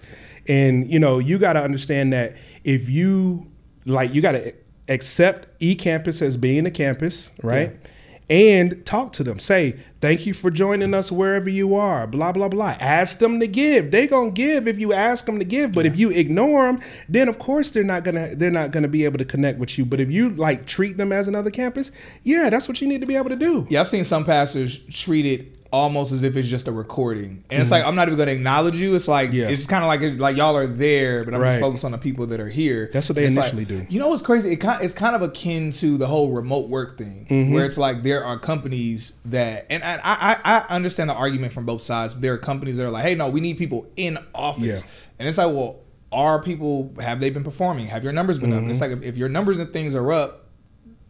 And 0.47 0.91
you 0.91 0.99
know 0.99 1.17
you 1.17 1.39
got 1.39 1.53
to 1.53 1.63
understand 1.63 2.13
that 2.13 2.35
if 2.63 2.87
you 2.87 3.47
like 3.87 4.13
you 4.13 4.21
got 4.21 4.33
to 4.33 4.53
accept 4.89 5.59
ecampus 5.59 6.21
as 6.21 6.37
being 6.37 6.67
a 6.67 6.71
campus 6.71 7.31
right? 7.41 7.71
Yeah 7.81 7.89
and 8.29 8.85
talk 8.85 9.13
to 9.13 9.23
them. 9.23 9.39
Say, 9.39 9.79
thank 10.01 10.25
you 10.25 10.33
for 10.33 10.49
joining 10.49 10.93
us 10.93 11.11
wherever 11.11 11.49
you 11.49 11.75
are, 11.75 12.07
blah, 12.07 12.31
blah, 12.31 12.47
blah. 12.47 12.77
Ask 12.79 13.19
them 13.19 13.39
to 13.39 13.47
give. 13.47 13.91
They 13.91 14.07
gonna 14.07 14.31
give 14.31 14.67
if 14.67 14.79
you 14.79 14.93
ask 14.93 15.25
them 15.25 15.39
to 15.39 15.45
give. 15.45 15.73
But 15.73 15.85
if 15.85 15.97
you 15.97 16.09
ignore 16.09 16.65
them, 16.65 16.81
then 17.09 17.27
of 17.27 17.39
course 17.39 17.71
they're 17.71 17.83
not 17.83 18.03
gonna 18.03 18.35
they're 18.35 18.51
not 18.51 18.71
gonna 18.71 18.87
be 18.87 19.05
able 19.05 19.17
to 19.17 19.25
connect 19.25 19.59
with 19.59 19.77
you. 19.77 19.85
But 19.85 19.99
if 19.99 20.09
you 20.09 20.29
like 20.29 20.65
treat 20.65 20.97
them 20.97 21.11
as 21.11 21.27
another 21.27 21.51
campus, 21.51 21.91
yeah, 22.23 22.49
that's 22.49 22.67
what 22.67 22.81
you 22.81 22.87
need 22.87 23.01
to 23.01 23.07
be 23.07 23.15
able 23.15 23.29
to 23.29 23.35
do. 23.35 23.67
Yeah, 23.69 23.81
I've 23.81 23.89
seen 23.89 24.03
some 24.03 24.25
pastors 24.25 24.77
treat 24.89 25.25
it 25.25 25.62
almost 25.73 26.11
as 26.11 26.21
if 26.21 26.37
it's 26.37 26.47
just 26.47 26.67
a 26.67 26.71
recording. 26.71 27.23
And 27.23 27.41
mm-hmm. 27.41 27.61
it's 27.61 27.71
like 27.71 27.83
I'm 27.83 27.95
not 27.95 28.07
even 28.07 28.15
going 28.15 28.27
to 28.27 28.33
acknowledge 28.33 28.75
you. 28.75 28.93
It's 28.93 29.07
like 29.07 29.33
yeah. 29.33 29.49
it's 29.49 29.65
kind 29.65 29.83
of 29.83 29.87
like 29.87 30.19
like 30.19 30.37
y'all 30.37 30.55
are 30.55 30.67
there, 30.67 31.25
but 31.25 31.33
I'm 31.33 31.41
right. 31.41 31.49
just 31.49 31.59
focused 31.59 31.83
on 31.83 31.91
the 31.91 31.97
people 31.97 32.27
that 32.27 32.39
are 32.39 32.47
here. 32.47 32.91
That's 32.93 33.09
what 33.09 33.15
they 33.15 33.25
it's 33.25 33.35
initially 33.35 33.65
like, 33.65 33.87
do. 33.87 33.87
You 33.89 33.99
know 33.99 34.07
what's 34.07 34.21
crazy? 34.21 34.51
It 34.51 34.57
kind, 34.57 34.83
it's 34.83 34.93
kind 34.93 35.15
of 35.15 35.23
akin 35.23 35.71
to 35.71 35.97
the 35.97 36.05
whole 36.05 36.29
remote 36.29 36.69
work 36.69 36.99
thing, 36.99 37.25
mm-hmm. 37.27 37.53
where 37.53 37.65
it's 37.65 37.79
like 37.79 38.03
there 38.03 38.23
are 38.23 38.37
companies 38.37 39.19
that, 39.25 39.65
and 39.71 39.83
I, 39.83 39.99
I 40.03 40.39
I 40.43 40.75
understand 40.75 41.09
the 41.09 41.15
argument 41.15 41.53
from 41.53 41.65
both 41.65 41.81
sides. 41.81 42.13
There 42.13 42.33
are 42.33 42.37
companies 42.37 42.77
that 42.77 42.85
are 42.85 42.91
like, 42.91 43.03
hey, 43.03 43.15
no, 43.15 43.29
we 43.29 43.41
need 43.41 43.57
people 43.57 43.87
in 43.97 44.19
office, 44.35 44.83
yeah. 44.83 44.89
and 45.17 45.27
it's 45.27 45.39
like, 45.39 45.47
well, 45.47 45.79
are 46.11 46.41
people 46.41 46.93
have 46.99 47.19
they 47.19 47.31
been 47.31 47.43
performing? 47.43 47.87
Have 47.87 48.03
your 48.03 48.13
numbers 48.13 48.37
been 48.37 48.51
mm-hmm. 48.51 48.57
up? 48.57 48.61
And 48.61 48.71
it's 48.71 48.81
like 48.81 48.91
if, 48.91 49.01
if, 49.01 49.17
your 49.17 49.29
numbers 49.29 49.57
and 49.57 49.73
things 49.73 49.95
are 49.95 50.11
up, 50.11 50.45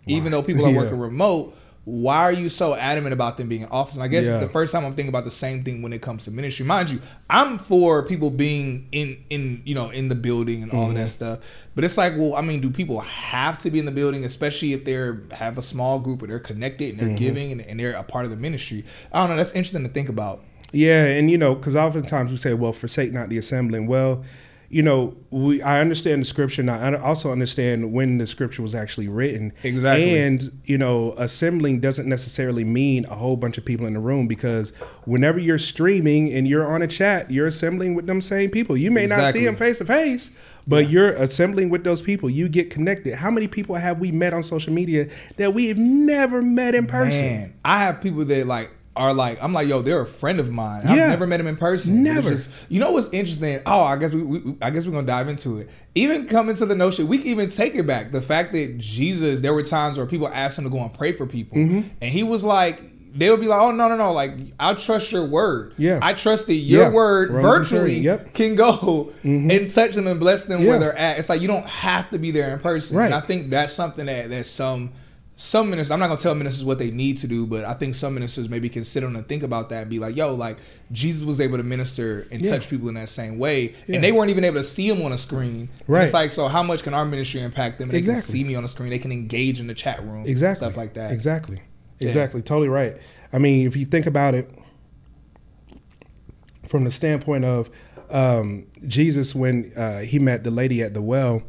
even 0.08 0.32
though 0.32 0.42
people 0.42 0.66
are 0.66 0.70
yeah. 0.72 0.78
working 0.78 0.98
remote 0.98 1.54
why 1.86 2.20
are 2.20 2.32
you 2.32 2.48
so 2.48 2.76
adamant 2.76 3.12
about 3.12 3.36
them 3.36 3.50
being 3.50 3.64
in 3.64 3.68
office? 3.68 3.96
And 3.96 4.04
I 4.04 4.08
guess 4.08 4.26
yeah. 4.26 4.38
the 4.38 4.48
first 4.48 4.72
time 4.72 4.86
I'm 4.86 4.94
thinking 4.94 5.10
about 5.10 5.26
the 5.26 5.32
same 5.32 5.66
thing 5.66 5.82
when 5.82 5.92
it 5.92 6.02
comes 6.02 6.24
to 6.26 6.32
ministry. 6.32 6.66
Mind 6.66 6.90
you, 6.90 7.02
I'm 7.30 7.58
for 7.58 8.04
people 8.04 8.30
being 8.30 8.88
in 8.94 9.22
in 9.30 9.62
you 9.66 9.76
know 9.76 9.90
in 9.90 10.08
the 10.08 10.16
building 10.16 10.64
and 10.64 10.72
all 10.72 10.88
mm-hmm. 10.88 10.92
of 10.92 10.96
that 10.96 11.00
mm-hmm. 11.02 11.40
stuff. 11.40 11.40
But 11.76 11.84
it's 11.84 11.98
like, 11.98 12.14
well, 12.16 12.36
I 12.36 12.42
mean, 12.42 12.62
do 12.62 12.70
people 12.70 13.02
have 13.02 13.58
to 13.60 13.70
be 13.70 13.80
in 13.80 13.86
the 13.86 13.92
building, 13.92 14.24
especially 14.24 14.72
if 14.72 14.86
they're 14.86 15.24
have 15.32 15.58
a 15.58 15.62
small 15.62 16.00
group 16.00 16.24
or 16.24 16.28
they're 16.28 16.40
connected 16.40 16.92
and 16.92 17.00
they're 17.00 17.08
mm-hmm. 17.08 17.16
giving 17.16 17.52
and, 17.52 17.62
and 17.62 17.80
they're 17.80 17.94
a 17.94 18.04
part 18.04 18.24
of 18.24 18.32
the 18.32 18.38
ministry? 18.38 18.86
I 19.12 19.20
don't 19.20 19.30
know. 19.30 19.36
That's 19.36 19.52
interesting 19.52 19.84
to 19.84 19.90
think 19.90 20.08
about. 20.08 20.42
Yeah, 20.72 21.06
and 21.06 21.30
you 21.30 21.38
know, 21.38 21.54
because 21.54 21.76
oftentimes 21.76 22.32
we 22.32 22.38
say, 22.38 22.54
well, 22.54 22.74
forsake 22.74 23.12
not 23.12 23.30
the 23.30 23.38
assembling. 23.38 23.88
Well, 23.88 24.24
you 24.74 24.82
know, 24.82 25.16
we 25.30 25.62
I 25.62 25.82
understand 25.82 26.22
the 26.22 26.26
scripture, 26.26 26.62
and 26.62 26.72
I 26.72 26.96
also 26.96 27.32
understand 27.32 27.94
when 27.94 28.18
the 28.18 28.26
scripture 28.26 28.64
was 28.64 28.74
actually 28.74 29.08
written. 29.08 29.54
Exactly. 29.62 30.20
And 30.20 30.62
you 30.66 30.80
know, 30.80 31.14
assembling 31.18 31.80
doesn't 31.80 32.10
necessarily 32.10 32.64
mean 32.64 33.06
a 33.06 33.14
whole 33.14 33.38
bunch 33.38 33.60
of 33.60 33.66
people 33.66 33.86
in 33.86 33.94
the 33.94 34.00
room 34.00 34.28
because 34.28 34.72
whenever 35.06 35.38
you're 35.38 35.60
streaming 35.60 36.34
and 36.34 36.48
you're 36.48 36.66
on 36.66 36.82
a 36.82 36.88
chat, 36.88 37.30
you're 37.30 37.46
assembling 37.46 37.94
with 37.94 38.08
them 38.08 38.20
same 38.20 38.50
people. 38.50 38.76
You 38.76 38.90
may 38.90 39.04
exactly. 39.04 39.24
not 39.24 39.34
see 39.34 39.46
them 39.46 39.56
face 39.56 39.78
to 39.78 39.86
face, 39.86 40.32
but 40.68 40.86
yeah. 40.86 40.90
you're 40.90 41.10
assembling 41.10 41.70
with 41.70 41.84
those 41.84 42.02
people. 42.02 42.28
You 42.28 42.50
get 42.50 42.72
connected. 42.72 43.16
How 43.16 43.30
many 43.30 43.48
people 43.48 43.76
have 43.76 44.00
we 44.00 44.12
met 44.12 44.34
on 44.34 44.42
social 44.42 44.74
media 44.74 45.08
that 45.38 45.54
we 45.54 45.68
have 45.68 45.78
never 45.78 46.42
met 46.42 46.74
in 46.74 46.88
person? 46.88 47.26
Man, 47.26 47.54
I 47.64 47.84
have 47.84 48.02
people 48.02 48.26
that 48.26 48.48
like 48.48 48.72
are 48.96 49.14
like 49.14 49.42
I'm 49.42 49.54
like 49.54 49.68
yo 49.68 49.82
they're 49.82 50.02
a 50.02 50.06
friend 50.06 50.40
of 50.40 50.52
mine. 50.52 50.84
Yeah. 50.86 50.92
I've 50.92 51.10
never 51.10 51.28
met 51.28 51.40
him 51.40 51.48
in 51.48 51.58
person. 51.58 52.04
Never. 52.04 52.30
Just, 52.30 52.50
you 52.70 52.80
know 52.80 52.92
what's 52.92 53.10
interesting? 53.10 53.62
Oh, 53.66 53.82
I 53.82 53.96
guess 53.98 54.14
we, 54.14 54.22
we, 54.24 54.56
I 54.62 54.70
guess 54.70 54.86
we're 54.86 54.92
gonna 54.92 55.08
dive 55.08 55.28
into 55.28 55.58
it. 55.58 55.70
Even 55.96 56.28
coming 56.28 56.56
to 56.56 56.66
the 56.66 56.76
notion, 56.76 57.08
we 57.08 57.18
can 57.18 57.28
even 57.28 57.50
take 57.50 57.76
it 57.76 57.88
back. 57.88 58.12
The 58.12 58.22
fact 58.22 58.54
that 58.54 58.78
Jesus, 58.78 59.42
there 59.42 59.54
were 59.54 59.64
times 59.64 59.98
where 59.98 60.06
people 60.06 60.28
asked 60.28 60.58
him 60.58 60.64
to 60.66 60.70
go 60.70 60.80
and 60.80 60.94
pray 60.94 61.12
for 61.12 61.26
people, 61.26 61.58
mm-hmm. 61.58 61.88
and 62.02 62.12
he 62.12 62.24
was 62.24 62.44
like. 62.44 62.82
They 63.16 63.30
would 63.30 63.42
be 63.42 63.46
like, 63.46 63.62
"Oh 63.62 63.70
no, 63.70 63.88
no, 63.88 63.96
no! 63.96 64.12
Like 64.12 64.34
I 64.60 64.74
trust 64.74 65.12
your 65.12 65.28
word. 65.28 65.76
Yeah, 65.78 66.00
I 66.02 66.14
trust 66.14 66.48
that 66.48 66.56
your 66.56 66.86
yeah. 66.86 66.90
word 66.90 67.30
Romans 67.30 67.70
virtually 67.70 68.00
yep. 68.00 68.34
can 68.34 68.56
go 68.56 69.12
mm-hmm. 69.24 69.52
and 69.52 69.72
touch 69.72 69.94
them 69.94 70.08
and 70.08 70.20
bless 70.20 70.46
them 70.46 70.64
yeah. 70.64 70.68
where 70.68 70.80
they're 70.80 70.98
at. 70.98 71.20
It's 71.20 71.30
like 71.30 71.40
you 71.40 71.48
don't 71.48 71.68
have 71.68 72.10
to 72.10 72.18
be 72.18 72.32
there 72.32 72.52
in 72.52 72.60
person. 72.60 72.98
Right. 72.98 73.06
And 73.06 73.14
I 73.14 73.20
think 73.20 73.52
that's 73.52 73.72
something 73.72 74.08
that 74.08 74.32
that 74.32 74.48
some 74.48 74.94
some 75.44 75.70
ministers, 75.70 75.92
I'm 75.92 76.00
not 76.00 76.08
gonna 76.08 76.22
tell 76.22 76.34
ministers 76.36 76.64
what 76.64 76.80
they 76.80 76.90
need 76.90 77.18
to 77.18 77.28
do, 77.28 77.46
but 77.46 77.66
I 77.66 77.74
think 77.74 77.96
some 77.96 78.14
ministers 78.14 78.48
maybe 78.48 78.70
can 78.70 78.86
sit 78.86 79.04
on 79.04 79.14
and 79.14 79.28
think 79.28 79.44
about 79.44 79.68
that 79.70 79.82
and 79.82 79.90
be 79.90 80.00
like, 80.00 80.16
yo, 80.16 80.34
like 80.34 80.58
Jesus 80.90 81.26
was 81.26 81.42
able 81.42 81.58
to 81.58 81.64
minister 81.64 82.26
and 82.32 82.44
yeah. 82.44 82.52
touch 82.52 82.70
people 82.70 82.88
in 82.88 82.96
that 82.96 83.10
same 83.10 83.38
way. 83.38 83.76
Yeah. 83.86 83.96
And 83.96 84.04
they 84.04 84.14
weren't 84.14 84.30
even 84.30 84.46
able 84.46 84.56
to 84.56 84.64
see 84.64 84.88
him 84.88 85.02
on 85.02 85.12
a 85.12 85.18
screen. 85.18 85.68
Right. 85.86 86.00
And 86.00 86.04
it's 86.06 86.14
like, 86.14 86.32
so 86.32 86.48
how 86.48 86.64
much 86.64 86.82
can 86.84 86.94
our 86.94 87.04
ministry 87.04 87.42
impact 87.42 87.80
them? 87.80 87.90
And 87.90 87.98
exactly. 87.98 88.22
They 88.22 88.22
can 88.22 88.32
see 88.32 88.44
me 88.46 88.56
on 88.56 88.64
a 88.64 88.68
the 88.68 88.70
screen, 88.70 88.90
they 88.90 89.00
can 89.00 89.12
engage 89.12 89.60
in 89.60 89.68
the 89.68 89.74
chat 89.74 90.02
room. 90.02 90.26
Exactly. 90.26 90.66
Stuff 90.66 90.78
like 90.78 90.94
that. 90.94 91.12
Exactly. 91.12 91.62
Yeah. 92.00 92.08
Exactly. 92.08 92.42
Totally 92.42 92.70
right. 92.70 92.96
I 93.34 93.38
mean, 93.38 93.68
if 93.68 93.76
you 93.76 93.86
think 93.86 94.06
about 94.06 94.36
it 94.36 94.50
from 96.70 96.86
the 96.86 96.92
standpoint 96.92 97.44
of 97.44 97.70
um, 98.10 98.66
Jesus 98.88 99.36
when 99.36 99.74
uh, 99.76 100.00
he 100.00 100.20
met 100.20 100.46
the 100.46 100.52
lady 100.52 100.82
at 100.82 100.94
the 100.94 101.02
well, 101.02 101.44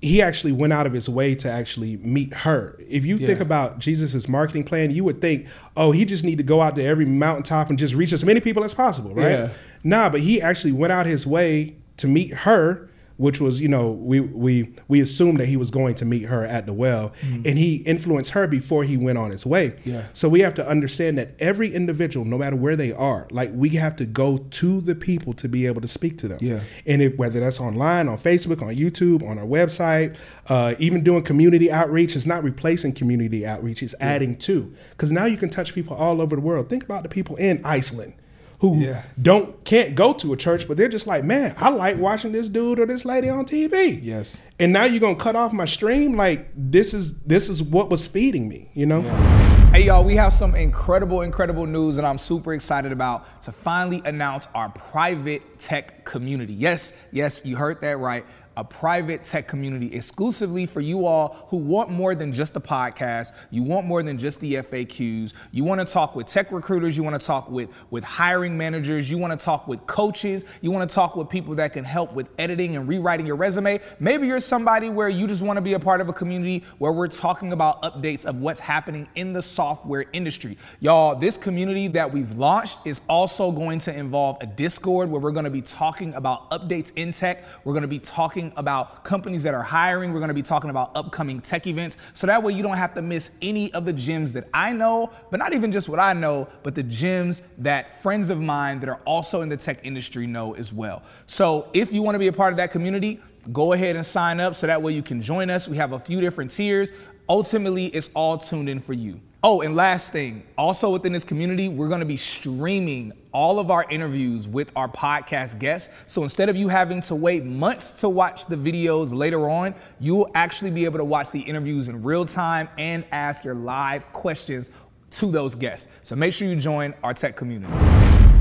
he 0.00 0.22
actually 0.22 0.52
went 0.52 0.72
out 0.72 0.86
of 0.86 0.92
his 0.92 1.08
way 1.08 1.34
to 1.34 1.50
actually 1.50 1.96
meet 1.98 2.32
her. 2.32 2.78
If 2.88 3.04
you 3.04 3.16
yeah. 3.16 3.26
think 3.26 3.40
about 3.40 3.80
Jesus's 3.80 4.28
marketing 4.28 4.64
plan, 4.64 4.90
you 4.90 5.02
would 5.04 5.20
think, 5.20 5.48
oh, 5.76 5.90
he 5.90 6.04
just 6.04 6.24
need 6.24 6.38
to 6.38 6.44
go 6.44 6.60
out 6.60 6.76
to 6.76 6.84
every 6.84 7.04
mountaintop 7.04 7.68
and 7.68 7.78
just 7.78 7.94
reach 7.94 8.12
as 8.12 8.24
many 8.24 8.40
people 8.40 8.62
as 8.62 8.72
possible, 8.72 9.12
right? 9.12 9.30
Yeah. 9.30 9.50
Nah, 9.82 10.08
but 10.08 10.20
he 10.20 10.40
actually 10.40 10.72
went 10.72 10.92
out 10.92 11.06
his 11.06 11.26
way 11.26 11.76
to 11.96 12.06
meet 12.06 12.32
her 12.32 12.88
which 13.18 13.40
was 13.40 13.60
you 13.60 13.68
know 13.68 13.90
we 13.90 14.20
we 14.20 14.72
we 14.86 15.00
assumed 15.00 15.38
that 15.38 15.46
he 15.46 15.56
was 15.56 15.70
going 15.70 15.94
to 15.96 16.04
meet 16.04 16.22
her 16.22 16.46
at 16.46 16.64
the 16.64 16.72
well. 16.72 17.12
Mm-hmm. 17.20 17.42
and 17.44 17.58
he 17.58 17.76
influenced 17.78 18.30
her 18.30 18.46
before 18.46 18.84
he 18.84 18.96
went 18.96 19.18
on 19.18 19.30
his 19.30 19.44
way. 19.44 19.76
Yeah. 19.84 20.04
so 20.12 20.28
we 20.28 20.40
have 20.40 20.54
to 20.54 20.66
understand 20.66 21.18
that 21.18 21.34
every 21.38 21.74
individual 21.74 22.24
no 22.24 22.38
matter 22.38 22.56
where 22.56 22.76
they 22.76 22.92
are 22.92 23.26
like 23.30 23.50
we 23.52 23.70
have 23.70 23.96
to 23.96 24.06
go 24.06 24.38
to 24.38 24.80
the 24.80 24.94
people 24.94 25.32
to 25.34 25.48
be 25.48 25.66
able 25.66 25.80
to 25.80 25.88
speak 25.88 26.16
to 26.18 26.28
them. 26.28 26.38
Yeah. 26.40 26.60
And 26.86 27.02
if, 27.02 27.18
whether 27.18 27.40
that's 27.40 27.60
online 27.60 28.08
on 28.08 28.18
facebook 28.18 28.62
on 28.62 28.74
youtube 28.74 29.28
on 29.28 29.38
our 29.38 29.44
website 29.44 30.16
uh, 30.48 30.74
even 30.78 31.02
doing 31.02 31.22
community 31.22 31.70
outreach 31.70 32.16
is 32.16 32.26
not 32.26 32.42
replacing 32.42 32.92
community 32.92 33.44
outreach 33.44 33.82
it's 33.82 33.94
yeah. 33.98 34.06
adding 34.06 34.36
to. 34.38 34.72
Because 34.90 35.12
now 35.12 35.26
you 35.26 35.36
can 35.36 35.50
touch 35.50 35.74
people 35.74 35.96
all 35.96 36.20
over 36.20 36.36
the 36.36 36.42
world. 36.42 36.70
Think 36.70 36.84
about 36.84 37.02
the 37.02 37.08
people 37.08 37.36
in 37.36 37.60
iceland 37.64 38.14
who 38.60 38.78
yeah. 38.78 39.02
don't 39.20 39.64
can't 39.64 39.94
go 39.94 40.12
to 40.14 40.32
a 40.32 40.36
church, 40.36 40.66
but 40.66 40.76
they're 40.76 40.88
just 40.88 41.06
like, 41.06 41.24
man, 41.24 41.54
I 41.58 41.68
like 41.70 41.96
watching 41.96 42.32
this 42.32 42.48
dude 42.48 42.80
or 42.80 42.86
this 42.86 43.04
lady 43.04 43.28
on 43.28 43.44
TV. 43.44 44.00
Yes. 44.02 44.42
And 44.58 44.72
now 44.72 44.84
you're 44.84 45.00
gonna 45.00 45.16
cut 45.16 45.36
off 45.36 45.52
my 45.52 45.64
stream? 45.64 46.16
Like 46.16 46.50
this 46.56 46.92
is 46.92 47.18
this 47.20 47.48
is 47.48 47.62
what 47.62 47.88
was 47.88 48.06
feeding 48.06 48.48
me, 48.48 48.70
you 48.74 48.86
know? 48.86 49.00
Yeah. 49.00 49.48
Hey 49.70 49.84
y'all, 49.84 50.02
we 50.02 50.16
have 50.16 50.32
some 50.32 50.54
incredible, 50.54 51.20
incredible 51.20 51.66
news 51.66 51.96
that 51.96 52.04
I'm 52.04 52.18
super 52.18 52.54
excited 52.54 52.90
about 52.90 53.42
to 53.42 53.52
finally 53.52 54.02
announce 54.04 54.48
our 54.54 54.70
private 54.70 55.58
tech 55.60 56.04
community. 56.04 56.54
Yes, 56.54 56.94
yes, 57.12 57.44
you 57.44 57.56
heard 57.56 57.80
that 57.82 57.98
right 57.98 58.24
a 58.58 58.64
private 58.64 59.22
tech 59.22 59.46
community 59.46 59.94
exclusively 59.94 60.66
for 60.66 60.80
you 60.80 61.06
all 61.06 61.46
who 61.50 61.56
want 61.56 61.90
more 61.90 62.16
than 62.16 62.32
just 62.32 62.56
a 62.56 62.60
podcast. 62.60 63.30
You 63.52 63.62
want 63.62 63.86
more 63.86 64.02
than 64.02 64.18
just 64.18 64.40
the 64.40 64.54
FAQs. 64.54 65.32
You 65.52 65.62
want 65.62 65.80
to 65.80 65.90
talk 65.90 66.16
with 66.16 66.26
tech 66.26 66.50
recruiters. 66.50 66.96
You 66.96 67.04
want 67.04 67.20
to 67.20 67.24
talk 67.24 67.48
with, 67.48 67.70
with 67.90 68.02
hiring 68.02 68.58
managers. 68.58 69.08
You 69.08 69.16
want 69.16 69.38
to 69.38 69.42
talk 69.42 69.68
with 69.68 69.86
coaches. 69.86 70.44
You 70.60 70.72
want 70.72 70.90
to 70.90 70.92
talk 70.92 71.14
with 71.14 71.28
people 71.28 71.54
that 71.54 71.72
can 71.72 71.84
help 71.84 72.14
with 72.14 72.28
editing 72.36 72.74
and 72.74 72.88
rewriting 72.88 73.26
your 73.26 73.36
resume. 73.36 73.78
Maybe 74.00 74.26
you're 74.26 74.40
somebody 74.40 74.90
where 74.90 75.08
you 75.08 75.28
just 75.28 75.42
want 75.42 75.56
to 75.58 75.60
be 75.60 75.74
a 75.74 75.78
part 75.78 76.00
of 76.00 76.08
a 76.08 76.12
community 76.12 76.64
where 76.78 76.90
we're 76.90 77.06
talking 77.06 77.52
about 77.52 77.80
updates 77.82 78.24
of 78.24 78.40
what's 78.40 78.58
happening 78.58 79.06
in 79.14 79.34
the 79.34 79.42
software 79.42 80.06
industry. 80.12 80.58
Y'all, 80.80 81.14
this 81.14 81.36
community 81.36 81.86
that 81.86 82.12
we've 82.12 82.36
launched 82.36 82.78
is 82.84 83.00
also 83.08 83.52
going 83.52 83.78
to 83.78 83.96
involve 83.96 84.38
a 84.40 84.46
Discord 84.46 85.12
where 85.12 85.20
we're 85.20 85.30
going 85.30 85.44
to 85.44 85.50
be 85.50 85.62
talking 85.62 86.12
about 86.14 86.50
updates 86.50 86.90
in 86.96 87.12
tech. 87.12 87.44
We're 87.62 87.74
going 87.74 87.82
to 87.82 87.88
be 87.88 88.00
talking 88.00 88.47
about 88.56 89.04
companies 89.04 89.42
that 89.42 89.54
are 89.54 89.62
hiring. 89.62 90.12
We're 90.12 90.20
going 90.20 90.28
to 90.28 90.34
be 90.34 90.42
talking 90.42 90.70
about 90.70 90.92
upcoming 90.94 91.40
tech 91.40 91.66
events. 91.66 91.96
So 92.14 92.26
that 92.26 92.42
way 92.42 92.52
you 92.52 92.62
don't 92.62 92.76
have 92.76 92.94
to 92.94 93.02
miss 93.02 93.36
any 93.42 93.72
of 93.72 93.84
the 93.84 93.92
gems 93.92 94.32
that 94.34 94.48
I 94.52 94.72
know, 94.72 95.10
but 95.30 95.38
not 95.38 95.52
even 95.52 95.72
just 95.72 95.88
what 95.88 96.00
I 96.00 96.12
know, 96.12 96.48
but 96.62 96.74
the 96.74 96.82
gems 96.82 97.42
that 97.58 98.02
friends 98.02 98.30
of 98.30 98.40
mine 98.40 98.80
that 98.80 98.88
are 98.88 99.00
also 99.04 99.42
in 99.42 99.48
the 99.48 99.56
tech 99.56 99.80
industry 99.84 100.26
know 100.26 100.54
as 100.54 100.72
well. 100.72 101.02
So 101.26 101.68
if 101.72 101.92
you 101.92 102.02
want 102.02 102.14
to 102.14 102.18
be 102.18 102.28
a 102.28 102.32
part 102.32 102.52
of 102.52 102.56
that 102.58 102.70
community, 102.70 103.20
go 103.52 103.72
ahead 103.72 103.96
and 103.96 104.04
sign 104.04 104.40
up 104.40 104.54
so 104.54 104.66
that 104.66 104.82
way 104.82 104.92
you 104.92 105.02
can 105.02 105.22
join 105.22 105.50
us. 105.50 105.68
We 105.68 105.76
have 105.76 105.92
a 105.92 105.98
few 105.98 106.20
different 106.20 106.50
tiers. 106.50 106.90
Ultimately, 107.28 107.86
it's 107.86 108.10
all 108.14 108.38
tuned 108.38 108.68
in 108.68 108.80
for 108.80 108.92
you. 108.92 109.20
Oh, 109.40 109.60
and 109.60 109.76
last 109.76 110.10
thing, 110.10 110.42
also 110.58 110.90
within 110.90 111.12
this 111.12 111.22
community, 111.22 111.68
we're 111.68 111.88
gonna 111.88 112.04
be 112.04 112.16
streaming 112.16 113.12
all 113.30 113.60
of 113.60 113.70
our 113.70 113.88
interviews 113.88 114.48
with 114.48 114.72
our 114.74 114.88
podcast 114.88 115.60
guests. 115.60 115.90
So 116.06 116.24
instead 116.24 116.48
of 116.48 116.56
you 116.56 116.66
having 116.66 117.00
to 117.02 117.14
wait 117.14 117.44
months 117.44 117.92
to 118.00 118.08
watch 118.08 118.46
the 118.46 118.56
videos 118.56 119.14
later 119.14 119.48
on, 119.48 119.76
you 120.00 120.16
will 120.16 120.28
actually 120.34 120.72
be 120.72 120.84
able 120.86 120.98
to 120.98 121.04
watch 121.04 121.30
the 121.30 121.38
interviews 121.38 121.86
in 121.86 122.02
real 122.02 122.24
time 122.24 122.68
and 122.78 123.04
ask 123.12 123.44
your 123.44 123.54
live 123.54 124.12
questions 124.12 124.72
to 125.12 125.30
those 125.30 125.54
guests. 125.54 125.86
So 126.02 126.16
make 126.16 126.32
sure 126.32 126.48
you 126.48 126.56
join 126.56 126.92
our 127.04 127.14
tech 127.14 127.36
community. 127.36 127.72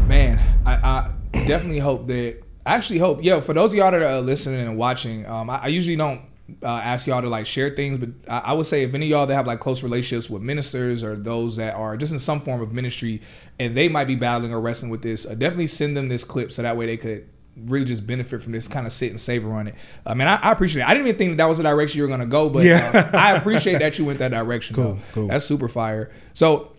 Man, 0.07 0.39
I, 0.65 1.11
I 1.33 1.45
definitely 1.45 1.77
hope 1.77 2.07
that, 2.07 2.41
I 2.65 2.73
actually 2.73 2.97
hope, 2.97 3.23
yo, 3.23 3.39
for 3.39 3.53
those 3.53 3.71
of 3.71 3.77
y'all 3.77 3.91
that 3.91 4.01
are 4.01 4.19
listening 4.19 4.67
and 4.67 4.79
watching, 4.79 5.27
um, 5.27 5.47
I, 5.47 5.59
I 5.65 5.67
usually 5.67 5.95
don't 5.95 6.21
uh, 6.63 6.67
ask 6.67 7.07
y'all 7.07 7.21
to 7.21 7.29
like 7.29 7.45
share 7.45 7.69
things, 7.69 7.97
but 7.97 8.09
I, 8.29 8.51
I, 8.51 8.53
would 8.53 8.65
say 8.65 8.83
if 8.83 8.93
any 8.93 9.07
of 9.07 9.09
y'all 9.09 9.25
that 9.25 9.35
have 9.35 9.47
like 9.47 9.59
close 9.59 9.83
relationships 9.83 10.29
with 10.29 10.41
ministers 10.41 11.03
or 11.03 11.15
those 11.15 11.57
that 11.57 11.75
are 11.75 11.97
just 11.97 12.13
in 12.13 12.19
some 12.19 12.39
form 12.39 12.61
of 12.61 12.71
ministry 12.71 13.21
and 13.59 13.75
they 13.75 13.89
might 13.89 14.05
be 14.05 14.15
battling 14.15 14.53
or 14.53 14.61
wrestling 14.61 14.89
with 14.89 15.01
this, 15.01 15.25
uh, 15.25 15.35
definitely 15.35 15.67
send 15.67 15.97
them 15.97 16.07
this 16.07 16.23
clip 16.23 16.51
so 16.51 16.61
that 16.61 16.77
way 16.77 16.85
they 16.85 16.97
could 16.97 17.27
really 17.65 17.85
just 17.85 18.07
benefit 18.07 18.41
from 18.41 18.53
this 18.53 18.67
kind 18.67 18.85
of 18.85 18.93
sit 18.93 19.09
and 19.09 19.19
savor 19.19 19.51
on 19.51 19.67
it. 19.67 19.75
I 20.05 20.13
mean, 20.13 20.27
I, 20.27 20.35
I 20.35 20.51
appreciate 20.51 20.83
it. 20.83 20.87
I 20.87 20.93
didn't 20.93 21.07
even 21.07 21.17
think 21.17 21.31
that, 21.31 21.37
that 21.37 21.49
was 21.49 21.57
the 21.57 21.63
direction 21.63 21.97
you 21.97 22.03
were 22.03 22.07
going 22.07 22.21
to 22.21 22.25
go, 22.25 22.49
but 22.49 22.63
yeah. 22.63 23.09
uh, 23.13 23.17
I 23.17 23.35
appreciate 23.35 23.79
that 23.79 23.97
you 23.99 24.05
went 24.05 24.19
that 24.19 24.31
direction. 24.31 24.75
Cool, 24.77 24.99
cool. 25.13 25.27
That's 25.27 25.43
super 25.43 25.67
fire. 25.67 26.11
So, 26.33 26.73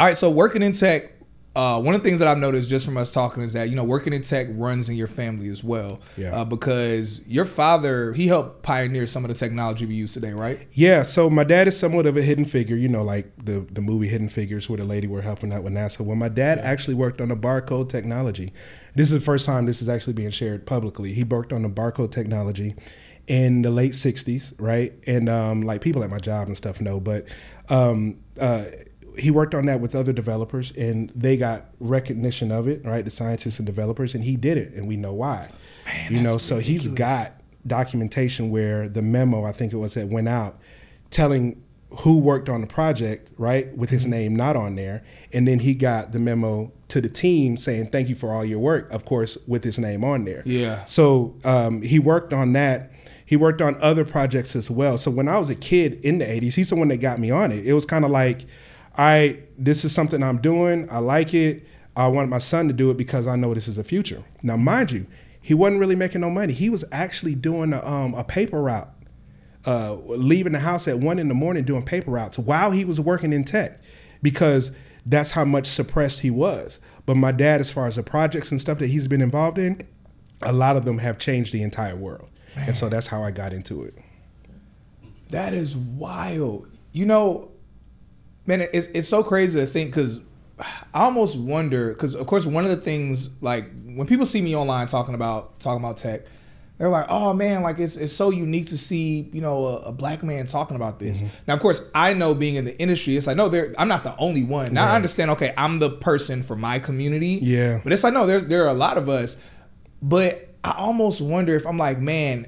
all 0.00 0.06
right, 0.06 0.16
so 0.16 0.30
working 0.30 0.62
in 0.62 0.72
tech, 0.72 1.19
uh, 1.56 1.80
one 1.80 1.96
of 1.96 2.02
the 2.02 2.08
things 2.08 2.20
that 2.20 2.28
I've 2.28 2.38
noticed 2.38 2.70
just 2.70 2.86
from 2.86 2.96
us 2.96 3.10
talking 3.10 3.42
is 3.42 3.54
that 3.54 3.70
you 3.70 3.74
know 3.74 3.82
working 3.82 4.12
in 4.12 4.22
tech 4.22 4.46
runs 4.50 4.88
in 4.88 4.94
your 4.94 5.08
family 5.08 5.48
as 5.48 5.64
well. 5.64 6.00
Yeah. 6.16 6.40
Uh, 6.40 6.44
because 6.44 7.26
your 7.26 7.44
father 7.44 8.12
he 8.12 8.28
helped 8.28 8.62
pioneer 8.62 9.04
some 9.06 9.24
of 9.24 9.28
the 9.28 9.34
technology 9.34 9.84
we 9.84 9.96
use 9.96 10.12
today, 10.12 10.32
right? 10.32 10.68
Yeah. 10.72 11.02
So 11.02 11.28
my 11.28 11.42
dad 11.42 11.66
is 11.66 11.76
somewhat 11.76 12.06
of 12.06 12.16
a 12.16 12.22
hidden 12.22 12.44
figure. 12.44 12.76
You 12.76 12.88
know, 12.88 13.02
like 13.02 13.32
the 13.44 13.66
the 13.68 13.80
movie 13.80 14.06
Hidden 14.06 14.28
Figures, 14.28 14.68
where 14.68 14.76
the 14.76 14.84
lady 14.84 15.08
were 15.08 15.22
helping 15.22 15.52
out 15.52 15.64
with 15.64 15.72
NASA. 15.72 16.02
Well, 16.02 16.16
my 16.16 16.28
dad 16.28 16.58
yeah. 16.58 16.64
actually 16.64 16.94
worked 16.94 17.20
on 17.20 17.28
the 17.28 17.36
barcode 17.36 17.88
technology. 17.88 18.52
This 18.94 19.08
is 19.08 19.18
the 19.18 19.24
first 19.24 19.44
time 19.44 19.66
this 19.66 19.82
is 19.82 19.88
actually 19.88 20.12
being 20.12 20.30
shared 20.30 20.66
publicly. 20.66 21.14
He 21.14 21.24
worked 21.24 21.52
on 21.52 21.62
the 21.62 21.68
barcode 21.68 22.12
technology 22.12 22.76
in 23.26 23.62
the 23.62 23.70
late 23.72 23.92
'60s, 23.92 24.54
right? 24.56 24.92
And 25.04 25.28
um, 25.28 25.62
like 25.62 25.80
people 25.80 26.04
at 26.04 26.10
my 26.10 26.18
job 26.18 26.46
and 26.46 26.56
stuff 26.56 26.80
know, 26.80 27.00
but. 27.00 27.26
Um, 27.68 28.18
uh, 28.40 28.64
he 29.18 29.30
worked 29.30 29.54
on 29.54 29.66
that 29.66 29.80
with 29.80 29.94
other 29.94 30.12
developers 30.12 30.72
and 30.72 31.10
they 31.14 31.36
got 31.36 31.66
recognition 31.78 32.50
of 32.50 32.68
it, 32.68 32.84
right? 32.84 33.04
The 33.04 33.10
scientists 33.10 33.58
and 33.58 33.66
developers, 33.66 34.14
and 34.14 34.24
he 34.24 34.36
did 34.36 34.56
it, 34.58 34.72
and 34.74 34.86
we 34.86 34.96
know 34.96 35.12
why. 35.12 35.50
Man, 35.86 36.12
you 36.12 36.20
know, 36.20 36.38
so 36.38 36.56
ridiculous. 36.56 36.84
he's 36.84 36.94
got 36.94 37.32
documentation 37.66 38.50
where 38.50 38.88
the 38.88 39.02
memo, 39.02 39.44
I 39.44 39.52
think 39.52 39.72
it 39.72 39.76
was 39.76 39.94
that 39.94 40.08
went 40.08 40.28
out, 40.28 40.58
telling 41.10 41.62
who 42.00 42.18
worked 42.18 42.48
on 42.48 42.60
the 42.60 42.66
project, 42.66 43.32
right, 43.36 43.76
with 43.76 43.90
his 43.90 44.02
mm-hmm. 44.02 44.10
name 44.12 44.36
not 44.36 44.56
on 44.56 44.76
there, 44.76 45.02
and 45.32 45.46
then 45.46 45.60
he 45.60 45.74
got 45.74 46.12
the 46.12 46.18
memo 46.18 46.72
to 46.88 47.00
the 47.00 47.08
team 47.08 47.56
saying 47.56 47.86
thank 47.90 48.08
you 48.08 48.14
for 48.14 48.32
all 48.32 48.44
your 48.44 48.58
work, 48.58 48.90
of 48.90 49.04
course, 49.04 49.36
with 49.46 49.64
his 49.64 49.78
name 49.78 50.04
on 50.04 50.24
there. 50.24 50.42
Yeah. 50.44 50.84
So 50.84 51.36
um, 51.44 51.82
he 51.82 51.98
worked 51.98 52.32
on 52.32 52.52
that. 52.52 52.92
He 53.24 53.36
worked 53.36 53.60
on 53.60 53.80
other 53.80 54.04
projects 54.04 54.56
as 54.56 54.70
well. 54.70 54.98
So 54.98 55.10
when 55.10 55.28
I 55.28 55.38
was 55.38 55.50
a 55.50 55.54
kid 55.54 56.00
in 56.04 56.18
the 56.18 56.24
'80s, 56.24 56.54
he's 56.54 56.70
the 56.70 56.76
one 56.76 56.88
that 56.88 56.98
got 56.98 57.18
me 57.18 57.30
on 57.30 57.52
it. 57.52 57.66
It 57.66 57.72
was 57.72 57.84
kind 57.84 58.04
of 58.04 58.10
like 58.10 58.46
I 58.96 59.40
this 59.56 59.84
is 59.84 59.92
something 59.92 60.22
I'm 60.22 60.38
doing. 60.38 60.88
I 60.90 60.98
like 60.98 61.34
it. 61.34 61.66
I 61.96 62.08
want 62.08 62.28
my 62.28 62.38
son 62.38 62.68
to 62.68 62.74
do 62.74 62.90
it 62.90 62.96
because 62.96 63.26
I 63.26 63.36
know 63.36 63.52
this 63.54 63.68
is 63.68 63.76
the 63.76 63.84
future. 63.84 64.22
Now, 64.42 64.56
mind 64.56 64.92
you, 64.92 65.06
he 65.40 65.54
wasn't 65.54 65.80
really 65.80 65.96
making 65.96 66.20
no 66.20 66.30
money. 66.30 66.52
He 66.52 66.70
was 66.70 66.84
actually 66.92 67.34
doing 67.34 67.72
a, 67.72 67.84
um, 67.84 68.14
a 68.14 68.24
paper 68.24 68.62
route, 68.62 68.90
uh, 69.66 69.94
leaving 69.94 70.52
the 70.52 70.60
house 70.60 70.86
at 70.86 70.98
one 70.98 71.18
in 71.18 71.28
the 71.28 71.34
morning 71.34 71.64
doing 71.64 71.82
paper 71.82 72.10
routes 72.10 72.38
while 72.38 72.70
he 72.70 72.84
was 72.84 73.00
working 73.00 73.32
in 73.32 73.44
tech, 73.44 73.80
because 74.22 74.72
that's 75.04 75.32
how 75.32 75.44
much 75.44 75.66
suppressed 75.66 76.20
he 76.20 76.30
was. 76.30 76.78
But 77.06 77.16
my 77.16 77.32
dad, 77.32 77.60
as 77.60 77.70
far 77.70 77.86
as 77.86 77.96
the 77.96 78.02
projects 78.02 78.50
and 78.50 78.60
stuff 78.60 78.78
that 78.78 78.88
he's 78.88 79.08
been 79.08 79.22
involved 79.22 79.58
in, 79.58 79.86
a 80.42 80.52
lot 80.52 80.76
of 80.76 80.84
them 80.84 80.98
have 80.98 81.18
changed 81.18 81.52
the 81.52 81.62
entire 81.62 81.96
world, 81.96 82.28
Man. 82.56 82.68
and 82.68 82.76
so 82.76 82.88
that's 82.88 83.08
how 83.08 83.22
I 83.22 83.30
got 83.30 83.52
into 83.52 83.82
it. 83.82 83.94
That 85.30 85.52
is 85.52 85.76
wild. 85.76 86.68
You 86.92 87.06
know, 87.06 87.49
man, 88.46 88.62
it's 88.72 88.86
it's 88.86 89.08
so 89.08 89.22
crazy 89.22 89.58
to 89.60 89.66
think 89.66 89.90
because 89.90 90.22
I 90.92 91.04
almost 91.04 91.38
wonder 91.38 91.90
because 91.90 92.14
of 92.14 92.26
course 92.26 92.46
one 92.46 92.64
of 92.64 92.70
the 92.70 92.76
things 92.76 93.40
like 93.42 93.70
when 93.84 94.06
people 94.06 94.26
see 94.26 94.40
me 94.40 94.54
online 94.54 94.86
talking 94.86 95.14
about 95.14 95.58
talking 95.60 95.82
about 95.82 95.96
tech, 95.96 96.22
they're 96.78 96.88
like, 96.88 97.06
oh 97.08 97.32
man, 97.32 97.62
like 97.62 97.78
it's 97.78 97.96
it's 97.96 98.12
so 98.12 98.30
unique 98.30 98.66
to 98.68 98.78
see 98.78 99.28
you 99.32 99.40
know 99.40 99.66
a, 99.66 99.76
a 99.82 99.92
black 99.92 100.22
man 100.22 100.46
talking 100.46 100.76
about 100.76 100.98
this. 100.98 101.20
Mm-hmm. 101.20 101.34
Now 101.46 101.54
of 101.54 101.60
course 101.60 101.82
I 101.94 102.14
know 102.14 102.34
being 102.34 102.56
in 102.56 102.64
the 102.64 102.78
industry, 102.78 103.16
it's 103.16 103.26
like 103.26 103.36
no, 103.36 103.48
there 103.48 103.74
I'm 103.78 103.88
not 103.88 104.04
the 104.04 104.16
only 104.16 104.42
one. 104.42 104.74
Now 104.74 104.86
right. 104.86 104.92
I 104.92 104.96
understand. 104.96 105.30
Okay, 105.32 105.54
I'm 105.56 105.78
the 105.78 105.90
person 105.90 106.42
for 106.42 106.56
my 106.56 106.78
community. 106.78 107.38
Yeah, 107.42 107.80
but 107.82 107.92
it's 107.92 108.04
like 108.04 108.14
no, 108.14 108.26
there's 108.26 108.46
there 108.46 108.64
are 108.64 108.70
a 108.70 108.74
lot 108.74 108.98
of 108.98 109.08
us, 109.08 109.36
but 110.02 110.48
I 110.64 110.72
almost 110.72 111.20
wonder 111.20 111.54
if 111.54 111.66
I'm 111.66 111.78
like 111.78 111.98
man. 111.98 112.46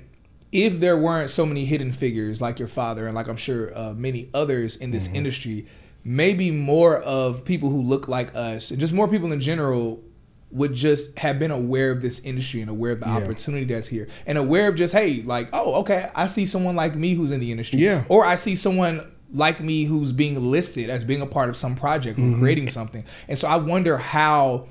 If 0.50 0.81
there 0.81 0.98
weren't 0.98 1.31
so 1.31 1.46
many 1.46 1.64
hidden 1.64 1.92
figures 1.92 2.42
like 2.42 2.59
your 2.59 2.68
father 2.68 3.07
and 3.07 3.14
like 3.14 3.26
I'm 3.26 3.38
sure 3.38 3.72
uh, 3.74 3.94
many 3.94 4.28
others 4.35 4.76
in 4.76 4.90
this 4.90 5.07
mm-hmm. 5.07 5.16
industry, 5.16 5.66
maybe 6.05 6.51
more 6.51 6.97
of 6.99 7.45
people 7.45 7.69
who 7.71 7.81
look 7.81 8.09
like 8.09 8.35
us 8.35 8.71
and 8.71 8.81
just 8.81 8.93
more 8.93 9.09
people 9.09 9.31
in 9.33 9.41
general 9.41 10.03
would 10.51 10.75
just 10.75 11.19
have 11.19 11.38
been 11.38 11.51
aware 11.51 11.91
of 11.91 12.03
this 12.03 12.21
industry 12.21 12.61
and 12.61 12.69
aware 12.69 12.93
of 12.93 13.01
the 13.01 13.07
yeah. 13.07 13.17
opportunity 13.17 13.65
that's 13.65 13.88
here 13.88 14.07
and 14.27 14.37
aware 14.37 14.69
of 14.69 14.75
just 14.75 14.93
hey 14.93 15.23
like 15.23 15.49
oh 15.53 15.75
okay 15.77 16.11
i 16.15 16.27
see 16.27 16.45
someone 16.45 16.77
like 16.77 16.95
me 16.95 17.15
who's 17.15 17.31
in 17.31 17.41
the 17.41 17.51
industry 17.51 17.79
yeah 17.79 18.05
or 18.09 18.25
i 18.25 18.35
see 18.35 18.55
someone 18.55 19.11
like 19.33 19.61
me 19.61 19.85
who's 19.85 20.12
being 20.12 20.51
listed 20.51 20.91
as 20.91 21.05
being 21.05 21.23
a 21.23 21.27
part 21.27 21.49
of 21.49 21.57
some 21.57 21.75
project 21.75 22.19
or 22.19 22.23
mm-hmm. 22.23 22.41
creating 22.41 22.69
something 22.69 23.05
and 23.29 23.38
so 23.38 23.49
i 23.49 23.57
wonder 23.57 23.97
how 23.97 24.67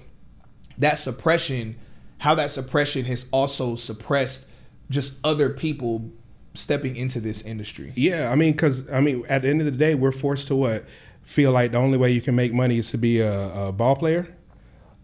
that 0.77 0.97
suppression 0.97 1.75
how 2.19 2.35
that 2.35 2.51
suppression 2.51 3.05
has 3.05 3.27
also 3.31 3.75
suppressed 3.75 4.47
just 4.89 5.19
other 5.25 5.49
people 5.49 6.11
stepping 6.53 6.95
into 6.95 7.19
this 7.19 7.41
industry 7.41 7.91
yeah 7.95 8.29
i 8.29 8.35
mean 8.35 8.51
because 8.51 8.87
i 8.91 8.99
mean 8.99 9.25
at 9.27 9.41
the 9.41 9.47
end 9.47 9.61
of 9.61 9.65
the 9.65 9.71
day 9.71 9.95
we're 9.95 10.11
forced 10.11 10.47
to 10.47 10.55
what 10.55 10.85
feel 11.23 11.51
like 11.51 11.71
the 11.71 11.77
only 11.77 11.97
way 11.97 12.11
you 12.11 12.21
can 12.21 12.35
make 12.35 12.53
money 12.53 12.77
is 12.77 12.91
to 12.91 12.97
be 12.97 13.19
a, 13.19 13.67
a 13.67 13.71
ball 13.71 13.95
player 13.95 14.27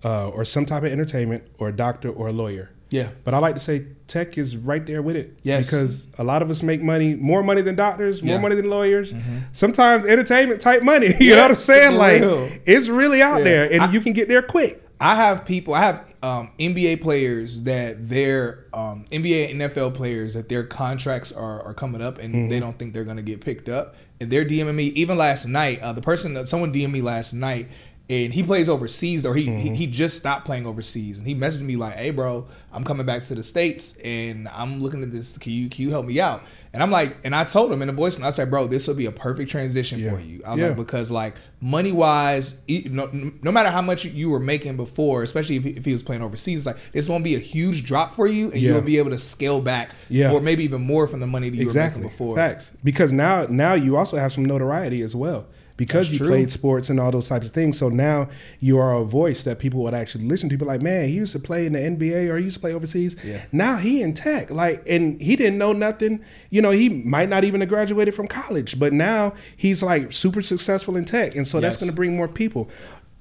uh, 0.03 0.29
or 0.29 0.45
some 0.45 0.65
type 0.65 0.83
of 0.83 0.91
entertainment 0.91 1.43
or 1.57 1.69
a 1.69 1.75
doctor 1.75 2.09
or 2.09 2.27
a 2.27 2.33
lawyer. 2.33 2.69
Yeah. 2.89 3.09
But 3.23 3.33
I 3.33 3.39
like 3.39 3.55
to 3.55 3.59
say 3.59 3.85
tech 4.07 4.37
is 4.37 4.55
right 4.55 4.85
there 4.85 5.01
with 5.01 5.15
it. 5.15 5.37
Yes. 5.43 5.65
Because 5.65 6.07
a 6.17 6.23
lot 6.23 6.41
of 6.41 6.49
us 6.49 6.63
make 6.63 6.81
money, 6.81 7.15
more 7.15 7.43
money 7.43 7.61
than 7.61 7.75
doctors, 7.75 8.23
more 8.23 8.35
yeah. 8.35 8.41
money 8.41 8.55
than 8.55 8.69
lawyers. 8.69 9.13
Mm-hmm. 9.13 9.39
Sometimes 9.51 10.05
entertainment 10.05 10.61
type 10.61 10.83
money. 10.83 11.07
You 11.19 11.29
yeah, 11.29 11.35
know 11.35 11.41
what 11.43 11.51
I'm 11.51 11.57
saying? 11.57 11.95
Like 11.95 12.21
real. 12.21 12.49
it's 12.65 12.87
really 12.89 13.21
out 13.21 13.39
yeah. 13.39 13.43
there 13.43 13.71
and 13.71 13.81
I, 13.81 13.91
you 13.91 14.01
can 14.01 14.13
get 14.13 14.27
there 14.27 14.41
quick. 14.41 14.83
I 14.99 15.15
have 15.15 15.45
people, 15.45 15.73
I 15.73 15.81
have 15.81 16.13
um, 16.23 16.51
NBA 16.57 17.01
players 17.01 17.63
that 17.63 18.09
their 18.09 18.65
um, 18.73 19.05
NBA 19.11 19.51
and 19.51 19.61
NFL 19.61 19.93
players 19.93 20.33
that 20.33 20.49
their 20.49 20.63
contracts 20.63 21.31
are, 21.31 21.61
are 21.61 21.73
coming 21.73 22.01
up 22.01 22.17
and 22.17 22.33
mm-hmm. 22.33 22.49
they 22.49 22.59
don't 22.59 22.77
think 22.79 22.93
they're 22.93 23.03
going 23.03 23.17
to 23.17 23.23
get 23.23 23.41
picked 23.41 23.69
up. 23.69 23.95
And 24.19 24.31
they're 24.31 24.45
DMing 24.45 24.75
me. 24.75 24.85
Even 24.85 25.17
last 25.17 25.45
night, 25.45 25.81
uh, 25.81 25.93
the 25.93 26.01
person 26.01 26.45
someone 26.45 26.73
DM'd 26.73 26.91
me 26.91 27.01
last 27.01 27.33
night 27.33 27.69
and 28.09 28.33
he 28.33 28.41
plays 28.41 28.69
overseas 28.69 29.25
or 29.25 29.35
he, 29.35 29.47
mm-hmm. 29.47 29.59
he, 29.59 29.75
he 29.75 29.87
just 29.87 30.17
stopped 30.17 30.45
playing 30.45 30.65
overseas 30.65 31.17
and 31.17 31.27
he 31.27 31.35
messaged 31.35 31.61
me 31.61 31.75
like 31.75 31.95
hey 31.95 32.09
bro 32.09 32.47
i'm 32.71 32.83
coming 32.83 33.05
back 33.05 33.23
to 33.23 33.35
the 33.35 33.43
states 33.43 33.97
and 34.03 34.47
i'm 34.49 34.79
looking 34.79 35.03
at 35.03 35.11
this 35.11 35.37
can 35.37 35.51
you 35.51 35.69
can 35.69 35.83
you 35.83 35.91
help 35.91 36.05
me 36.05 36.19
out 36.19 36.43
and 36.77 36.83
i'm 36.83 36.91
like 36.91 37.17
and 37.23 37.35
i 37.35 37.43
told 37.43 37.71
him 37.71 37.81
in 37.81 37.89
a 37.89 37.91
voice 37.91 38.17
and 38.17 38.25
i 38.25 38.29
said 38.29 38.51
bro 38.51 38.67
this 38.67 38.87
will 38.87 38.93
be 38.93 39.07
a 39.07 39.11
perfect 39.11 39.49
transition 39.49 39.99
yeah. 39.99 40.11
for 40.11 40.19
you 40.19 40.39
i 40.45 40.51
was 40.51 40.61
yeah. 40.61 40.67
like 40.67 40.77
because 40.77 41.09
like 41.09 41.35
money 41.59 41.91
wise 41.91 42.61
no, 42.85 43.09
no 43.41 43.51
matter 43.51 43.71
how 43.71 43.81
much 43.81 44.05
you 44.05 44.29
were 44.29 44.39
making 44.39 44.77
before 44.77 45.23
especially 45.23 45.55
if 45.55 45.63
he, 45.63 45.71
if 45.71 45.85
he 45.85 45.91
was 45.91 46.03
playing 46.03 46.21
overseas 46.21 46.67
like 46.67 46.77
this 46.91 47.09
won't 47.09 47.23
be 47.23 47.33
a 47.33 47.39
huge 47.39 47.83
drop 47.83 48.13
for 48.13 48.27
you 48.27 48.51
and 48.51 48.61
yeah. 48.61 48.73
you'll 48.73 48.81
be 48.81 48.99
able 48.99 49.09
to 49.09 49.17
scale 49.17 49.59
back 49.59 49.91
yeah. 50.07 50.31
or 50.31 50.39
maybe 50.39 50.63
even 50.63 50.81
more 50.81 51.07
from 51.07 51.19
the 51.19 51.27
money 51.27 51.49
that 51.49 51.57
you 51.57 51.63
exactly. 51.63 51.99
were 51.99 52.05
making 52.05 52.17
before 52.17 52.35
facts 52.35 52.71
because 52.83 53.11
now 53.11 53.47
now 53.49 53.73
you 53.73 53.97
also 53.97 54.17
have 54.17 54.31
some 54.31 54.45
notoriety 54.45 55.01
as 55.01 55.15
well 55.15 55.47
because 55.77 56.07
That's 56.07 56.13
you 56.13 56.17
true. 56.19 56.27
played 56.27 56.51
sports 56.51 56.89
and 56.89 56.99
all 56.99 57.11
those 57.11 57.29
types 57.29 57.45
of 57.45 57.53
things. 57.53 57.77
So 57.77 57.89
now 57.89 58.29
you 58.59 58.77
are 58.79 58.95
a 58.95 59.03
voice 59.03 59.43
that 59.43 59.59
people 59.59 59.81
would 59.83 59.93
actually 59.93 60.25
listen 60.25 60.49
to. 60.49 60.57
Be 60.57 60.65
like, 60.65 60.81
man, 60.81 61.07
he 61.07 61.13
used 61.13 61.31
to 61.33 61.39
play 61.39 61.65
in 61.65 61.73
the 61.73 61.79
NBA 61.79 62.29
or 62.29 62.37
he 62.37 62.45
used 62.45 62.55
to 62.55 62.59
play 62.59 62.73
overseas. 62.73 63.15
Yeah. 63.23 63.45
Now 63.51 63.77
he 63.77 64.01
in 64.01 64.13
tech, 64.13 64.49
like, 64.49 64.83
and 64.87 65.21
he 65.21 65.35
didn't 65.35 65.59
know 65.59 65.73
nothing. 65.73 66.23
You 66.49 66.61
know, 66.61 66.71
he 66.71 66.89
might 66.89 67.29
not 67.29 67.43
even 67.43 67.61
have 67.61 67.69
graduated 67.69 68.15
from 68.15 68.27
college, 68.27 68.79
but 68.79 68.91
now 68.91 69.33
he's 69.55 69.83
like 69.83 70.11
super 70.11 70.41
successful 70.41 70.97
in 70.97 71.05
tech, 71.05 71.35
and 71.35 71.47
so 71.47 71.57
yes. 71.57 71.63
that's 71.63 71.77
going 71.77 71.89
to 71.89 71.95
bring 71.95 72.17
more 72.17 72.27
people. 72.27 72.69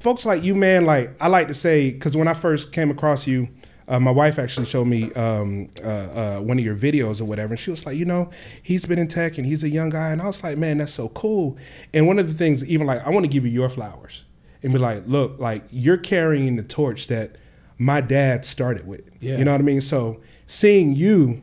Folks 0.00 0.26
like 0.26 0.42
you, 0.42 0.54
man. 0.54 0.86
Like 0.86 1.14
I 1.20 1.28
like 1.28 1.48
to 1.48 1.54
say, 1.54 1.90
because 1.90 2.16
when 2.16 2.28
I 2.28 2.34
first 2.34 2.72
came 2.72 2.90
across 2.90 3.26
you 3.26 3.48
uh, 3.88 4.00
my 4.00 4.10
wife 4.10 4.38
actually 4.38 4.66
showed 4.66 4.86
me 4.86 5.12
um, 5.12 5.68
uh, 5.82 5.86
uh, 5.86 6.38
one 6.40 6.58
of 6.58 6.64
your 6.64 6.76
videos 6.76 7.20
or 7.20 7.24
whatever, 7.24 7.52
and 7.52 7.60
she 7.60 7.70
was 7.70 7.86
like, 7.86 7.96
you 7.96 8.04
know, 8.04 8.30
he's 8.62 8.84
been 8.84 8.98
in 8.98 9.08
tech 9.08 9.38
and 9.38 9.46
he's 9.46 9.62
a 9.62 9.68
young 9.68 9.90
guy, 9.90 10.10
and 10.10 10.20
I 10.20 10.26
was 10.26 10.42
like, 10.42 10.58
man, 10.58 10.78
that's 10.78 10.92
so 10.92 11.08
cool. 11.10 11.56
And 11.94 12.06
one 12.06 12.18
of 12.18 12.26
the 12.26 12.34
things, 12.34 12.64
even 12.64 12.86
like, 12.86 13.06
I 13.06 13.10
want 13.10 13.24
to 13.24 13.30
give 13.30 13.44
you 13.44 13.50
your 13.50 13.68
flowers 13.68 14.24
and 14.62 14.72
be 14.72 14.78
like, 14.78 15.04
look, 15.06 15.38
like 15.38 15.64
you're 15.70 15.96
carrying 15.96 16.56
the 16.56 16.62
torch 16.62 17.06
that 17.06 17.36
my 17.78 18.00
dad 18.00 18.44
started 18.44 18.86
with. 18.86 19.08
Yeah. 19.20 19.38
You 19.38 19.44
know 19.44 19.52
what 19.52 19.60
I 19.60 19.64
mean? 19.64 19.80
So 19.80 20.20
seeing 20.46 20.96
you 20.96 21.42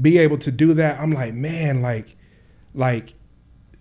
be 0.00 0.18
able 0.18 0.38
to 0.38 0.50
do 0.50 0.74
that, 0.74 0.98
I'm 0.98 1.12
like, 1.12 1.34
man, 1.34 1.82
like, 1.82 2.16
like 2.74 3.14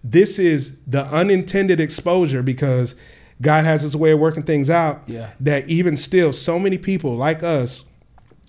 this 0.04 0.38
is 0.38 0.78
the 0.86 1.06
unintended 1.06 1.80
exposure 1.80 2.44
because 2.44 2.96
God 3.42 3.66
has 3.66 3.82
his 3.82 3.96
way 3.96 4.12
of 4.12 4.20
working 4.20 4.44
things 4.44 4.70
out. 4.70 5.04
Yeah. 5.08 5.32
That 5.40 5.68
even 5.68 5.98
still, 5.98 6.32
so 6.32 6.60
many 6.60 6.78
people 6.78 7.16
like 7.16 7.42
us 7.42 7.86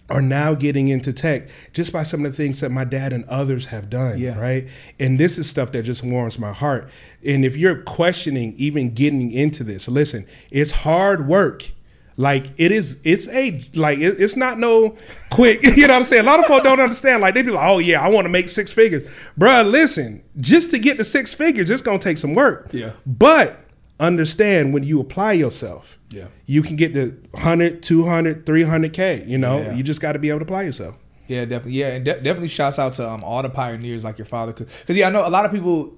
are 0.09 0.23
now 0.23 0.55
getting 0.55 0.89
into 0.89 1.13
tech 1.13 1.49
just 1.73 1.93
by 1.93 2.03
some 2.03 2.25
of 2.25 2.31
the 2.31 2.37
things 2.37 2.61
that 2.61 2.71
my 2.71 2.85
dad 2.85 3.13
and 3.13 3.25
others 3.25 3.67
have 3.67 3.91
done. 3.91 4.19
Yeah. 4.19 4.39
Right. 4.39 4.69
And 5.01 5.19
this 5.19 5.39
is 5.39 5.49
stuff 5.49 5.73
that 5.73 5.83
just 5.83 6.03
warms 6.03 6.39
my 6.39 6.53
heart. 6.53 6.89
And 7.25 7.45
if 7.45 7.57
you're 7.57 7.83
questioning 7.83 8.55
even 8.57 8.95
getting 8.95 9.31
into 9.33 9.65
this, 9.65 9.89
listen, 9.89 10.27
it's 10.51 10.71
hard 10.71 11.27
work. 11.27 11.73
Like 12.19 12.53
it 12.57 12.73
is, 12.73 12.99
it's 13.05 13.29
a 13.29 13.63
like 13.75 13.99
it, 13.99 14.19
it's 14.21 14.37
not 14.37 14.59
no 14.59 14.97
quick. 15.31 15.63
You 15.77 15.87
know 15.87 15.95
what 15.95 15.99
I'm 15.99 16.05
saying? 16.05 16.23
A 16.23 16.27
lot 16.27 16.41
of 16.41 16.47
folks 16.47 16.65
don't 16.65 16.81
understand. 16.81 17.21
Like 17.21 17.35
they 17.35 17.43
be 17.43 17.51
like, 17.51 17.69
"Oh 17.69 17.79
yeah, 17.79 18.01
I 18.01 18.09
want 18.09 18.25
to 18.25 18.31
make 18.31 18.49
six 18.49 18.73
figures, 18.73 19.07
Bruh, 19.39 19.71
Listen, 19.71 20.23
just 20.41 20.71
to 20.71 20.79
get 20.79 20.97
to 20.97 21.05
six 21.05 21.35
figures, 21.35 21.69
it's 21.69 21.83
gonna 21.83 21.99
take 21.99 22.17
some 22.17 22.35
work. 22.35 22.71
Yeah. 22.73 22.93
But 23.05 23.61
understand 24.01 24.73
when 24.73 24.83
you 24.83 24.99
apply 24.99 25.33
yourself, 25.33 25.99
yeah, 26.17 26.29
you 26.47 26.63
can 26.63 26.77
get 26.77 26.95
to 26.95 27.19
100, 27.33 27.83
200, 27.83 28.47
300k. 28.47 29.29
You 29.29 29.39
know, 29.39 29.59
yeah. 29.59 29.75
you 29.75 29.83
just 29.83 30.01
got 30.01 30.13
to 30.13 30.19
be 30.19 30.31
able 30.31 30.41
to 30.41 30.45
apply 30.45 30.63
yourself. 30.63 30.97
Yeah, 31.27 31.45
definitely. 31.45 31.73
Yeah, 31.73 31.89
and 31.89 32.05
de- 32.05 32.21
definitely 32.21 32.49
shouts 32.49 32.79
out 32.79 32.95
to 32.95 33.09
um, 33.09 33.23
all 33.23 33.43
the 33.43 33.51
pioneers 33.51 34.05
like 34.05 34.19
your 34.19 34.27
father, 34.27 34.53
because 34.53 34.97
yeah, 34.97 35.09
I 35.09 35.11
know 35.11 35.27
a 35.27 35.31
lot 35.31 35.45
of 35.45 35.51
people 35.51 35.95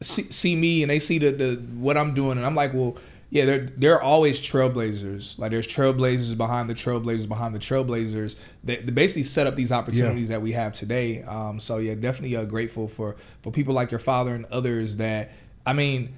see, 0.00 0.30
see 0.30 0.56
me 0.56 0.82
and 0.82 0.90
they 0.90 0.98
see 0.98 1.18
the, 1.18 1.30
the 1.30 1.54
what 1.74 1.96
I'm 1.96 2.14
doing, 2.14 2.38
and 2.38 2.46
I'm 2.46 2.54
like, 2.54 2.74
well, 2.74 2.96
yeah, 3.30 3.44
they're 3.44 3.68
they're 3.76 4.02
always 4.02 4.40
trailblazers. 4.40 5.38
Like 5.38 5.52
there's 5.52 5.68
trailblazers 5.68 6.36
behind 6.36 6.68
the 6.68 6.74
trailblazers 6.74 7.28
behind 7.28 7.54
the 7.54 7.60
trailblazers 7.60 8.34
that, 8.64 8.86
that 8.86 8.92
basically 8.92 9.22
set 9.22 9.46
up 9.46 9.54
these 9.54 9.70
opportunities 9.70 10.28
yeah. 10.28 10.36
that 10.36 10.40
we 10.42 10.52
have 10.52 10.72
today. 10.72 11.22
Um, 11.22 11.60
so 11.60 11.78
yeah, 11.78 11.94
definitely 11.94 12.36
uh, 12.36 12.44
grateful 12.44 12.88
for 12.88 13.16
for 13.42 13.52
people 13.52 13.72
like 13.72 13.92
your 13.92 14.00
father 14.00 14.34
and 14.34 14.46
others 14.46 14.96
that 14.96 15.30
I 15.64 15.74
mean 15.74 16.14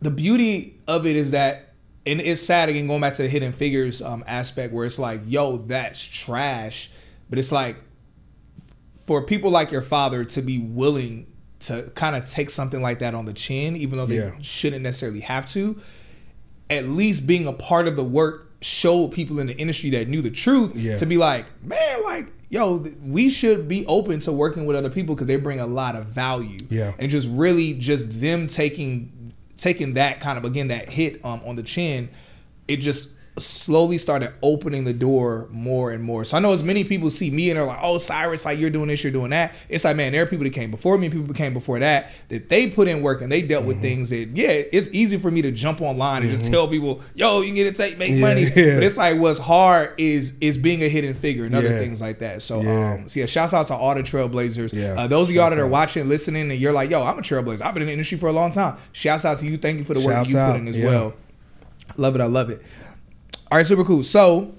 the 0.00 0.10
beauty 0.10 0.80
of 0.86 1.06
it 1.06 1.16
is 1.16 1.32
that 1.32 1.73
and 2.06 2.20
it's 2.20 2.40
sad 2.40 2.68
again 2.68 2.86
going 2.86 3.00
back 3.00 3.14
to 3.14 3.22
the 3.22 3.28
hidden 3.28 3.52
figures 3.52 4.02
um, 4.02 4.24
aspect 4.26 4.72
where 4.72 4.84
it's 4.84 4.98
like 4.98 5.20
yo 5.26 5.56
that's 5.56 6.02
trash 6.02 6.90
but 7.30 7.38
it's 7.38 7.52
like 7.52 7.76
for 9.06 9.22
people 9.22 9.50
like 9.50 9.70
your 9.70 9.82
father 9.82 10.24
to 10.24 10.42
be 10.42 10.58
willing 10.58 11.26
to 11.60 11.90
kind 11.94 12.16
of 12.16 12.24
take 12.24 12.50
something 12.50 12.82
like 12.82 12.98
that 12.98 13.14
on 13.14 13.24
the 13.24 13.32
chin 13.32 13.76
even 13.76 13.98
though 13.98 14.06
they 14.06 14.18
yeah. 14.18 14.32
shouldn't 14.40 14.82
necessarily 14.82 15.20
have 15.20 15.46
to 15.46 15.80
at 16.70 16.86
least 16.88 17.26
being 17.26 17.46
a 17.46 17.52
part 17.52 17.86
of 17.86 17.96
the 17.96 18.04
work 18.04 18.52
showed 18.60 19.08
people 19.12 19.38
in 19.38 19.46
the 19.46 19.56
industry 19.56 19.90
that 19.90 20.08
knew 20.08 20.22
the 20.22 20.30
truth 20.30 20.74
yeah. 20.74 20.96
to 20.96 21.04
be 21.04 21.16
like 21.16 21.46
man 21.62 22.02
like 22.02 22.32
yo 22.48 22.76
we 23.02 23.28
should 23.28 23.68
be 23.68 23.84
open 23.86 24.18
to 24.18 24.32
working 24.32 24.64
with 24.64 24.76
other 24.76 24.88
people 24.88 25.14
because 25.14 25.26
they 25.26 25.36
bring 25.36 25.60
a 25.60 25.66
lot 25.66 25.94
of 25.94 26.06
value 26.06 26.58
yeah 26.70 26.92
and 26.98 27.10
just 27.10 27.28
really 27.30 27.74
just 27.74 28.20
them 28.20 28.46
taking 28.46 29.23
taking 29.56 29.94
that 29.94 30.20
kind 30.20 30.38
of 30.38 30.44
again 30.44 30.68
that 30.68 30.88
hit 30.88 31.24
um, 31.24 31.40
on 31.44 31.56
the 31.56 31.62
chin, 31.62 32.10
it 32.68 32.76
just 32.78 33.10
slowly 33.36 33.98
started 33.98 34.32
opening 34.42 34.84
the 34.84 34.92
door 34.92 35.48
more 35.50 35.90
and 35.90 36.02
more. 36.02 36.24
So 36.24 36.36
I 36.36 36.40
know 36.40 36.52
as 36.52 36.62
many 36.62 36.84
people 36.84 37.10
see 37.10 37.30
me 37.30 37.50
and 37.50 37.58
they're 37.58 37.66
like, 37.66 37.80
"Oh, 37.82 37.98
Cyrus, 37.98 38.44
like 38.44 38.58
you're 38.58 38.70
doing 38.70 38.88
this, 38.88 39.02
you're 39.02 39.12
doing 39.12 39.30
that." 39.30 39.54
It's 39.68 39.84
like, 39.84 39.96
man, 39.96 40.12
there 40.12 40.22
are 40.22 40.26
people 40.26 40.44
that 40.44 40.52
came 40.52 40.70
before 40.70 40.98
me, 40.98 41.08
people 41.08 41.34
came 41.34 41.52
before 41.52 41.80
that, 41.80 42.12
that 42.28 42.48
they 42.48 42.68
put 42.68 42.86
in 42.86 43.02
work 43.02 43.22
and 43.22 43.32
they 43.32 43.42
dealt 43.42 43.62
mm-hmm. 43.62 43.68
with 43.68 43.82
things 43.82 44.10
that, 44.10 44.36
yeah, 44.36 44.50
it's 44.50 44.88
easy 44.92 45.18
for 45.18 45.30
me 45.30 45.42
to 45.42 45.50
jump 45.50 45.80
online 45.80 46.22
and 46.22 46.30
mm-hmm. 46.30 46.36
just 46.36 46.50
tell 46.50 46.68
people, 46.68 47.00
"Yo, 47.14 47.40
you 47.40 47.46
can 47.46 47.56
get 47.56 47.74
take, 47.74 47.98
make 47.98 48.12
yeah, 48.12 48.20
money." 48.20 48.44
Yeah. 48.54 48.74
But 48.74 48.84
it's 48.84 48.96
like 48.96 49.18
what's 49.18 49.38
hard 49.38 49.94
is 49.98 50.34
is 50.40 50.56
being 50.56 50.82
a 50.82 50.88
hidden 50.88 51.14
figure 51.14 51.44
and 51.44 51.54
other 51.56 51.70
yeah. 51.70 51.78
things 51.78 52.00
like 52.00 52.20
that. 52.20 52.40
So, 52.40 52.60
um, 52.60 53.08
so 53.08 53.20
yeah, 53.20 53.26
shouts 53.26 53.52
out 53.52 53.66
to 53.66 53.74
all 53.74 53.94
the 53.94 54.02
trailblazers. 54.02 54.72
Yeah. 54.72 54.94
Uh, 55.00 55.06
those 55.08 55.28
of 55.28 55.34
y'all 55.34 55.50
that 55.50 55.58
are 55.58 55.66
watching, 55.66 56.08
listening, 56.08 56.50
and 56.50 56.60
you're 56.60 56.72
like, 56.72 56.90
"Yo, 56.90 57.02
I'm 57.02 57.18
a 57.18 57.22
trailblazer. 57.22 57.62
I've 57.62 57.74
been 57.74 57.82
in 57.82 57.88
the 57.88 57.92
industry 57.92 58.16
for 58.16 58.28
a 58.28 58.32
long 58.32 58.52
time." 58.52 58.76
Shouts 58.92 59.24
out 59.24 59.38
to 59.38 59.46
you. 59.46 59.56
Thank 59.56 59.78
you 59.78 59.84
for 59.84 59.94
the 59.94 60.06
work 60.06 60.28
you 60.28 60.34
put 60.34 60.56
in 60.56 60.68
as 60.68 60.78
well. 60.78 61.14
Love 61.96 62.14
it. 62.14 62.20
I 62.20 62.26
love 62.26 62.50
it. 62.50 62.62
All 63.54 63.58
right, 63.58 63.66
super 63.66 63.84
cool. 63.84 64.02
So, 64.02 64.52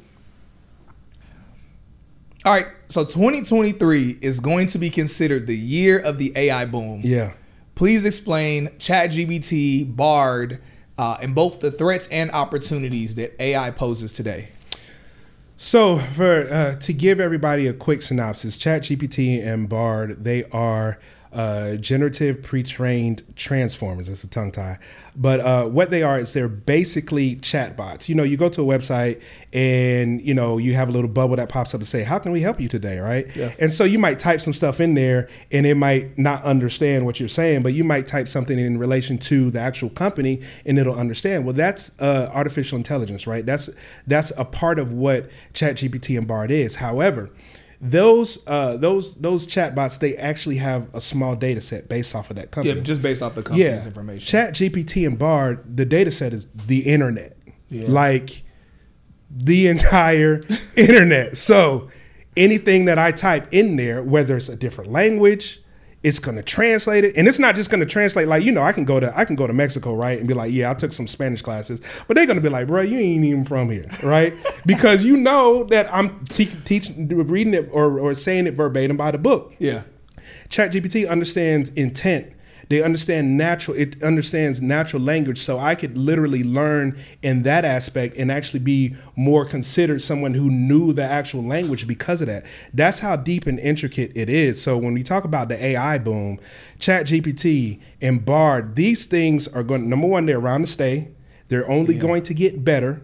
all 2.45 2.53
right, 2.53 2.67
so 2.87 3.03
2023 3.03 4.19
is 4.21 4.39
going 4.39 4.67
to 4.67 4.77
be 4.77 4.89
considered 4.89 5.47
the 5.47 5.57
year 5.57 5.99
of 5.99 6.17
the 6.17 6.31
AI 6.33 6.63
boom. 6.63 7.01
Yeah. 7.03 7.33
Please 7.75 8.05
explain 8.05 8.69
ChatGPT, 8.79 9.93
Bard, 9.93 10.61
uh, 10.97 11.17
and 11.19 11.35
both 11.35 11.59
the 11.59 11.71
threats 11.71 12.07
and 12.07 12.31
opportunities 12.31 13.15
that 13.15 13.35
AI 13.37 13.69
poses 13.71 14.13
today. 14.13 14.51
So, 15.57 15.97
for 15.97 16.49
uh, 16.49 16.75
to 16.75 16.93
give 16.93 17.19
everybody 17.19 17.67
a 17.67 17.73
quick 17.73 18.01
synopsis, 18.01 18.57
ChatGPT 18.57 19.45
and 19.45 19.67
Bard 19.67 20.23
they 20.23 20.45
are 20.51 20.99
uh, 21.35 21.75
generative 21.75 22.41
pre-trained 22.41 23.21
transformers. 23.35 24.07
It's 24.07 24.23
a 24.23 24.27
tongue 24.27 24.53
tie, 24.53 24.79
but 25.17 25.41
uh, 25.41 25.65
what 25.65 25.89
they 25.89 26.01
are 26.01 26.17
is 26.17 26.31
they're 26.31 26.47
basically 26.47 27.35
chatbots. 27.35 28.07
You 28.07 28.15
know, 28.15 28.23
you 28.23 28.37
go 28.37 28.47
to 28.47 28.61
a 28.61 28.65
website 28.65 29.21
and 29.51 30.21
you 30.21 30.33
know 30.33 30.57
you 30.57 30.75
have 30.75 30.87
a 30.87 30.93
little 30.93 31.09
bubble 31.09 31.35
that 31.35 31.49
pops 31.49 31.73
up 31.73 31.81
to 31.81 31.85
say, 31.85 32.03
"How 32.03 32.19
can 32.19 32.31
we 32.31 32.39
help 32.39 32.61
you 32.61 32.69
today?" 32.69 32.99
Right? 32.99 33.35
Yeah. 33.35 33.53
And 33.59 33.73
so 33.73 33.83
you 33.83 33.99
might 33.99 34.17
type 34.17 34.39
some 34.39 34.53
stuff 34.53 34.79
in 34.79 34.93
there, 34.93 35.27
and 35.51 35.65
it 35.65 35.75
might 35.75 36.17
not 36.17 36.41
understand 36.43 37.05
what 37.05 37.19
you're 37.19 37.27
saying, 37.27 37.63
but 37.63 37.73
you 37.73 37.83
might 37.83 38.07
type 38.07 38.29
something 38.29 38.57
in 38.57 38.77
relation 38.77 39.17
to 39.17 39.51
the 39.51 39.59
actual 39.59 39.89
company, 39.89 40.41
and 40.65 40.79
it'll 40.79 40.97
understand. 40.97 41.43
Well, 41.43 41.53
that's 41.53 41.91
uh, 41.99 42.31
artificial 42.33 42.77
intelligence, 42.77 43.27
right? 43.27 43.45
That's 43.45 43.69
that's 44.07 44.31
a 44.37 44.45
part 44.45 44.79
of 44.79 44.93
what 44.93 45.29
ChatGPT 45.53 46.17
and 46.17 46.27
Bard 46.27 46.49
is. 46.49 46.75
However 46.75 47.29
those 47.91 48.39
uh, 48.47 48.77
those 48.77 49.15
those 49.15 49.45
chatbots 49.45 49.99
they 49.99 50.15
actually 50.17 50.57
have 50.57 50.87
a 50.93 51.01
small 51.01 51.35
data 51.35 51.61
set 51.61 51.87
based 51.87 52.15
off 52.15 52.29
of 52.29 52.35
that 52.37 52.51
company. 52.51 52.75
Yeah, 52.75 52.81
just 52.81 53.01
based 53.01 53.21
off 53.21 53.35
the 53.35 53.43
company's 53.43 53.65
yeah. 53.65 53.85
information. 53.85 54.25
Chat 54.25 54.53
GPT 54.53 55.05
and 55.05 55.19
Bard, 55.19 55.77
the 55.77 55.85
data 55.85 56.11
set 56.11 56.33
is 56.33 56.47
the 56.47 56.79
internet. 56.79 57.37
Yeah. 57.69 57.85
Like 57.87 58.43
the 59.29 59.67
entire 59.67 60.41
internet. 60.75 61.37
So 61.37 61.89
anything 62.35 62.85
that 62.85 62.97
I 62.97 63.11
type 63.11 63.47
in 63.51 63.75
there, 63.75 64.01
whether 64.01 64.37
it's 64.37 64.49
a 64.49 64.55
different 64.55 64.91
language, 64.91 65.61
it's 66.05 66.19
to 66.37 66.43
translate 66.43 67.03
it. 67.03 67.17
And 67.17 67.27
it's 67.27 67.39
not 67.39 67.55
just 67.55 67.71
to 67.79 67.85
translate 67.87 68.27
like 68.27 68.43
you 68.43 68.51
know 68.51 68.61
i 68.61 68.71
can 68.71 68.85
go 68.85 68.99
to 68.99 69.17
i 69.17 69.25
can 69.25 69.35
go 69.35 69.47
to 69.47 69.53
mexico 69.53 69.95
right 69.95 70.19
and 70.19 70.27
be 70.27 70.35
like 70.35 70.53
yeah 70.53 70.69
i 70.69 70.75
took 70.75 70.93
some 70.93 71.07
spanish 71.07 71.41
classes. 71.41 71.81
But 72.07 72.13
they're 72.15 72.27
to 72.37 72.41
be 72.41 72.49
like 72.49 72.67
bro 72.67 72.81
you 72.81 72.99
ain't 72.99 73.25
even 73.25 73.43
from 73.43 73.71
here 73.71 73.89
right? 74.03 74.33
Because 74.67 75.03
you 75.03 75.17
know 75.17 75.63
that 75.65 75.91
i'm 75.93 76.25
te- 76.25 76.45
teaching 76.45 77.07
reading 77.07 77.53
it 77.55 77.69
or, 77.71 77.99
or 77.99 78.13
saying 78.13 78.45
it 78.45 78.53
verbatim 78.53 78.97
by 78.97 79.11
the 79.11 79.17
book. 79.17 79.53
Yeah. 79.57 79.81
Chat 80.49 80.71
gpt 80.71 81.09
understands 81.09 81.69
intent 81.69 82.31
they 82.69 82.81
understand 82.81 83.37
natural. 83.37 83.77
It 83.77 84.01
understands 84.01 84.61
natural 84.61 85.01
language, 85.01 85.39
so 85.39 85.59
I 85.59 85.75
could 85.75 85.97
literally 85.97 86.43
learn 86.43 86.97
in 87.21 87.43
that 87.43 87.65
aspect 87.65 88.17
and 88.17 88.31
actually 88.31 88.59
be 88.59 88.95
more 89.15 89.45
considered 89.45 90.01
someone 90.01 90.33
who 90.33 90.49
knew 90.49 90.93
the 90.93 91.03
actual 91.03 91.43
language 91.43 91.87
because 91.87 92.21
of 92.21 92.27
that. 92.27 92.45
That's 92.73 92.99
how 92.99 93.15
deep 93.15 93.45
and 93.45 93.59
intricate 93.59 94.11
it 94.15 94.29
is. 94.29 94.61
So 94.61 94.77
when 94.77 94.93
we 94.93 95.03
talk 95.03 95.23
about 95.23 95.49
the 95.49 95.63
AI 95.63 95.97
boom, 95.97 96.39
Chat 96.79 97.07
GPT 97.07 97.79
and 98.01 98.25
Bard, 98.25 98.75
these 98.75 99.05
things 99.05 99.47
are 99.47 99.63
going. 99.63 99.89
Number 99.89 100.07
one, 100.07 100.25
they're 100.25 100.39
around 100.39 100.61
to 100.61 100.67
stay. 100.67 101.09
They're 101.47 101.69
only 101.69 101.95
yeah. 101.95 102.01
going 102.01 102.23
to 102.23 102.33
get 102.33 102.63
better. 102.63 103.01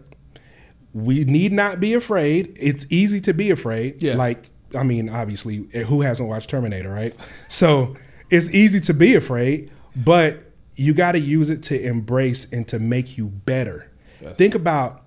We 0.93 1.24
need 1.24 1.54
not 1.54 1.80
be 1.80 1.93
afraid. 1.93 2.58
It's 2.60 2.86
easy 2.89 3.21
to 3.21 3.34
be 3.34 3.50
afraid. 3.50 4.02
Yeah. 4.02 4.15
Like 4.15 4.50
I 4.76 4.84
mean, 4.84 5.10
obviously, 5.10 5.67
who 5.88 6.02
hasn't 6.02 6.28
watched 6.30 6.50
Terminator, 6.50 6.89
right? 6.89 7.13
So 7.47 7.95
it's 8.32 8.50
easy 8.50 8.80
to 8.82 8.94
be 8.94 9.13
afraid, 9.13 9.70
but 9.96 10.44
you 10.76 10.94
got 10.94 11.12
to 11.12 11.20
use 11.20 11.50
it 11.50 11.62
to 11.63 11.80
embrace 11.80 12.48
and 12.52 12.67
to 12.70 12.80
make 12.80 13.17
you 13.17 13.28
better. 13.28 13.91
Yes. 14.22 14.36
Think 14.36 14.56
about 14.56 15.04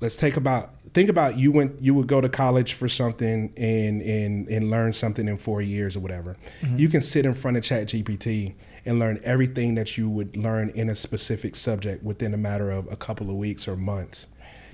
let's 0.00 0.16
take 0.16 0.36
about 0.36 0.74
think 0.92 1.08
about 1.08 1.38
you 1.38 1.52
went 1.52 1.80
you 1.80 1.94
would 1.94 2.06
go 2.06 2.20
to 2.20 2.28
college 2.28 2.74
for 2.74 2.88
something 2.88 3.52
and 3.56 4.02
and 4.02 4.48
and 4.48 4.70
learn 4.70 4.92
something 4.92 5.28
in 5.28 5.38
4 5.38 5.62
years 5.62 5.96
or 5.96 6.00
whatever. 6.00 6.36
Mm-hmm. 6.60 6.78
You 6.78 6.88
can 6.88 7.00
sit 7.00 7.24
in 7.24 7.34
front 7.34 7.56
of 7.56 7.64
Chat 7.64 7.88
GPT 7.88 8.54
and 8.84 8.98
learn 8.98 9.20
everything 9.24 9.74
that 9.76 9.96
you 9.96 10.08
would 10.08 10.36
learn 10.36 10.70
in 10.70 10.88
a 10.88 10.94
specific 10.96 11.56
subject 11.56 12.02
within 12.02 12.34
a 12.34 12.36
matter 12.36 12.70
of 12.70 12.90
a 12.90 12.96
couple 12.96 13.30
of 13.30 13.36
weeks 13.36 13.66
or 13.66 13.76
months 13.76 14.26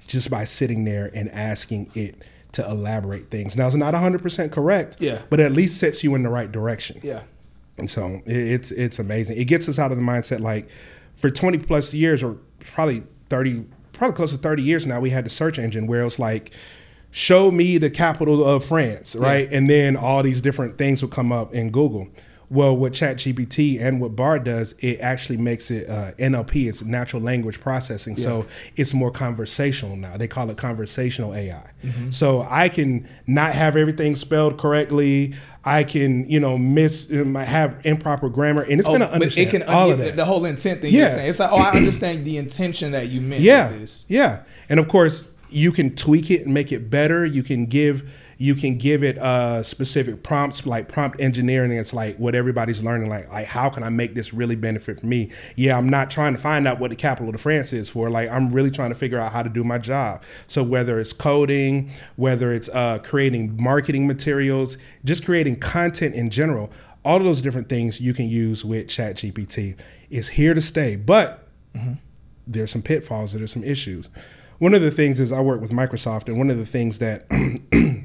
just 0.06 0.30
by 0.30 0.44
sitting 0.44 0.84
there 0.84 1.10
and 1.14 1.30
asking 1.30 1.90
it 1.94 2.22
to 2.52 2.68
elaborate 2.68 3.30
things. 3.30 3.56
Now 3.56 3.66
it's 3.66 3.76
not 3.76 3.94
100% 3.94 4.52
correct, 4.52 4.96
yeah. 5.00 5.22
but 5.30 5.40
at 5.40 5.52
least 5.52 5.78
sets 5.78 6.04
you 6.04 6.14
in 6.14 6.22
the 6.22 6.28
right 6.28 6.50
direction. 6.50 7.00
Yeah. 7.02 7.22
And 7.78 7.90
so 7.90 8.22
it's 8.26 8.70
it's 8.70 8.98
amazing. 8.98 9.36
It 9.38 9.46
gets 9.46 9.68
us 9.68 9.78
out 9.78 9.90
of 9.92 9.98
the 9.98 10.04
mindset 10.04 10.40
like 10.40 10.68
for 11.14 11.30
20 11.30 11.58
plus 11.58 11.94
years 11.94 12.22
or 12.22 12.38
probably 12.60 13.02
30 13.28 13.64
probably 13.92 14.16
close 14.16 14.32
to 14.32 14.38
30 14.38 14.62
years 14.62 14.86
now 14.86 14.98
we 14.98 15.10
had 15.10 15.24
the 15.24 15.30
search 15.30 15.58
engine 15.58 15.86
where 15.86 16.00
it 16.00 16.04
was 16.04 16.18
like 16.18 16.50
show 17.12 17.50
me 17.50 17.78
the 17.78 17.90
capital 17.90 18.44
of 18.44 18.64
France, 18.64 19.14
right? 19.14 19.48
Yeah. 19.48 19.58
And 19.58 19.70
then 19.70 19.96
all 19.96 20.22
these 20.24 20.40
different 20.40 20.78
things 20.78 21.02
will 21.02 21.10
come 21.10 21.30
up 21.30 21.54
in 21.54 21.70
Google. 21.70 22.08
Well, 22.52 22.76
what 22.76 22.92
ChatGPT 22.92 23.80
and 23.80 23.98
what 23.98 24.14
Bard 24.14 24.44
does, 24.44 24.74
it 24.80 25.00
actually 25.00 25.38
makes 25.38 25.70
it 25.70 25.88
uh, 25.88 26.12
NLP. 26.18 26.68
It's 26.68 26.82
natural 26.82 27.22
language 27.22 27.60
processing, 27.60 28.14
yeah. 28.14 28.24
so 28.24 28.46
it's 28.76 28.92
more 28.92 29.10
conversational 29.10 29.96
now. 29.96 30.18
They 30.18 30.28
call 30.28 30.50
it 30.50 30.58
conversational 30.58 31.34
AI. 31.34 31.70
Mm-hmm. 31.82 32.10
So 32.10 32.46
I 32.46 32.68
can 32.68 33.08
not 33.26 33.54
have 33.54 33.74
everything 33.74 34.14
spelled 34.16 34.58
correctly. 34.58 35.34
I 35.64 35.84
can, 35.84 36.28
you 36.28 36.40
know, 36.40 36.58
miss 36.58 37.10
um, 37.10 37.36
have 37.36 37.80
improper 37.84 38.28
grammar, 38.28 38.62
and 38.62 38.78
it's 38.78 38.86
oh, 38.86 38.98
going 38.98 39.00
to 39.00 39.10
understand 39.10 39.48
it 39.48 39.50
can, 39.50 39.62
all 39.62 39.90
of 39.90 39.96
that. 39.98 40.16
The 40.16 40.26
whole 40.26 40.44
intent 40.44 40.82
thing 40.82 40.92
yeah. 40.92 41.00
you're 41.00 41.08
saying. 41.08 41.28
It's 41.30 41.38
like, 41.38 41.52
oh, 41.52 41.56
I 41.56 41.70
understand 41.70 42.26
the 42.26 42.36
intention 42.36 42.92
that 42.92 43.08
you 43.08 43.22
meant. 43.22 43.42
Yeah, 43.42 43.72
yeah, 44.08 44.42
and 44.68 44.78
of 44.78 44.88
course 44.88 45.26
you 45.48 45.72
can 45.72 45.94
tweak 45.94 46.30
it 46.30 46.44
and 46.44 46.52
make 46.52 46.72
it 46.72 46.90
better. 46.90 47.24
You 47.24 47.42
can 47.42 47.66
give 47.66 48.10
you 48.42 48.56
can 48.56 48.76
give 48.76 49.04
it 49.04 49.16
uh, 49.18 49.62
specific 49.62 50.24
prompts 50.24 50.66
like 50.66 50.88
prompt 50.88 51.20
engineering 51.20 51.70
it's 51.70 51.94
like 51.94 52.16
what 52.16 52.34
everybody's 52.34 52.82
learning 52.82 53.08
like 53.08 53.30
like 53.30 53.46
how 53.46 53.70
can 53.70 53.84
i 53.84 53.88
make 53.88 54.14
this 54.14 54.34
really 54.34 54.56
benefit 54.56 54.98
for 54.98 55.06
me? 55.06 55.30
Yeah 55.54 55.78
i'm 55.78 55.88
not 55.88 56.10
trying 56.10 56.34
to 56.34 56.40
find 56.40 56.66
out 56.66 56.80
what 56.80 56.90
the 56.90 56.96
capital 56.96 57.32
of 57.32 57.40
france 57.40 57.72
is 57.72 57.88
for 57.88 58.10
like 58.10 58.28
i'm 58.30 58.52
really 58.52 58.72
trying 58.72 58.90
to 58.90 58.96
figure 58.96 59.18
out 59.18 59.32
how 59.32 59.44
to 59.44 59.48
do 59.48 59.62
my 59.62 59.78
job. 59.78 60.22
So 60.48 60.64
whether 60.64 60.98
it's 60.98 61.12
coding 61.12 61.92
whether 62.16 62.52
it's 62.52 62.68
uh, 62.70 62.98
creating 62.98 63.62
marketing 63.62 64.08
materials 64.08 64.76
just 65.04 65.24
creating 65.24 65.60
content 65.60 66.16
in 66.16 66.28
general 66.28 66.70
all 67.04 67.18
of 67.18 67.24
those 67.24 67.42
different 67.42 67.68
things 67.68 68.00
you 68.00 68.12
can 68.12 68.26
use 68.26 68.64
with 68.64 68.88
chat 68.88 69.16
gpt 69.16 69.76
is 70.10 70.30
here 70.30 70.52
to 70.52 70.60
stay. 70.60 70.96
But 70.96 71.46
mm-hmm. 71.74 71.94
there's 72.46 72.72
some 72.72 72.82
pitfalls 72.82 73.34
there's 73.34 73.52
some 73.52 73.64
issues. 73.64 74.08
One 74.58 74.74
of 74.74 74.82
the 74.82 74.90
things 74.90 75.20
is 75.20 75.30
i 75.30 75.40
work 75.40 75.60
with 75.60 75.70
microsoft 75.70 76.26
and 76.26 76.38
one 76.38 76.50
of 76.50 76.58
the 76.58 76.66
things 76.66 76.98
that 76.98 77.26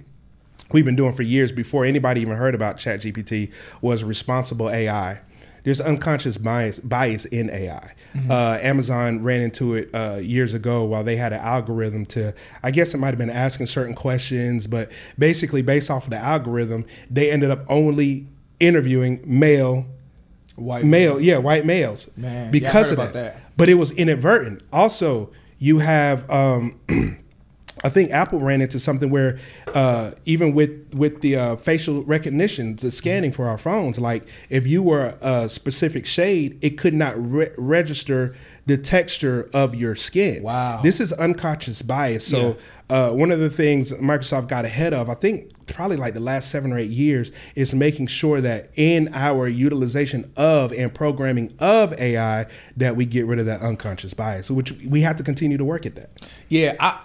we've 0.71 0.85
been 0.85 0.95
doing 0.95 1.13
for 1.13 1.23
years 1.23 1.51
before 1.51 1.85
anybody 1.85 2.21
even 2.21 2.35
heard 2.35 2.55
about 2.55 2.77
ChatGPT 2.77 3.51
was 3.81 4.03
responsible 4.03 4.69
AI. 4.69 5.19
There's 5.63 5.81
unconscious 5.81 6.37
bias 6.37 6.79
bias 6.79 7.25
in 7.25 7.49
AI. 7.49 7.93
Mm-hmm. 8.15 8.31
Uh, 8.31 8.57
Amazon 8.61 9.21
ran 9.21 9.41
into 9.41 9.75
it 9.75 9.89
uh, 9.93 10.15
years 10.15 10.53
ago 10.53 10.85
while 10.85 11.03
they 11.03 11.17
had 11.17 11.33
an 11.33 11.39
algorithm 11.39 12.05
to, 12.07 12.33
I 12.63 12.71
guess 12.71 12.93
it 12.93 12.99
might 12.99 13.09
have 13.09 13.17
been 13.17 13.29
asking 13.29 13.67
certain 13.67 13.93
questions, 13.93 14.65
but 14.65 14.91
basically 15.19 15.61
based 15.61 15.91
off 15.91 16.05
of 16.05 16.09
the 16.11 16.17
algorithm, 16.17 16.85
they 17.09 17.29
ended 17.29 17.51
up 17.51 17.65
only 17.67 18.27
interviewing 18.59 19.21
male 19.25 19.85
white 20.57 20.83
male, 20.83 21.15
male. 21.15 21.21
yeah, 21.21 21.37
white 21.37 21.65
males. 21.65 22.09
Man, 22.17 22.51
because 22.51 22.87
yeah, 22.87 22.91
of 22.93 22.97
that. 22.97 23.13
that. 23.13 23.41
But 23.55 23.69
it 23.69 23.75
was 23.75 23.91
inadvertent. 23.91 24.61
Also, 24.73 25.31
you 25.57 25.79
have 25.79 26.29
um, 26.29 26.79
I 27.83 27.89
think 27.89 28.11
Apple 28.11 28.39
ran 28.39 28.61
into 28.61 28.79
something 28.79 29.09
where 29.09 29.37
uh, 29.73 30.11
even 30.25 30.53
with 30.53 30.93
with 30.93 31.21
the 31.21 31.35
uh, 31.35 31.55
facial 31.57 32.03
recognition, 32.03 32.75
the 32.75 32.91
scanning 32.91 33.31
for 33.31 33.47
our 33.47 33.57
phones, 33.57 33.99
like 33.99 34.27
if 34.49 34.65
you 34.65 34.81
were 34.81 35.15
a 35.21 35.49
specific 35.49 36.05
shade, 36.05 36.57
it 36.61 36.77
could 36.77 36.93
not 36.93 37.13
re- 37.17 37.51
register 37.57 38.35
the 38.65 38.77
texture 38.77 39.49
of 39.53 39.75
your 39.75 39.95
skin. 39.95 40.43
Wow, 40.43 40.81
this 40.81 40.99
is 40.99 41.13
unconscious 41.13 41.81
bias. 41.81 42.27
So 42.27 42.57
yeah. 42.89 43.09
uh, 43.09 43.13
one 43.13 43.31
of 43.31 43.39
the 43.39 43.49
things 43.49 43.91
Microsoft 43.93 44.47
got 44.47 44.65
ahead 44.65 44.93
of, 44.93 45.09
I 45.09 45.13
think, 45.13 45.53
probably 45.67 45.97
like 45.97 46.13
the 46.13 46.19
last 46.19 46.49
seven 46.49 46.73
or 46.73 46.77
eight 46.77 46.89
years, 46.89 47.31
is 47.55 47.73
making 47.73 48.07
sure 48.07 48.41
that 48.41 48.69
in 48.75 49.09
our 49.13 49.47
utilization 49.47 50.31
of 50.35 50.73
and 50.73 50.93
programming 50.93 51.53
of 51.59 51.93
AI, 51.93 52.47
that 52.75 52.95
we 52.95 53.05
get 53.05 53.25
rid 53.25 53.39
of 53.39 53.45
that 53.45 53.61
unconscious 53.61 54.13
bias, 54.13 54.51
which 54.51 54.71
we 54.85 55.01
have 55.01 55.15
to 55.17 55.23
continue 55.23 55.57
to 55.57 55.65
work 55.65 55.85
at 55.85 55.95
that. 55.95 56.09
Yeah, 56.49 56.75
I 56.79 57.01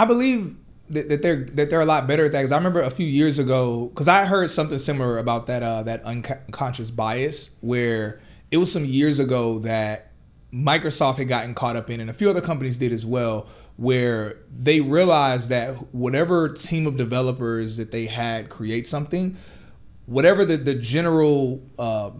I 0.00 0.06
believe 0.06 0.56
that, 0.88 1.10
that 1.10 1.20
they're 1.20 1.44
that 1.44 1.68
they're 1.68 1.82
a 1.82 1.84
lot 1.84 2.06
better 2.06 2.24
at 2.24 2.32
that. 2.32 2.38
Because 2.38 2.52
I 2.52 2.56
remember 2.56 2.80
a 2.80 2.90
few 2.90 3.06
years 3.06 3.38
ago, 3.38 3.88
because 3.88 4.08
I 4.08 4.24
heard 4.24 4.48
something 4.48 4.78
similar 4.78 5.18
about 5.18 5.46
that 5.48 5.62
uh, 5.62 5.82
that 5.82 6.02
unconscious 6.04 6.90
bias, 6.90 7.50
where 7.60 8.18
it 8.50 8.56
was 8.56 8.72
some 8.72 8.86
years 8.86 9.18
ago 9.18 9.58
that 9.58 10.10
Microsoft 10.54 11.18
had 11.18 11.28
gotten 11.28 11.52
caught 11.52 11.76
up 11.76 11.90
in, 11.90 12.00
and 12.00 12.08
a 12.08 12.14
few 12.14 12.30
other 12.30 12.40
companies 12.40 12.78
did 12.78 12.92
as 12.92 13.04
well, 13.04 13.46
where 13.76 14.38
they 14.50 14.80
realized 14.80 15.50
that 15.50 15.74
whatever 15.94 16.48
team 16.48 16.86
of 16.86 16.96
developers 16.96 17.76
that 17.76 17.90
they 17.90 18.06
had 18.06 18.48
create 18.48 18.86
something, 18.86 19.36
whatever 20.10 20.44
the 20.44 20.56
the 20.56 20.74
general 20.74 21.62
uh, 21.78 22.10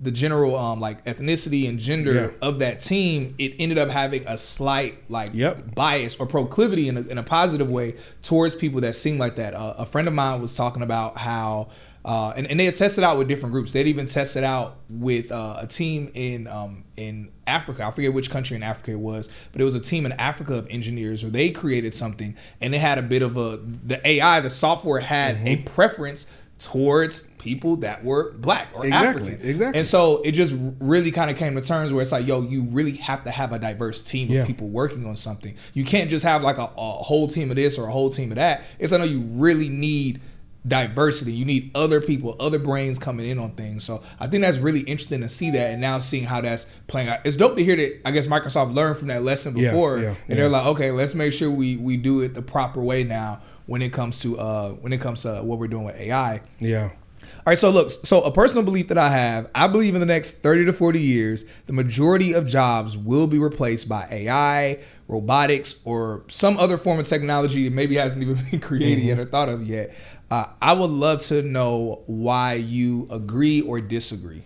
the 0.00 0.10
general 0.10 0.56
um, 0.56 0.80
like 0.80 1.04
ethnicity 1.04 1.68
and 1.68 1.78
gender 1.78 2.14
yeah. 2.14 2.46
of 2.46 2.58
that 2.58 2.80
team, 2.80 3.34
it 3.38 3.54
ended 3.60 3.78
up 3.78 3.88
having 3.88 4.26
a 4.26 4.36
slight 4.36 5.08
like 5.08 5.30
yep. 5.32 5.74
bias 5.74 6.16
or 6.16 6.26
proclivity 6.26 6.88
in 6.88 6.96
a, 6.96 7.02
in 7.02 7.18
a 7.18 7.22
positive 7.22 7.70
way 7.70 7.94
towards 8.20 8.56
people 8.56 8.80
that 8.80 8.96
seem 8.96 9.16
like 9.16 9.36
that. 9.36 9.54
Uh, 9.54 9.74
a 9.78 9.86
friend 9.86 10.08
of 10.08 10.14
mine 10.14 10.42
was 10.42 10.54
talking 10.54 10.82
about 10.82 11.16
how. 11.16 11.68
Uh, 12.04 12.32
and, 12.36 12.46
and 12.46 12.60
they 12.60 12.66
had 12.66 12.74
tested 12.76 13.02
out 13.02 13.18
with 13.18 13.26
different 13.26 13.52
groups. 13.52 13.72
They'd 13.72 13.88
even 13.88 14.06
tested 14.06 14.44
out 14.44 14.76
with 14.88 15.32
uh, 15.32 15.56
a 15.58 15.66
team 15.66 16.12
in 16.14 16.46
um, 16.46 16.84
in 16.96 17.32
Africa. 17.48 17.84
I 17.84 17.90
forget 17.90 18.12
which 18.12 18.30
country 18.30 18.54
in 18.54 18.62
Africa 18.62 18.92
it 18.92 19.00
was, 19.00 19.28
but 19.50 19.60
it 19.60 19.64
was 19.64 19.74
a 19.74 19.80
team 19.80 20.06
in 20.06 20.12
Africa 20.12 20.54
of 20.54 20.68
engineers 20.70 21.24
where 21.24 21.32
they 21.32 21.50
created 21.50 21.96
something 21.96 22.36
and 22.60 22.72
they 22.72 22.78
had 22.78 22.98
a 22.98 23.02
bit 23.02 23.22
of 23.22 23.36
a 23.36 23.56
the 23.56 24.00
AI, 24.06 24.38
the 24.38 24.50
software 24.50 25.00
had 25.00 25.38
mm-hmm. 25.38 25.46
a 25.48 25.56
preference 25.56 26.30
towards 26.58 27.24
people 27.38 27.76
that 27.76 28.02
were 28.02 28.32
black 28.32 28.68
or 28.74 28.86
exactly, 28.86 29.32
African. 29.32 29.48
Exactly. 29.48 29.78
And 29.78 29.86
so 29.86 30.22
it 30.22 30.32
just 30.32 30.54
really 30.80 31.10
kind 31.10 31.30
of 31.30 31.36
came 31.36 31.54
to 31.54 31.60
terms 31.60 31.92
where 31.92 32.00
it's 32.00 32.12
like, 32.12 32.26
yo, 32.26 32.40
you 32.40 32.62
really 32.62 32.96
have 32.96 33.24
to 33.24 33.30
have 33.30 33.52
a 33.52 33.58
diverse 33.58 34.02
team 34.02 34.28
yeah. 34.28 34.40
of 34.40 34.46
people 34.46 34.68
working 34.68 35.04
on 35.06 35.16
something. 35.16 35.54
You 35.74 35.84
can't 35.84 36.08
just 36.08 36.24
have 36.24 36.42
like 36.42 36.56
a, 36.56 36.70
a, 36.76 36.90
whole 36.92 37.28
team 37.28 37.50
of 37.50 37.56
this 37.56 37.78
or 37.78 37.88
a 37.88 37.92
whole 37.92 38.08
team 38.08 38.32
of 38.32 38.36
that. 38.36 38.64
It's 38.78 38.92
I 38.92 38.96
know 38.96 39.04
you 39.04 39.20
really 39.20 39.68
need 39.68 40.22
diversity. 40.66 41.32
You 41.32 41.44
need 41.44 41.70
other 41.74 42.00
people, 42.00 42.36
other 42.40 42.58
brains 42.58 42.98
coming 42.98 43.26
in 43.26 43.38
on 43.38 43.52
things. 43.52 43.84
So 43.84 44.02
I 44.18 44.26
think 44.26 44.42
that's 44.42 44.58
really 44.58 44.80
interesting 44.80 45.20
to 45.20 45.28
see 45.28 45.50
that 45.50 45.70
and 45.70 45.80
now 45.80 45.98
seeing 45.98 46.24
how 46.24 46.40
that's 46.40 46.64
playing 46.86 47.08
out. 47.08 47.20
It's 47.24 47.36
dope 47.36 47.56
to 47.56 47.64
hear 47.64 47.76
that 47.76 48.00
I 48.06 48.10
guess 48.12 48.26
Microsoft 48.26 48.74
learned 48.74 48.98
from 48.98 49.08
that 49.08 49.22
lesson 49.22 49.52
before. 49.52 49.98
Yeah, 49.98 50.02
yeah, 50.04 50.14
and 50.28 50.38
they're 50.38 50.48
like, 50.48 50.66
okay, 50.66 50.90
let's 50.90 51.14
make 51.14 51.34
sure 51.34 51.50
we 51.50 51.76
we 51.76 51.98
do 51.98 52.20
it 52.22 52.34
the 52.34 52.42
proper 52.42 52.82
way 52.82 53.04
now 53.04 53.42
when 53.66 53.82
it 53.82 53.92
comes 53.92 54.20
to 54.20 54.38
uh 54.38 54.70
when 54.70 54.92
it 54.92 55.00
comes 55.00 55.22
to 55.22 55.42
what 55.42 55.58
we're 55.58 55.68
doing 55.68 55.84
with 55.84 55.96
AI. 55.96 56.40
Yeah. 56.58 56.90
All 57.22 57.52
right, 57.52 57.58
so 57.58 57.70
look, 57.70 57.90
so 57.90 58.22
a 58.22 58.30
personal 58.30 58.64
belief 58.64 58.88
that 58.88 58.98
I 58.98 59.08
have, 59.08 59.48
I 59.54 59.68
believe 59.68 59.94
in 59.94 60.00
the 60.00 60.06
next 60.06 60.42
30 60.42 60.66
to 60.66 60.72
40 60.72 61.00
years, 61.00 61.44
the 61.66 61.72
majority 61.72 62.32
of 62.32 62.46
jobs 62.46 62.96
will 62.96 63.26
be 63.26 63.38
replaced 63.38 63.88
by 63.88 64.06
AI, 64.10 64.80
robotics, 65.08 65.80
or 65.84 66.24
some 66.28 66.58
other 66.58 66.76
form 66.76 66.98
of 66.98 67.06
technology 67.06 67.64
that 67.64 67.74
maybe 67.74 67.96
hasn't 67.96 68.22
even 68.22 68.44
been 68.50 68.60
created 68.60 68.98
mm-hmm. 68.98 69.08
yet 69.08 69.18
or 69.18 69.24
thought 69.24 69.48
of 69.48 69.66
yet. 69.66 69.94
Uh, 70.30 70.46
I 70.60 70.72
would 70.72 70.90
love 70.90 71.20
to 71.26 71.42
know 71.42 72.02
why 72.06 72.54
you 72.54 73.06
agree 73.10 73.60
or 73.60 73.80
disagree. 73.80 74.42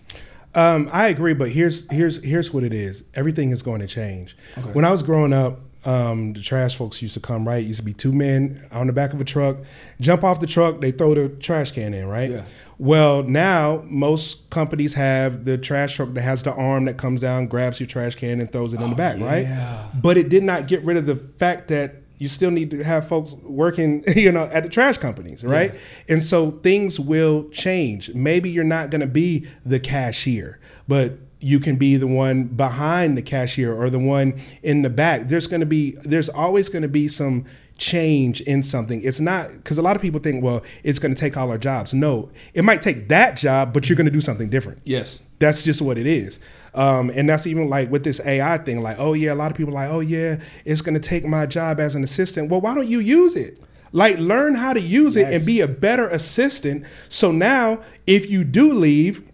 Um, 0.55 0.91
I 0.93 1.09
agree, 1.09 1.33
but 1.33 1.51
here's 1.51 1.91
here's 1.91 2.23
here's 2.23 2.53
what 2.53 2.65
it 2.65 2.75
is. 2.75 3.05
Everything 3.15 3.51
is 3.51 3.63
going 3.63 3.81
to 3.81 3.87
change. 3.87 4.37
Okay. 4.59 4.73
When 4.73 4.85
I 4.85 4.91
was 4.91 5.03
growing 5.03 5.33
up, 5.33 5.61
um, 5.85 6.35
the 6.35 6.41
trash 6.41 6.77
folks 6.77 7.01
used 7.01 7.15
to 7.15 7.21
come, 7.21 7.47
right? 7.47 7.63
It 7.63 7.67
used 7.67 7.81
to 7.81 7.85
be 7.85 7.93
two 7.93 8.13
men 8.13 8.67
on 8.71 8.87
the 8.87 8.93
back 8.93 9.13
of 9.13 9.21
a 9.21 9.25
truck, 9.25 9.59
jump 10.01 10.25
off 10.25 10.41
the 10.41 10.47
truck, 10.47 10.81
they 10.81 10.91
throw 10.91 11.15
the 11.15 11.29
trash 11.29 11.73
can 11.73 11.95
in, 11.95 12.07
right? 12.07 12.31
Yeah. 12.31 12.45
Well, 12.79 13.23
now 13.23 13.85
most 13.87 14.49
companies 14.49 14.95
have 14.95 15.45
the 15.45 15.59
trash 15.59 15.97
truck 15.97 16.15
that 16.15 16.23
has 16.23 16.43
the 16.43 16.53
arm 16.53 16.87
that 16.87 16.97
comes 16.97 17.21
down, 17.21 17.47
grabs 17.47 17.79
your 17.79 17.87
trash 17.87 18.15
can, 18.15 18.41
and 18.41 18.51
throws 18.51 18.73
it 18.73 18.81
oh, 18.81 18.85
in 18.85 18.91
the 18.91 18.95
oh, 18.95 18.97
back, 18.97 19.19
yeah. 19.19 19.27
right? 19.27 19.91
But 20.01 20.17
it 20.17 20.29
did 20.29 20.43
not 20.43 20.67
get 20.67 20.83
rid 20.83 20.97
of 20.97 21.07
the 21.07 21.17
fact 21.17 21.69
that 21.69 21.97
you 22.21 22.29
still 22.29 22.51
need 22.51 22.71
to 22.71 22.85
have 22.85 23.09
folks 23.09 23.33
working, 23.43 24.05
you 24.17 24.31
know, 24.31 24.45
at 24.45 24.63
the 24.63 24.69
trash 24.69 24.99
companies, 24.99 25.43
right? 25.43 25.73
Yeah. 25.75 26.15
And 26.15 26.23
so 26.23 26.51
things 26.51 27.01
will 27.01 27.49
change. 27.51 28.15
Maybe 28.15 28.51
you're 28.51 28.65
not 28.65 28.91
going 28.91 29.01
to 29.01 29.07
be 29.07 29.49
the 29.65 29.81
cashier, 29.81 30.61
but 30.87 31.19
you 31.41 31.59
can 31.59 31.77
be 31.77 31.97
the 31.97 32.07
one 32.07 32.45
behind 32.45 33.17
the 33.17 33.23
cashier 33.23 33.75
or 33.75 33.91
the 33.91 33.99
one 33.99 34.39
in 34.63 34.83
the 34.83 34.91
back. 34.91 35.29
There's 35.29 35.47
going 35.47 35.61
to 35.61 35.67
be 35.67 35.93
there's 36.03 36.29
always 36.29 36.69
going 36.69 36.83
to 36.83 36.89
be 36.89 37.09
some 37.09 37.47
change 37.79 38.43
in 38.43 38.63
something. 38.63 39.03
It's 39.03 39.21
not 39.21 39.51
because 39.53 39.79
a 39.79 39.83
lot 39.83 39.97
of 39.97 40.03
people 40.03 40.21
think, 40.21 40.45
well, 40.45 40.63
it's 40.85 40.99
going 40.99 41.15
to 41.15 41.19
take 41.19 41.37
all 41.37 41.51
our 41.51 41.59
jobs. 41.59 41.93
No, 41.93 42.31
it 42.55 42.63
might 42.63 42.83
take 42.83 43.09
that 43.09 43.37
job, 43.37 43.73
but 43.73 43.89
you're 43.89 43.97
going 43.97 44.07
to 44.07 44.13
do 44.13 44.21
something 44.21 44.51
different. 44.51 44.81
Yes, 44.85 45.23
that's 45.39 45.63
just 45.63 45.83
what 45.83 45.99
it 45.99 46.07
is. 46.07 46.39
Um, 46.75 47.11
and 47.11 47.29
that's 47.29 47.47
even 47.47 47.69
like 47.69 47.91
with 47.91 48.05
this 48.05 48.21
AI 48.25 48.59
thing. 48.59 48.83
Like, 48.83 48.99
oh 48.99 49.15
yeah, 49.15 49.33
a 49.33 49.35
lot 49.35 49.51
of 49.51 49.57
people 49.57 49.73
are 49.73 49.87
like, 49.87 49.91
oh 49.91 50.01
yeah, 50.01 50.41
it's 50.65 50.83
going 50.83 50.95
to 50.95 51.01
take 51.01 51.25
my 51.25 51.47
job 51.47 51.81
as 51.81 51.95
an 51.95 52.05
assistant. 52.05 52.51
Well, 52.51 52.61
why 52.61 52.75
don't 52.75 52.87
you 52.87 53.01
use 53.01 53.35
it? 53.35 53.59
Like, 53.93 54.19
learn 54.19 54.55
how 54.55 54.73
to 54.73 54.81
use 54.81 55.17
it 55.17 55.23
yes. 55.23 55.39
and 55.39 55.47
be 55.47 55.61
a 55.61 55.67
better 55.67 56.09
assistant. 56.09 56.87
So 57.09 57.33
now, 57.33 57.81
if 58.07 58.31
you 58.31 58.45
do 58.45 58.73
leave, 58.73 59.29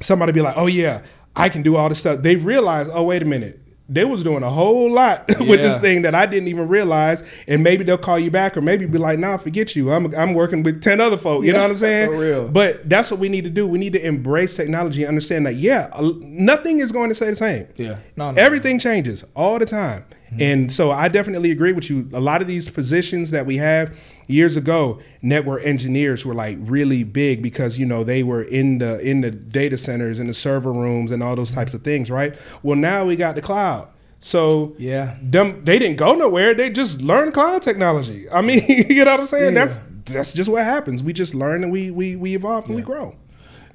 somebody 0.00 0.32
be 0.32 0.40
like, 0.40 0.56
oh 0.56 0.66
yeah, 0.66 1.02
I 1.34 1.48
can 1.48 1.62
do 1.62 1.76
all 1.76 1.88
this 1.88 1.98
stuff. 1.98 2.22
They 2.22 2.36
realize, 2.36 2.88
oh, 2.90 3.04
wait 3.04 3.22
a 3.22 3.26
minute. 3.26 3.58
They 3.88 4.04
was 4.04 4.22
doing 4.22 4.42
a 4.42 4.48
whole 4.48 4.90
lot 4.90 5.26
yeah. 5.28 5.38
with 5.40 5.60
this 5.60 5.76
thing 5.76 6.02
that 6.02 6.14
I 6.14 6.24
didn't 6.24 6.48
even 6.48 6.66
realize, 6.66 7.22
and 7.46 7.62
maybe 7.62 7.84
they'll 7.84 7.98
call 7.98 8.18
you 8.18 8.30
back, 8.30 8.56
or 8.56 8.62
maybe 8.62 8.86
be 8.86 8.96
like, 8.96 9.18
"Nah, 9.18 9.36
forget 9.36 9.76
you. 9.76 9.92
I'm 9.92 10.14
I'm 10.14 10.32
working 10.32 10.62
with 10.62 10.80
ten 10.80 10.98
other 10.98 11.18
folk." 11.18 11.42
You 11.42 11.48
yeah, 11.48 11.58
know 11.58 11.62
what 11.64 11.70
I'm 11.72 11.76
saying? 11.76 12.08
For 12.10 12.18
real. 12.18 12.48
But 12.48 12.88
that's 12.88 13.10
what 13.10 13.20
we 13.20 13.28
need 13.28 13.44
to 13.44 13.50
do. 13.50 13.66
We 13.66 13.78
need 13.78 13.92
to 13.92 14.02
embrace 14.02 14.56
technology 14.56 15.02
and 15.02 15.08
understand 15.08 15.44
that 15.44 15.56
yeah, 15.56 15.90
nothing 16.00 16.80
is 16.80 16.90
going 16.90 17.10
to 17.10 17.14
stay 17.14 17.28
the 17.28 17.36
same. 17.36 17.68
Yeah, 17.76 17.98
no, 18.16 18.30
no, 18.30 18.40
everything 18.40 18.76
no. 18.76 18.80
changes 18.80 19.24
all 19.36 19.58
the 19.58 19.66
time. 19.66 20.06
Mm-hmm. 20.26 20.42
And 20.42 20.72
so 20.72 20.90
I 20.90 21.08
definitely 21.08 21.50
agree 21.50 21.72
with 21.72 21.90
you. 21.90 22.08
A 22.14 22.20
lot 22.20 22.40
of 22.40 22.48
these 22.48 22.70
positions 22.70 23.30
that 23.32 23.44
we 23.44 23.58
have 23.58 23.98
years 24.26 24.56
ago, 24.56 25.00
network 25.20 25.64
engineers 25.64 26.24
were 26.24 26.34
like 26.34 26.58
really 26.60 27.04
big 27.04 27.42
because 27.42 27.78
you 27.78 27.86
know 27.86 28.04
they 28.04 28.22
were 28.22 28.42
in 28.42 28.78
the 28.78 29.00
in 29.00 29.20
the 29.20 29.30
data 29.30 29.78
centers 29.78 30.18
and 30.18 30.28
the 30.28 30.34
server 30.34 30.72
rooms 30.72 31.10
and 31.10 31.22
all 31.22 31.36
those 31.36 31.50
mm-hmm. 31.50 31.60
types 31.60 31.74
of 31.74 31.82
things, 31.82 32.10
right? 32.10 32.34
Well, 32.62 32.76
now 32.76 33.04
we 33.04 33.16
got 33.16 33.34
the 33.34 33.42
cloud. 33.42 33.88
So 34.20 34.74
yeah, 34.78 35.16
them 35.20 35.64
they 35.64 35.78
didn't 35.78 35.96
go 35.96 36.14
nowhere. 36.14 36.54
They 36.54 36.70
just 36.70 37.00
learned 37.02 37.34
cloud 37.34 37.62
technology. 37.62 38.30
I 38.30 38.40
mean, 38.40 38.62
you 38.88 39.04
know 39.04 39.10
what 39.10 39.20
I'm 39.20 39.26
saying? 39.26 39.54
Yeah. 39.54 39.66
That's 39.66 39.80
that's 40.04 40.32
just 40.32 40.48
what 40.48 40.64
happens. 40.64 41.02
We 41.02 41.12
just 41.12 41.34
learn 41.34 41.64
and 41.64 41.72
we 41.72 41.90
we 41.90 42.16
we 42.16 42.34
evolve 42.34 42.64
and 42.66 42.74
yeah. 42.74 42.76
we 42.76 42.82
grow. 42.82 43.16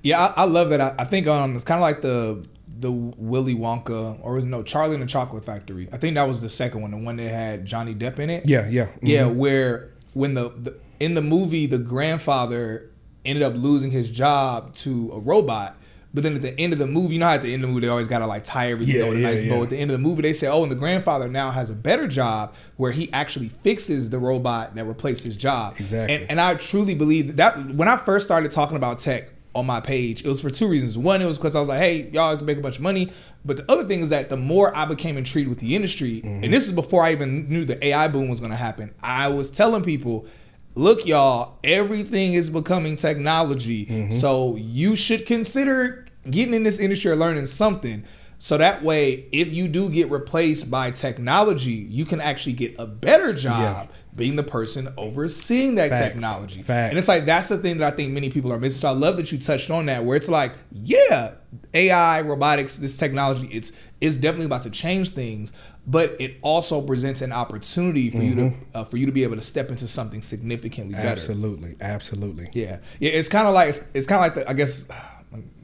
Yeah, 0.03 0.27
I, 0.27 0.43
I 0.43 0.45
love 0.45 0.69
that. 0.69 0.79
I, 0.79 0.95
I 0.99 1.05
think 1.05 1.27
um, 1.27 1.55
it's 1.55 1.65
kind 1.65 1.79
of 1.79 1.81
like 1.81 2.01
the 2.01 2.45
the 2.79 2.91
Willy 2.91 3.55
Wonka 3.55 4.19
or 4.21 4.39
no 4.41 4.63
Charlie 4.63 4.93
and 4.93 5.03
the 5.03 5.07
Chocolate 5.07 5.43
Factory. 5.43 5.89
I 5.91 5.97
think 5.97 6.15
that 6.15 6.27
was 6.27 6.41
the 6.41 6.49
second 6.49 6.81
one, 6.81 6.91
the 6.91 6.97
one 6.97 7.17
that 7.17 7.29
had 7.29 7.65
Johnny 7.65 7.95
Depp 7.95 8.19
in 8.19 8.29
it. 8.29 8.47
Yeah, 8.47 8.67
yeah, 8.69 8.85
mm-hmm. 8.85 9.05
yeah. 9.07 9.25
Where 9.25 9.91
when 10.17 10.33
the, 10.33 10.49
the 10.49 10.77
in 10.99 11.13
the 11.13 11.21
movie 11.21 11.67
the 11.67 11.77
grandfather 11.77 12.89
ended 13.23 13.43
up 13.43 13.53
losing 13.55 13.91
his 13.91 14.09
job 14.09 14.73
to 14.75 15.11
a 15.13 15.19
robot. 15.19 15.77
But 16.13 16.23
then 16.23 16.35
at 16.35 16.41
the 16.41 16.57
end 16.59 16.73
of 16.73 16.79
the 16.79 16.87
movie, 16.87 17.15
you 17.15 17.19
know, 17.19 17.27
how 17.27 17.33
at 17.33 17.43
the 17.43 17.53
end 17.53 17.63
of 17.63 17.67
the 17.67 17.73
movie, 17.73 17.85
they 17.85 17.91
always 17.91 18.07
gotta 18.07 18.25
like 18.25 18.43
tie 18.43 18.71
everything 18.71 18.95
yeah, 18.95 19.07
with 19.07 19.17
a 19.17 19.21
yeah, 19.21 19.29
nice 19.29 19.43
yeah. 19.43 19.53
bow. 19.53 19.63
At 19.63 19.69
the 19.69 19.77
end 19.77 19.91
of 19.91 19.93
the 19.93 20.01
movie, 20.01 20.21
they 20.23 20.33
say, 20.33 20.47
"Oh, 20.47 20.63
and 20.63 20.71
the 20.71 20.75
grandfather 20.75 21.27
now 21.27 21.51
has 21.51 21.69
a 21.69 21.75
better 21.75 22.07
job 22.07 22.55
where 22.77 22.91
he 22.91 23.11
actually 23.13 23.49
fixes 23.49 24.09
the 24.09 24.17
robot 24.17 24.73
that 24.75 24.85
replaced 24.85 25.25
his 25.25 25.35
job." 25.35 25.75
Exactly. 25.77 26.15
And, 26.15 26.31
and 26.31 26.41
I 26.41 26.55
truly 26.55 26.95
believe 26.95 27.35
that 27.35 27.73
when 27.75 27.87
I 27.87 27.97
first 27.97 28.25
started 28.25 28.51
talking 28.51 28.77
about 28.77 28.99
tech, 28.99 29.29
on 29.57 29.65
my 29.65 29.81
page. 29.81 30.23
It 30.23 30.29
was 30.29 30.39
for 30.39 30.51
two 30.51 30.67
reasons. 30.67 30.99
One, 30.99 31.19
it 31.19 31.25
was 31.25 31.39
because 31.39 31.55
I 31.55 31.59
was 31.59 31.67
like, 31.67 31.79
hey, 31.79 32.09
y'all 32.13 32.37
can 32.37 32.45
make 32.45 32.59
a 32.59 32.61
bunch 32.61 32.75
of 32.75 32.83
money. 32.83 33.11
But 33.43 33.57
the 33.57 33.71
other 33.71 33.83
thing 33.85 34.01
is 34.01 34.11
that 34.11 34.29
the 34.29 34.37
more 34.37 34.75
I 34.75 34.85
became 34.85 35.17
intrigued 35.17 35.49
with 35.49 35.57
the 35.57 35.75
industry, 35.75 36.21
mm-hmm. 36.21 36.43
and 36.43 36.53
this 36.53 36.67
is 36.67 36.73
before 36.73 37.03
I 37.03 37.11
even 37.11 37.49
knew 37.49 37.65
the 37.65 37.83
AI 37.83 38.07
boom 38.07 38.29
was 38.29 38.39
going 38.39 38.51
to 38.51 38.57
happen, 38.57 38.93
I 39.01 39.29
was 39.29 39.49
telling 39.49 39.83
people, 39.83 40.27
look, 40.75 41.07
y'all, 41.07 41.57
everything 41.63 42.33
is 42.33 42.51
becoming 42.51 42.95
technology. 42.95 43.87
Mm-hmm. 43.87 44.11
So 44.11 44.57
you 44.57 44.95
should 44.95 45.25
consider 45.25 46.05
getting 46.29 46.53
in 46.53 46.61
this 46.61 46.79
industry 46.79 47.09
or 47.09 47.15
learning 47.15 47.47
something. 47.47 48.03
So 48.39 48.57
that 48.57 48.83
way, 48.83 49.27
if 49.31 49.51
you 49.51 49.67
do 49.67 49.89
get 49.89 50.11
replaced 50.11 50.69
by 50.69 50.91
technology, 50.91 51.71
you 51.71 52.05
can 52.05 52.21
actually 52.21 52.53
get 52.53 52.75
a 52.77 52.85
better 52.85 53.33
job. 53.33 53.89
Yeah 53.89 53.95
being 54.17 54.35
the 54.35 54.43
person 54.43 54.91
overseeing 54.97 55.75
that 55.75 55.91
Facts. 55.91 56.13
technology. 56.13 56.63
Facts. 56.63 56.89
And 56.89 56.97
it's 56.97 57.07
like 57.07 57.25
that's 57.25 57.47
the 57.47 57.57
thing 57.59 57.77
that 57.77 57.93
I 57.93 57.95
think 57.95 58.11
many 58.11 58.29
people 58.29 58.51
are 58.51 58.59
missing. 58.59 58.79
So 58.79 58.89
I 58.89 58.91
love 58.91 59.15
that 59.17 59.31
you 59.31 59.37
touched 59.37 59.69
on 59.69 59.85
that, 59.85 60.03
where 60.03 60.17
it's 60.17 60.27
like, 60.27 60.53
yeah, 60.71 61.35
AI, 61.73 62.21
robotics, 62.21 62.77
this 62.77 62.95
technology, 62.95 63.47
it's 63.47 63.71
it's 64.01 64.17
definitely 64.17 64.47
about 64.47 64.63
to 64.63 64.71
change 64.71 65.11
things, 65.11 65.53
but 65.85 66.19
it 66.19 66.37
also 66.41 66.81
presents 66.81 67.21
an 67.21 67.31
opportunity 67.31 68.09
for 68.09 68.17
mm-hmm. 68.17 68.25
you 68.25 68.35
to 68.35 68.41
mm-hmm. 68.41 68.63
uh, 68.73 68.83
for 68.83 68.97
you 68.97 69.05
to 69.05 69.11
be 69.11 69.23
able 69.23 69.35
to 69.35 69.41
step 69.41 69.69
into 69.69 69.87
something 69.87 70.23
significantly 70.23 70.95
better. 70.95 71.07
Absolutely, 71.07 71.75
absolutely. 71.79 72.49
Yeah, 72.53 72.79
yeah. 72.99 73.11
It's 73.11 73.29
kind 73.29 73.47
of 73.47 73.53
like 73.53 73.69
it's, 73.69 73.91
it's 73.93 74.07
kind 74.07 74.17
of 74.17 74.35
like 74.35 74.45
the 74.45 74.49
I 74.49 74.53
guess 74.53 74.85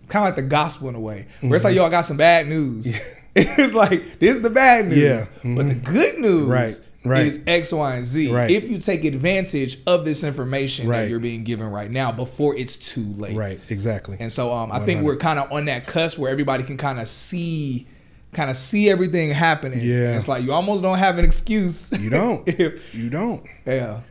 kind 0.08 0.24
of 0.24 0.28
like 0.28 0.36
the 0.36 0.42
gospel 0.42 0.90
in 0.90 0.96
a 0.96 1.00
way, 1.00 1.16
where 1.16 1.26
mm-hmm. 1.26 1.54
it's 1.56 1.64
like, 1.64 1.76
y'all 1.76 1.90
got 1.90 2.06
some 2.06 2.18
bad 2.18 2.48
news. 2.48 2.92
Yeah. 2.92 3.00
it's 3.36 3.74
like 3.74 4.20
this 4.20 4.36
is 4.36 4.42
the 4.44 4.50
bad 4.50 4.88
news, 4.88 4.98
yeah. 4.98 5.20
mm-hmm. 5.22 5.56
but 5.56 5.68
the 5.68 5.74
mm-hmm. 5.74 5.94
good 5.94 6.20
news, 6.20 6.48
right 6.48 6.80
right. 7.06 7.26
is 7.26 7.44
X, 7.48 7.72
Y, 7.72 7.96
and 7.96 8.06
Z. 8.06 8.32
Right. 8.32 8.50
If 8.50 8.70
you 8.70 8.80
take 8.80 9.06
advantage 9.06 9.78
of 9.86 10.06
this 10.06 10.24
information 10.24 10.88
right. 10.88 11.02
that 11.02 11.10
you're 11.10 11.20
being 11.20 11.44
given 11.44 11.68
right 11.70 11.90
now 11.90 12.12
before 12.12 12.56
it's 12.56 12.78
too 12.78 13.06
late. 13.14 13.36
Right, 13.36 13.60
exactly. 13.70 14.18
And 14.20 14.32
so 14.32 14.52
um, 14.52 14.72
I 14.72 14.80
think 14.80 15.04
we're 15.04 15.18
kind 15.18 15.40
of 15.40 15.52
on 15.52 15.66
that 15.66 15.88
cusp 15.88 16.18
where 16.18 16.32
everybody 16.32 16.64
can 16.64 16.78
kind 16.78 17.00
of 17.00 17.08
see 17.08 17.88
kind 18.34 18.50
of 18.50 18.58
see 18.58 18.90
everything 18.90 19.30
happening. 19.30 19.82
Yeah. 19.82 20.16
it's 20.16 20.28
like 20.28 20.44
you 20.44 20.54
almost 20.54 20.82
don't 20.82 20.98
have 20.98 21.20
an 21.20 21.26
excuse. 21.26 21.92
You 21.92 22.10
don't. 22.10 22.48
if, 22.60 22.94
you 22.94 23.10
don't. 23.10 23.46
yeah. 23.66 24.02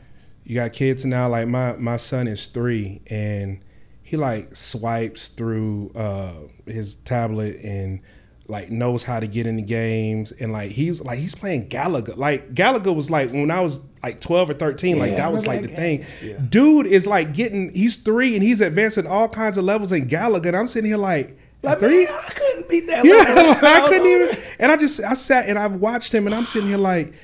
You 0.45 0.57
got 0.57 0.73
kids 0.73 1.05
now. 1.05 1.29
Like 1.29 1.49
my 1.49 1.75
my 1.75 1.97
son 1.97 2.27
is 2.27 2.47
three, 2.47 3.01
and 3.07 3.61
he 4.13 4.19
like 4.19 4.55
swipes 4.55 5.29
through 5.29 5.91
uh, 5.95 6.33
his 6.67 6.97
tablet 6.97 7.57
and 7.65 8.01
like 8.47 8.71
knows 8.71 9.05
how 9.05 9.19
to 9.19 9.27
get 9.27 9.47
into 9.47 9.63
games 9.63 10.33
and 10.33 10.53
like 10.53 10.73
he's 10.73 11.01
like 11.01 11.19
he's 11.19 11.35
playing 11.35 11.71
Galaga. 11.71 12.15
Like 12.15 12.55
Galaga 12.55 12.95
was 12.95 13.11
like 13.11 13.31
when 13.33 13.51
I 13.51 13.63
was 13.63 13.81
like 14.03 14.21
12 14.21 14.51
or 14.51 14.55
13, 14.55 14.99
like 14.99 15.09
Yeah, 15.13 15.15
I 15.15 15.21
that 15.21 15.33
was 15.33 15.47
like 15.47 15.63
remember 15.63 15.81
the 15.83 15.97
that 15.99 16.05
thing. 16.21 16.29
Yeah. 16.31 16.39
Dude 16.47 16.87
is 16.87 17.07
like 17.07 17.33
getting 17.33 17.73
he's 17.73 17.97
three 17.97 18.35
and 18.35 18.43
he's 18.43 18.61
advancing 18.61 19.07
all 19.07 19.31
kinds 19.31 19.57
of 19.57 19.65
levels 19.65 19.93
in 19.93 20.07
Galaga. 20.09 20.45
And 20.49 20.57
I'm 20.59 20.67
sitting 20.67 20.91
here 20.91 20.99
like, 20.99 21.39
Like, 21.63 21.79
three? 21.79 22.05
man, 22.05 22.13
I 22.13 22.29
couldn't 22.33 22.69
beat 22.69 22.87
that. 22.89 23.03
Yeah, 23.05 23.13
level. 23.35 23.49
like, 23.53 23.63
I 23.65 23.89
couldn't 23.89 24.07
even. 24.07 24.39
And 24.59 24.71
I 24.73 24.77
just 24.77 25.03
I 25.03 25.15
sat 25.15 25.49
and 25.49 25.59
I 25.59 25.69
watched 25.69 26.13
him, 26.13 26.27
and 26.27 26.35
I'm 26.35 26.45
sitting 26.45 26.69
here 26.69 26.77
like, 26.77 27.15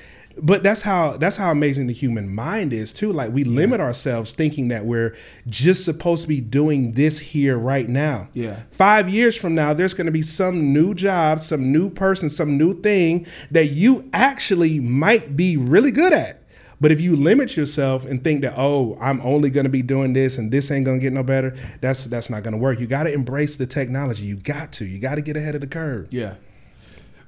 but 0.41 0.63
that's 0.63 0.81
how 0.81 1.17
that's 1.17 1.37
how 1.37 1.51
amazing 1.51 1.87
the 1.87 1.93
human 1.93 2.33
mind 2.33 2.73
is 2.73 2.93
too. 2.93 3.11
Like 3.11 3.31
we 3.31 3.43
limit 3.43 3.79
ourselves 3.79 4.31
thinking 4.31 4.67
that 4.69 4.85
we're 4.85 5.15
just 5.47 5.85
supposed 5.85 6.23
to 6.23 6.27
be 6.27 6.41
doing 6.41 6.93
this 6.93 7.19
here 7.19 7.57
right 7.57 7.87
now. 7.87 8.27
Yeah. 8.33 8.61
Five 8.71 9.09
years 9.09 9.35
from 9.35 9.55
now, 9.55 9.73
there's 9.73 9.93
going 9.93 10.05
to 10.05 10.11
be 10.11 10.21
some 10.21 10.73
new 10.73 10.93
job, 10.93 11.41
some 11.41 11.71
new 11.71 11.89
person, 11.89 12.29
some 12.29 12.57
new 12.57 12.79
thing 12.81 13.25
that 13.51 13.67
you 13.67 14.09
actually 14.13 14.79
might 14.79 15.35
be 15.35 15.57
really 15.57 15.91
good 15.91 16.13
at. 16.13 16.41
But 16.81 16.91
if 16.91 17.01
you 17.01 17.15
limit 17.15 17.57
yourself 17.57 18.05
and 18.05 18.23
think 18.23 18.41
that 18.41 18.53
oh, 18.57 18.97
I'm 19.01 19.19
only 19.21 19.49
going 19.49 19.65
to 19.65 19.69
be 19.69 19.81
doing 19.81 20.13
this 20.13 20.37
and 20.37 20.51
this 20.51 20.71
ain't 20.71 20.85
going 20.85 20.99
to 20.99 21.03
get 21.03 21.13
no 21.13 21.23
better, 21.23 21.55
that's 21.81 22.05
that's 22.05 22.29
not 22.29 22.43
going 22.43 22.53
to 22.53 22.59
work. 22.59 22.79
You 22.79 22.87
got 22.87 23.03
to 23.03 23.13
embrace 23.13 23.55
the 23.55 23.67
technology. 23.67 24.25
You 24.25 24.37
got 24.37 24.71
to. 24.73 24.85
You 24.85 24.99
got 24.99 25.15
to 25.15 25.21
get 25.21 25.35
ahead 25.35 25.55
of 25.55 25.61
the 25.61 25.67
curve. 25.67 26.07
Yeah. 26.11 26.35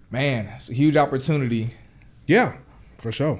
Man, 0.10 0.48
it's 0.56 0.70
a 0.70 0.74
huge 0.74 0.98
opportunity. 0.98 1.76
Yeah, 2.28 2.58
for 3.02 3.12
sure. 3.12 3.40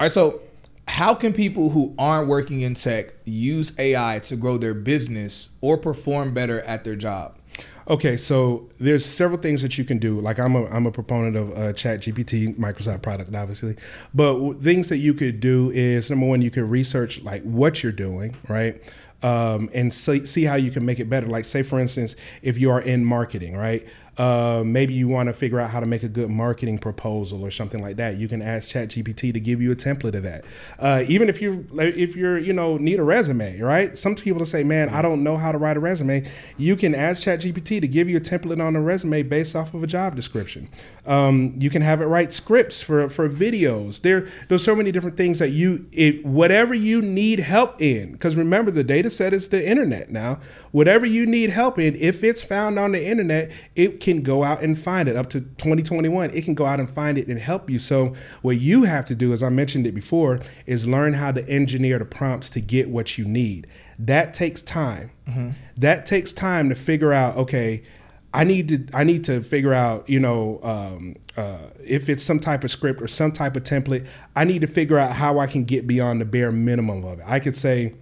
right, 0.00 0.10
so 0.10 0.40
how 0.88 1.14
can 1.14 1.32
people 1.32 1.70
who 1.70 1.94
aren't 1.98 2.28
working 2.28 2.62
in 2.62 2.74
tech 2.74 3.14
use 3.24 3.78
AI 3.78 4.18
to 4.24 4.36
grow 4.36 4.56
their 4.56 4.74
business 4.74 5.50
or 5.60 5.76
perform 5.76 6.34
better 6.34 6.60
at 6.62 6.84
their 6.84 6.96
job? 6.96 7.36
Okay, 7.88 8.16
so 8.16 8.68
there's 8.78 9.04
several 9.04 9.40
things 9.40 9.62
that 9.62 9.76
you 9.76 9.84
can 9.84 9.98
do. 9.98 10.20
Like 10.20 10.38
I'm 10.38 10.54
a 10.54 10.66
I'm 10.66 10.86
a 10.86 10.92
proponent 10.92 11.36
of 11.36 11.58
uh, 11.58 11.72
Chat 11.72 12.00
GPT, 12.00 12.56
Microsoft 12.56 13.02
product, 13.02 13.34
obviously. 13.34 13.76
But 14.14 14.34
w- 14.34 14.54
things 14.60 14.88
that 14.90 14.98
you 14.98 15.12
could 15.12 15.40
do 15.40 15.70
is 15.70 16.08
number 16.08 16.26
one, 16.26 16.40
you 16.40 16.50
could 16.50 16.64
research 16.64 17.20
like 17.22 17.42
what 17.42 17.82
you're 17.82 17.92
doing, 17.92 18.36
right? 18.48 18.80
Um, 19.22 19.68
and 19.74 19.92
see, 19.92 20.24
see 20.24 20.44
how 20.44 20.54
you 20.54 20.70
can 20.70 20.86
make 20.86 21.00
it 21.00 21.10
better. 21.10 21.26
Like 21.26 21.44
say 21.44 21.62
for 21.62 21.80
instance, 21.80 22.14
if 22.42 22.58
you 22.58 22.70
are 22.70 22.80
in 22.80 23.04
marketing, 23.04 23.56
right? 23.56 23.86
Uh, 24.20 24.62
maybe 24.62 24.92
you 24.92 25.08
want 25.08 25.28
to 25.28 25.32
figure 25.32 25.58
out 25.58 25.70
how 25.70 25.80
to 25.80 25.86
make 25.86 26.02
a 26.02 26.08
good 26.08 26.28
marketing 26.28 26.76
proposal 26.76 27.42
or 27.42 27.50
something 27.50 27.80
like 27.80 27.96
that. 27.96 28.18
You 28.18 28.28
can 28.28 28.42
ask 28.42 28.68
ChatGPT 28.68 29.32
to 29.32 29.40
give 29.40 29.62
you 29.62 29.72
a 29.72 29.74
template 29.74 30.14
of 30.14 30.24
that. 30.24 30.44
Uh, 30.78 31.04
even 31.08 31.30
if 31.30 31.40
you 31.40 31.66
if 31.78 32.14
you're 32.14 32.36
you 32.36 32.52
know 32.52 32.76
need 32.76 32.98
a 32.98 33.02
resume, 33.02 33.58
right? 33.60 33.96
Some 33.96 34.14
people 34.14 34.44
say, 34.44 34.62
"Man, 34.62 34.90
I 34.90 35.00
don't 35.00 35.24
know 35.24 35.38
how 35.38 35.52
to 35.52 35.56
write 35.56 35.78
a 35.78 35.80
resume." 35.80 36.30
You 36.58 36.76
can 36.76 36.94
ask 36.94 37.22
ChatGPT 37.22 37.80
to 37.80 37.88
give 37.88 38.10
you 38.10 38.18
a 38.18 38.20
template 38.20 38.62
on 38.62 38.76
a 38.76 38.82
resume 38.82 39.22
based 39.22 39.56
off 39.56 39.72
of 39.72 39.82
a 39.82 39.86
job 39.86 40.16
description. 40.16 40.68
Um, 41.06 41.54
you 41.58 41.70
can 41.70 41.80
have 41.80 42.02
it 42.02 42.04
write 42.04 42.34
scripts 42.34 42.82
for 42.82 43.08
for 43.08 43.26
videos. 43.26 44.02
There 44.02 44.28
there's 44.50 44.62
so 44.62 44.76
many 44.76 44.92
different 44.92 45.16
things 45.16 45.38
that 45.38 45.48
you 45.48 45.86
it 45.92 46.26
whatever 46.26 46.74
you 46.74 47.00
need 47.00 47.40
help 47.40 47.80
in. 47.80 48.12
Because 48.12 48.36
remember, 48.36 48.70
the 48.70 48.84
data 48.84 49.08
set 49.08 49.32
is 49.32 49.48
the 49.48 49.66
internet 49.66 50.10
now. 50.10 50.40
Whatever 50.72 51.06
you 51.06 51.24
need 51.24 51.48
help 51.48 51.78
in, 51.78 51.96
if 51.96 52.22
it's 52.22 52.44
found 52.44 52.78
on 52.78 52.92
the 52.92 53.02
internet, 53.02 53.50
it 53.74 53.98
can 54.00 54.09
go 54.18 54.42
out 54.42 54.62
and 54.62 54.78
find 54.78 55.08
it. 55.08 55.16
Up 55.16 55.28
to 55.30 55.40
2021, 55.40 56.30
it 56.30 56.44
can 56.44 56.54
go 56.54 56.66
out 56.66 56.80
and 56.80 56.90
find 56.90 57.16
it 57.16 57.28
and 57.28 57.38
help 57.38 57.70
you. 57.70 57.78
So 57.78 58.14
what 58.42 58.58
you 58.58 58.84
have 58.84 59.06
to 59.06 59.14
do, 59.14 59.32
as 59.32 59.42
I 59.42 59.48
mentioned 59.48 59.86
it 59.86 59.94
before, 59.94 60.40
is 60.66 60.86
learn 60.86 61.14
how 61.14 61.32
to 61.32 61.48
engineer 61.48 61.98
the 61.98 62.04
prompts 62.04 62.50
to 62.50 62.60
get 62.60 62.90
what 62.90 63.16
you 63.16 63.24
need. 63.24 63.66
That 63.98 64.34
takes 64.34 64.62
time. 64.62 65.10
That 65.76 66.06
takes 66.06 66.32
time 66.32 66.68
to 66.68 66.74
figure 66.74 67.12
out. 67.12 67.36
Okay. 67.36 67.82
I 68.32 68.44
need 68.44 68.68
to 68.68 68.96
I 68.96 69.02
need 69.02 69.24
to 69.24 69.42
figure 69.42 69.74
out 69.74 70.08
you 70.08 70.20
know 70.20 70.60
um, 70.62 71.16
uh, 71.36 71.70
if 71.84 72.08
it's 72.08 72.22
some 72.22 72.38
type 72.38 72.62
of 72.62 72.70
script 72.70 73.02
or 73.02 73.08
some 73.08 73.32
type 73.32 73.56
of 73.56 73.64
template. 73.64 74.06
I 74.36 74.44
need 74.44 74.60
to 74.60 74.68
figure 74.68 74.98
out 74.98 75.16
how 75.16 75.40
I 75.40 75.48
can 75.48 75.64
get 75.64 75.86
beyond 75.86 76.20
the 76.20 76.24
bare 76.24 76.52
minimum 76.52 77.04
of 77.04 77.18
it. 77.18 77.24
I 77.26 77.40
could 77.40 77.56
say 77.56 77.94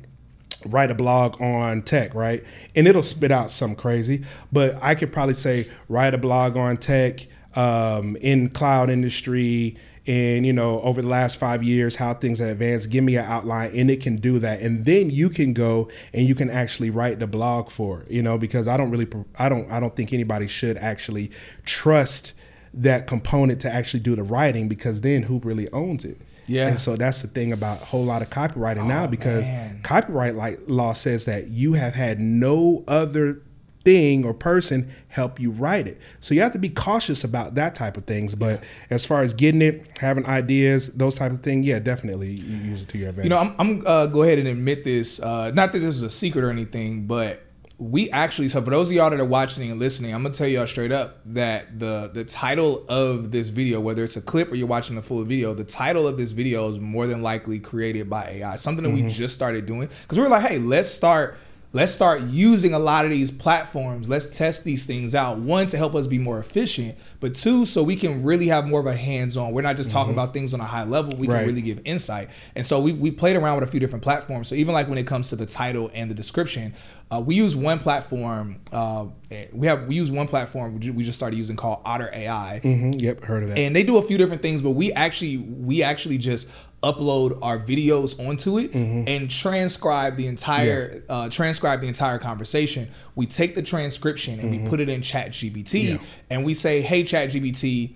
write 0.71 0.91
a 0.91 0.95
blog 0.95 1.41
on 1.41 1.83
tech, 1.83 2.14
right? 2.14 2.45
And 2.75 2.87
it'll 2.87 3.03
spit 3.03 3.31
out 3.31 3.51
some 3.51 3.75
crazy, 3.75 4.25
but 4.53 4.79
I 4.83 4.95
could 4.95 5.12
probably 5.12 5.35
say 5.35 5.69
write 5.89 6.14
a 6.14 6.19
blog 6.19 6.57
on 6.57 6.77
tech 6.77 7.27
um, 7.55 8.16
in 8.16 8.51
cloud 8.51 8.91
industry 8.91 9.77
and 10.07 10.47
you 10.47 10.55
know 10.55 10.81
over 10.81 11.03
the 11.03 11.09
last 11.09 11.37
five 11.37 11.62
years 11.62 11.97
how 11.97 12.14
things 12.14 12.39
have 12.39 12.49
advanced. 12.49 12.89
Give 12.89 13.05
me 13.05 13.16
an 13.16 13.27
outline 13.27 13.73
and 13.75 13.91
it 13.91 14.01
can 14.01 14.16
do 14.16 14.39
that. 14.39 14.61
And 14.61 14.87
then 14.87 15.11
you 15.11 15.29
can 15.29 15.53
go 15.53 15.91
and 16.14 16.27
you 16.27 16.35
can 16.35 16.49
actually 16.49 16.89
write 16.89 17.19
the 17.19 17.27
blog 17.27 17.71
for 17.71 18.03
it 18.03 18.09
you 18.11 18.23
know 18.23 18.37
because 18.37 18.66
i 18.66 18.77
don't 18.77 18.91
really 18.91 19.07
i 19.39 19.49
don't 19.49 19.71
i 19.71 19.79
don't 19.79 19.95
think 19.97 20.12
anybody 20.12 20.47
should 20.47 20.77
actually 20.77 21.31
trust 21.64 22.35
that 22.75 23.07
component 23.07 23.61
to 23.61 23.73
actually 23.73 24.01
do 24.01 24.14
the 24.16 24.23
writing 24.23 24.69
because 24.69 25.01
then 25.01 25.25
who 25.25 25.39
really 25.41 25.71
owns 25.71 26.05
it 26.05 26.21
Yeah. 26.49 26.68
and 26.68 26.80
so 26.80 26.96
that's 26.96 27.22
the 27.22 27.28
thing 27.28 27.53
about 27.53 27.80
a 27.82 27.84
whole 27.84 28.05
lot 28.05 28.22
of 28.22 28.30
copywriting 28.30 28.86
now 28.86 29.05
Oh, 29.05 29.09
because 29.09 29.46
man. 29.49 29.80
copyright 29.82 30.34
like 30.34 30.59
law 30.66 30.92
says 30.94 31.26
that 31.26 31.49
you 31.49 31.74
have 31.74 31.94
had 31.94 32.18
no 32.18 32.84
other 32.88 33.42
thing 33.84 34.24
or 34.24 34.34
person 34.34 34.90
help 35.09 35.38
you 35.40 35.51
write 35.51 35.86
it. 35.86 35.99
So 36.20 36.34
you 36.34 36.40
have 36.42 36.53
to 36.53 36.59
be 36.59 36.68
cautious 36.68 37.22
about 37.24 37.55
that 37.55 37.74
type 37.74 37.96
of 37.96 38.05
things. 38.07 38.34
But 38.34 38.62
as 38.90 39.07
far 39.07 39.22
as 39.22 39.32
getting 39.32 39.62
it, 39.62 39.86
having 39.99 40.26
ideas, 40.26 40.88
those 40.90 41.14
type 41.16 41.32
of 41.32 41.40
things, 41.40 41.64
yeah, 41.66 41.78
definitely 41.78 42.32
use 42.32 42.82
it 42.82 42.88
to 42.90 42.99
your 42.99 43.11
advantage. 43.11 43.24
You 43.26 43.30
know, 43.30 43.38
I'm, 43.38 43.55
I'm 43.59 43.82
uh, 43.86 44.07
go 44.07 44.22
ahead 44.24 44.38
and 44.38 44.49
admit 44.49 44.84
this. 44.84 45.20
Uh, 45.20 45.53
not 45.53 45.72
that 45.72 45.78
this 45.78 45.94
is 45.94 46.03
a 46.03 46.11
secret 46.11 46.44
or 46.44 46.51
anything, 46.51 47.07
but 47.07 47.42
we 47.79 48.11
actually. 48.11 48.49
So 48.49 48.61
for 48.61 48.70
those 48.70 48.89
of 48.89 48.97
y'all 48.97 49.09
that 49.09 49.20
are 49.20 49.24
watching 49.24 49.70
and 49.70 49.79
listening, 49.79 50.12
I'm 50.12 50.22
gonna 50.22 50.35
tell 50.35 50.49
y'all 50.49 50.66
straight 50.66 50.91
up 50.91 51.20
that 51.26 51.79
the 51.79 52.11
the 52.12 52.24
title 52.24 52.85
of 52.89 53.31
this 53.31 53.51
video, 53.51 53.81
whether 53.81 54.03
it's 54.03 54.16
a 54.16 54.20
clip 54.20 54.51
or 54.51 54.57
you're 54.57 54.66
watching 54.66 54.97
the 54.97 55.03
full 55.03 55.22
video, 55.22 55.55
the 55.55 55.64
title 55.64 56.07
of 56.07 56.16
this 56.16 56.33
video 56.33 56.68
is 56.68 56.81
more 56.81 57.07
than 57.07 57.22
likely 57.22 57.61
created 57.61 58.11
by 58.11 58.24
AI. 58.24 58.57
Something 58.57 58.83
that 58.83 58.91
we 58.91 59.01
mm-hmm. 59.01 59.09
just 59.09 59.35
started 59.35 59.64
doing 59.64 59.89
because 60.03 60.18
we 60.18 60.24
were 60.24 60.31
like, 60.31 60.45
hey, 60.45 60.59
let's 60.59 60.91
start. 60.91 61.39
Let's 61.75 61.93
start 61.93 62.23
using 62.23 62.73
a 62.73 62.79
lot 62.79 63.05
of 63.05 63.11
these 63.11 63.31
platforms. 63.31 64.09
Let's 64.09 64.25
test 64.25 64.64
these 64.64 64.87
things 64.87 65.14
out. 65.14 65.39
One, 65.39 65.66
to 65.66 65.77
help 65.77 65.95
us 65.95 66.07
be 66.07 66.19
more 66.19 66.39
efficient, 66.39 66.97
but 67.21 67.35
two, 67.35 67.66
so 67.66 67.83
we 67.83 67.95
can 67.95 68.23
really 68.23 68.47
have 68.49 68.66
more 68.66 68.81
of 68.81 68.87
a 68.87 68.95
hands 68.95 69.37
on. 69.37 69.53
We're 69.53 69.61
not 69.61 69.77
just 69.77 69.91
talking 69.91 70.14
about 70.14 70.33
things 70.33 70.55
on 70.55 70.62
a 70.62 70.64
high 70.64 70.85
level. 70.85 71.14
We 71.19 71.29
Right. 71.29 71.41
can 71.41 71.47
really 71.47 71.61
give 71.61 71.83
insight. 71.85 72.31
And 72.57 72.64
so 72.64 72.81
we, 72.81 72.93
we 72.93 73.11
played 73.11 73.37
around 73.37 73.61
with 73.61 73.69
a 73.69 73.71
few 73.71 73.81
different 73.81 74.03
platforms. 74.03 74.49
So 74.49 74.55
even 74.55 74.73
like 74.73 74.89
when 74.89 74.97
it 74.97 75.07
comes 75.07 75.29
to 75.29 75.37
the 75.37 75.45
title 75.45 75.91
and 75.93 76.11
the 76.11 76.14
description, 76.14 76.73
uh, 77.11 77.21
we 77.25 77.35
use 77.35 77.55
one 77.55 77.79
platform. 77.81 78.57
Uh, 78.73 79.07
we 79.53 79.66
have 79.66 79.87
we 79.87 79.95
use 79.95 80.11
one 80.11 80.27
platform 80.27 80.79
we 80.79 81.05
just 81.05 81.19
started 81.19 81.37
using 81.37 81.57
called 81.57 81.81
Otter 81.85 82.11
AI, 82.14 82.61
Mhm, 82.64 83.01
Yep, 83.01 83.25
heard 83.25 83.43
of 83.43 83.49
that. 83.51 83.59
and 83.59 83.75
they 83.77 83.83
do 83.83 83.97
a 83.99 84.03
few 84.03 84.16
different 84.19 84.41
things. 84.43 84.61
But 84.62 84.71
we 84.71 84.93
actually 84.95 85.37
we 85.39 85.83
actually 85.83 86.16
just 86.19 86.49
upload 86.83 87.39
our 87.43 87.59
videos 87.59 88.24
onto 88.24 88.57
it 88.59 88.72
and 88.72 89.29
transcribe 89.31 90.16
the 90.16 90.26
entire 90.29 91.03
uh, 91.09 91.29
transcribe 91.29 91.81
the 91.81 91.89
entire 91.89 92.18
conversation. 92.18 92.89
We 93.16 93.26
take 93.26 93.55
the 93.55 93.62
transcription 93.62 94.39
and 94.41 94.51
we 94.51 94.59
put 94.68 94.79
it 94.81 94.89
in 94.89 95.03
Chat 95.03 95.31
GPT 95.33 95.89
Yeah. 95.89 95.99
and 96.31 96.45
we 96.45 96.55
say, 96.55 96.81
"Hey, 96.83 97.03
Chat 97.05 97.31
GPT." 97.31 97.95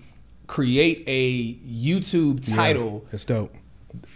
Create 0.49 1.03
a 1.07 1.55
YouTube 1.55 2.47
title 2.55 3.07
It's 3.13 3.25
dope. 3.25 3.55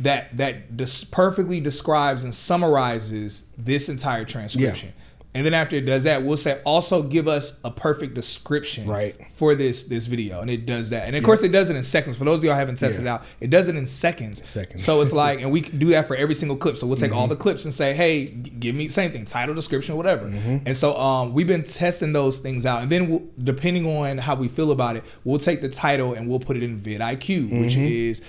that 0.00 0.36
that 0.36 0.76
dis- 0.76 1.04
perfectly 1.04 1.60
describes 1.60 2.24
and 2.24 2.34
summarizes 2.34 3.46
this 3.56 3.88
entire 3.88 4.24
transcription. 4.24 4.92
And 5.36 5.46
then 5.46 5.54
after 5.54 5.76
it 5.76 5.82
does 5.86 6.04
that, 6.04 6.22
we'll 6.22 6.36
say 6.36 6.60
also 6.64 7.02
give 7.02 7.28
us 7.28 7.60
a 7.64 7.70
perfect 7.70 8.14
description 8.14 8.86
Right. 8.88 9.14
for 9.34 9.54
this 9.54 9.84
this 9.84 10.06
video, 10.06 10.40
and 10.40 10.50
it 10.50 10.66
does 10.66 10.90
that. 10.90 11.06
And 11.06 11.14
of 11.16 11.22
course, 11.22 11.42
it 11.42 11.52
does 11.52 11.70
it 11.70 11.76
in 11.76 11.82
seconds. 11.82 12.16
For 12.16 12.24
those 12.24 12.38
of 12.38 12.44
y'all 12.44 12.54
haven't 12.56 12.78
tested 12.78 13.04
Yeah. 13.04 13.10
it 13.10 13.14
out, 13.20 13.24
it 13.40 13.50
does 13.50 13.68
it 13.68 13.76
in 13.76 13.86
seconds. 13.86 14.42
Seconds. 14.48 14.82
So 14.82 15.00
it's 15.02 15.12
like, 15.12 15.40
and 15.40 15.50
we 15.52 15.60
do 15.60 15.88
that 15.90 16.08
for 16.08 16.16
every 16.16 16.34
single 16.34 16.56
clip. 16.56 16.76
So 16.76 16.86
we'll 16.86 16.96
take 16.96 17.10
Mm-hmm. 17.10 17.18
all 17.18 17.28
the 17.28 17.36
clips 17.36 17.64
and 17.64 17.72
say, 17.72 17.94
hey, 17.94 18.24
give 18.26 18.74
me 18.74 18.88
same 18.88 19.12
thing, 19.12 19.24
title, 19.26 19.54
description, 19.54 19.96
whatever. 19.96 20.26
Mm-hmm. 20.28 20.58
And 20.66 20.76
so 20.76 20.96
um, 20.96 21.34
we've 21.34 21.46
been 21.46 21.62
testing 21.64 22.12
those 22.12 22.38
things 22.38 22.64
out, 22.66 22.82
and 22.82 22.90
then 22.90 23.08
we'll, 23.10 23.22
depending 23.42 23.86
on 23.86 24.18
how 24.18 24.34
we 24.34 24.48
feel 24.48 24.70
about 24.70 24.96
it, 24.96 25.04
we'll 25.24 25.38
take 25.38 25.60
the 25.60 25.68
title 25.68 26.14
and 26.14 26.28
we'll 26.28 26.40
put 26.40 26.56
it 26.56 26.62
in 26.62 26.80
vidIQ, 26.80 27.60
which 27.60 27.74
Mm-hmm. 27.74 27.84
is 27.84 28.22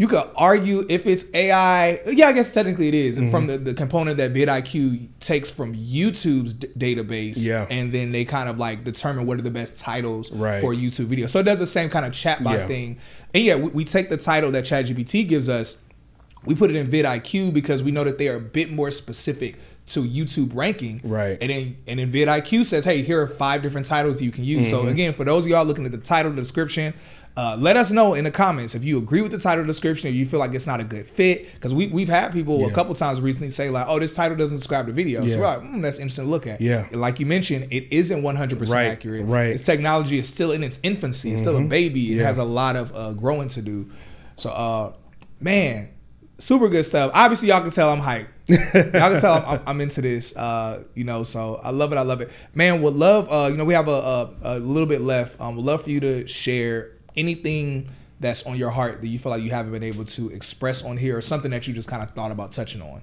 you 0.00 0.06
could 0.08 0.24
argue 0.34 0.86
if 0.88 1.06
it's 1.06 1.26
AI. 1.34 2.00
Yeah, 2.06 2.28
I 2.28 2.32
guess 2.32 2.54
technically 2.54 2.88
it 2.88 2.94
is, 2.94 3.18
and 3.18 3.26
Mm-hmm. 3.26 3.36
from 3.36 3.46
the, 3.48 3.58
the 3.58 3.74
component 3.74 4.16
that 4.16 4.32
vidIQ 4.32 5.08
takes 5.20 5.50
from 5.50 5.74
YouTube's 5.74 6.54
d- 6.54 6.68
database, 6.78 7.34
Yeah. 7.36 7.66
and 7.68 7.92
then 7.92 8.10
they 8.10 8.24
kind 8.24 8.48
of 8.48 8.56
like 8.56 8.82
determine 8.82 9.26
what 9.26 9.38
are 9.38 9.42
the 9.42 9.50
best 9.50 9.78
titles 9.78 10.32
Right. 10.32 10.62
for 10.62 10.72
YouTube 10.74 11.04
video. 11.06 11.26
So 11.26 11.40
it 11.40 11.42
does 11.42 11.58
the 11.58 11.66
same 11.66 11.90
kind 11.90 12.06
of 12.06 12.12
chatbot 12.12 12.60
Yeah. 12.60 12.66
thing. 12.66 12.98
And 13.34 13.44
yeah, 13.44 13.56
we, 13.56 13.68
we 13.68 13.84
take 13.84 14.08
the 14.08 14.16
title 14.16 14.50
that 14.52 14.64
ChatGPT 14.64 15.28
gives 15.28 15.50
us, 15.50 15.84
we 16.46 16.54
put 16.54 16.70
it 16.70 16.76
in 16.76 16.86
vidIQ 16.88 17.52
because 17.52 17.82
we 17.82 17.90
know 17.90 18.04
that 18.04 18.16
they 18.16 18.28
are 18.28 18.36
a 18.36 18.40
bit 18.40 18.72
more 18.72 18.90
specific 18.90 19.56
to 19.88 20.02
YouTube 20.02 20.52
ranking. 20.54 21.02
Right. 21.04 21.36
And 21.42 21.50
then 21.50 21.76
and 21.86 21.98
then 22.00 22.10
vidIQ 22.10 22.64
says, 22.64 22.86
hey, 22.86 23.02
here 23.02 23.20
are 23.20 23.28
five 23.28 23.60
different 23.60 23.86
titles 23.86 24.22
you 24.22 24.30
can 24.30 24.44
use. 24.44 24.68
Mm-hmm. 24.68 24.84
So 24.84 24.88
again, 24.88 25.12
for 25.12 25.24
those 25.24 25.44
of 25.44 25.50
y'all 25.50 25.66
looking 25.66 25.84
at 25.84 25.90
the 25.90 25.98
title 25.98 26.32
description, 26.32 26.94
uh, 27.40 27.56
let 27.56 27.74
us 27.74 27.90
know 27.90 28.12
in 28.12 28.24
the 28.24 28.30
comments 28.30 28.74
if 28.74 28.84
you 28.84 28.98
agree 28.98 29.22
with 29.22 29.32
the 29.32 29.38
title 29.38 29.64
description, 29.64 30.10
if 30.10 30.14
you 30.14 30.26
feel 30.26 30.38
like 30.38 30.52
it's 30.52 30.66
not 30.66 30.78
a 30.78 30.84
good 30.84 31.08
fit. 31.08 31.50
Because 31.54 31.72
we, 31.72 31.86
we've 31.86 32.08
had 32.08 32.32
people 32.32 32.66
a 32.66 32.70
couple 32.70 32.94
times 32.94 33.18
recently 33.18 33.48
say, 33.48 33.70
like, 33.70 33.86
oh, 33.88 33.98
this 33.98 34.14
title 34.14 34.36
doesn't 34.36 34.58
describe 34.58 34.86
the 34.86 34.92
video. 34.92 35.26
So 35.26 35.38
we're 35.38 35.46
like, 35.46 35.60
mm, 35.62 35.80
that's 35.80 35.98
interesting 35.98 36.26
to 36.26 36.30
look 36.30 36.46
at. 36.46 36.60
Yeah. 36.60 36.86
Like 36.92 37.18
you 37.18 37.24
mentioned, 37.24 37.68
it 37.70 37.90
isn't 37.90 38.20
100% 38.20 38.70
Right, 38.70 38.88
accurate. 38.88 39.24
right. 39.24 39.52
This 39.52 39.62
technology 39.64 40.18
is 40.18 40.28
still 40.28 40.52
in 40.52 40.62
its 40.62 40.80
infancy. 40.82 41.32
It's 41.32 41.40
still 41.40 41.56
a 41.56 41.62
baby. 41.62 42.18
It 42.18 42.22
has 42.22 42.36
a 42.36 42.44
lot 42.44 42.76
of 42.76 42.94
uh, 42.94 43.14
growing 43.14 43.48
to 43.48 43.62
do. 43.62 43.88
So, 44.36 44.50
uh, 44.50 44.92
man, 45.40 45.88
super 46.36 46.68
good 46.68 46.84
stuff. 46.84 47.10
Obviously, 47.14 47.48
y'all 47.48 47.62
can 47.62 47.70
tell 47.70 47.88
I'm 47.88 48.00
hyped. 48.02 48.26
y'all 48.50 49.12
can 49.12 49.20
tell 49.20 49.34
I'm, 49.34 49.44
I'm, 49.46 49.60
I'm 49.66 49.80
into 49.80 50.02
this. 50.02 50.36
Uh, 50.36 50.84
you 50.94 51.04
know, 51.04 51.22
so 51.22 51.58
I 51.62 51.70
love 51.70 51.92
it. 51.92 51.96
I 51.96 52.02
love 52.02 52.20
it, 52.20 52.30
man. 52.54 52.82
Would 52.82 52.96
love. 52.96 53.32
Uh, 53.32 53.48
you 53.50 53.56
know, 53.56 53.64
we 53.64 53.72
have 53.74 53.88
a, 53.88 53.92
a, 53.92 54.34
a 54.42 54.58
little 54.58 54.88
bit 54.88 55.00
left. 55.00 55.40
Um, 55.40 55.56
would 55.56 55.64
love 55.64 55.84
for 55.84 55.90
you 55.90 56.00
to 56.00 56.26
share 56.26 56.92
anything 57.16 57.90
that's 58.20 58.44
on 58.44 58.56
your 58.56 58.70
heart 58.70 59.00
that 59.00 59.08
you 59.08 59.18
feel 59.18 59.30
like 59.30 59.42
you 59.42 59.50
haven't 59.50 59.72
been 59.72 59.82
able 59.82 60.04
to 60.04 60.30
express 60.30 60.84
on 60.84 60.96
here, 60.96 61.16
or 61.16 61.22
something 61.22 61.50
that 61.50 61.66
you 61.66 61.74
just 61.74 61.88
kind 61.88 62.02
of 62.02 62.10
thought 62.10 62.30
about 62.30 62.52
touching 62.52 62.82
on. 62.82 63.02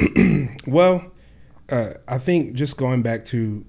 Well, 0.66 1.12
uh, 1.68 1.94
I 2.08 2.18
think 2.18 2.54
just 2.54 2.76
going 2.76 3.02
back 3.02 3.24
to 3.26 3.64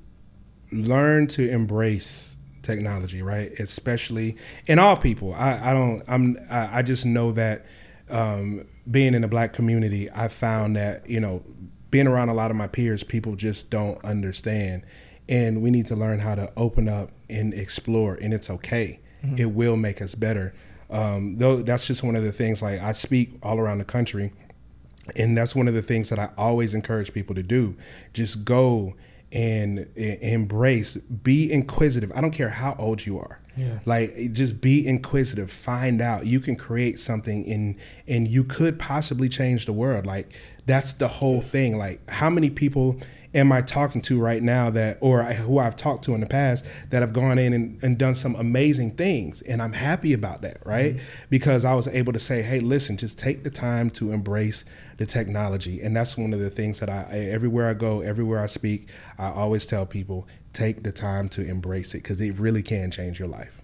learn 0.71 1.27
to 1.27 1.49
embrace 1.49 2.35
technology, 2.61 3.21
right? 3.21 3.51
Especially 3.59 4.37
in 4.67 4.79
all 4.79 4.97
people. 4.97 5.33
I, 5.33 5.71
I 5.71 5.73
don't. 5.73 6.03
I'm. 6.07 6.37
I, 6.49 6.79
I 6.79 6.81
just 6.81 7.05
know 7.05 7.31
that 7.33 7.65
um, 8.09 8.67
being 8.89 9.13
in 9.13 9.21
the 9.21 9.27
black 9.27 9.53
community, 9.53 10.09
I 10.11 10.27
found 10.27 10.75
that 10.75 11.09
you 11.09 11.19
know 11.19 11.43
being 11.91 12.07
around 12.07 12.29
a 12.29 12.33
lot 12.33 12.51
of 12.51 12.57
my 12.57 12.67
peers, 12.67 13.03
people 13.03 13.35
just 13.35 13.69
don't 13.69 14.03
understand, 14.03 14.83
and 15.29 15.61
we 15.61 15.71
need 15.71 15.85
to 15.87 15.95
learn 15.95 16.19
how 16.19 16.35
to 16.35 16.51
open 16.55 16.87
up 16.87 17.11
and 17.29 17.53
explore, 17.53 18.15
and 18.15 18.33
it's 18.33 18.49
okay. 18.49 18.99
It 19.35 19.47
will 19.47 19.75
make 19.75 20.01
us 20.01 20.15
better. 20.15 20.53
Um, 20.89 21.35
though 21.35 21.61
that's 21.61 21.85
just 21.85 22.03
one 22.03 22.15
of 22.15 22.23
the 22.23 22.31
things. 22.31 22.61
Like 22.61 22.81
I 22.81 22.93
speak 22.93 23.37
all 23.43 23.59
around 23.59 23.79
the 23.79 23.85
country. 23.85 24.31
And 25.15 25.37
that's 25.37 25.55
one 25.55 25.67
of 25.67 25.73
the 25.73 25.81
things 25.81 26.09
that 26.09 26.19
I 26.19 26.29
always 26.37 26.73
encourage 26.73 27.13
people 27.13 27.33
to 27.35 27.43
do. 27.43 27.77
Just 28.13 28.43
go 28.43 28.95
and, 29.31 29.79
and 29.95 30.21
embrace, 30.21 30.95
be 30.97 31.51
inquisitive. 31.51 32.11
I 32.13 32.21
don't 32.21 32.31
care 32.31 32.49
how 32.49 32.75
old 32.77 33.05
you 33.05 33.17
are. 33.17 33.39
Yeah. 33.55 33.79
Like 33.85 34.33
just 34.33 34.61
be 34.61 34.85
inquisitive, 34.85 35.49
find 35.49 36.01
out. 36.01 36.25
You 36.25 36.39
can 36.39 36.55
create 36.55 36.99
something 36.99 37.49
and 37.49 37.75
and 38.07 38.27
you 38.27 38.43
could 38.43 38.77
possibly 38.77 39.29
change 39.29 39.65
the 39.65 39.73
world. 39.73 40.05
Like 40.05 40.33
that's 40.65 40.93
the 40.93 41.07
whole 41.07 41.41
thing. 41.41 41.77
Like 41.77 42.07
how 42.09 42.29
many 42.29 42.49
people 42.49 42.99
am 43.37 43.51
I 43.51 43.61
talking 43.61 44.01
to 44.01 44.19
right 44.19 44.41
now 44.41 44.69
that 44.71 44.97
or 44.99 45.21
I- 45.21 45.33
who 45.33 45.59
I've 45.59 45.75
talked 45.75 46.03
to 46.05 46.15
in 46.15 46.21
the 46.21 46.27
past 46.27 46.65
that 46.89 47.01
have 47.01 47.13
gone 47.13 47.37
in 47.37 47.53
and, 47.53 47.79
and 47.83 47.97
done 47.97 48.15
some 48.15 48.35
amazing 48.35 48.91
things 48.91 49.41
and 49.43 49.61
I'm 49.61 49.73
happy 49.73 50.11
about 50.11 50.41
that, 50.41 50.57
right? 50.65 50.95
Mm-hmm. 50.95 51.05
Because 51.29 51.63
I 51.63 51.75
was 51.75 51.87
able 51.87 52.13
to 52.13 52.19
say, 52.19 52.41
"Hey, 52.41 52.59
listen, 52.59 52.97
just 52.97 53.19
take 53.19 53.43
the 53.43 53.49
time 53.51 53.89
to 53.91 54.11
embrace 54.11 54.65
the 54.97 55.05
technology." 55.05 55.81
And 55.81 55.95
that's 55.95 56.17
one 56.17 56.33
of 56.33 56.39
the 56.39 56.49
things 56.49 56.79
that 56.79 56.89
I 56.89 57.03
everywhere 57.11 57.69
I 57.69 57.73
go, 57.75 58.01
everywhere 58.01 58.41
I 58.41 58.47
speak, 58.47 58.89
I 59.17 59.29
always 59.29 59.65
tell 59.67 59.85
people, 59.85 60.27
take 60.53 60.83
the 60.83 60.91
time 60.91 61.29
to 61.29 61.45
embrace 61.45 61.93
it 61.93 62.01
cuz 62.03 62.19
it 62.19 62.37
really 62.39 62.63
can 62.63 62.89
change 62.91 63.19
your 63.19 63.27
life. 63.27 63.56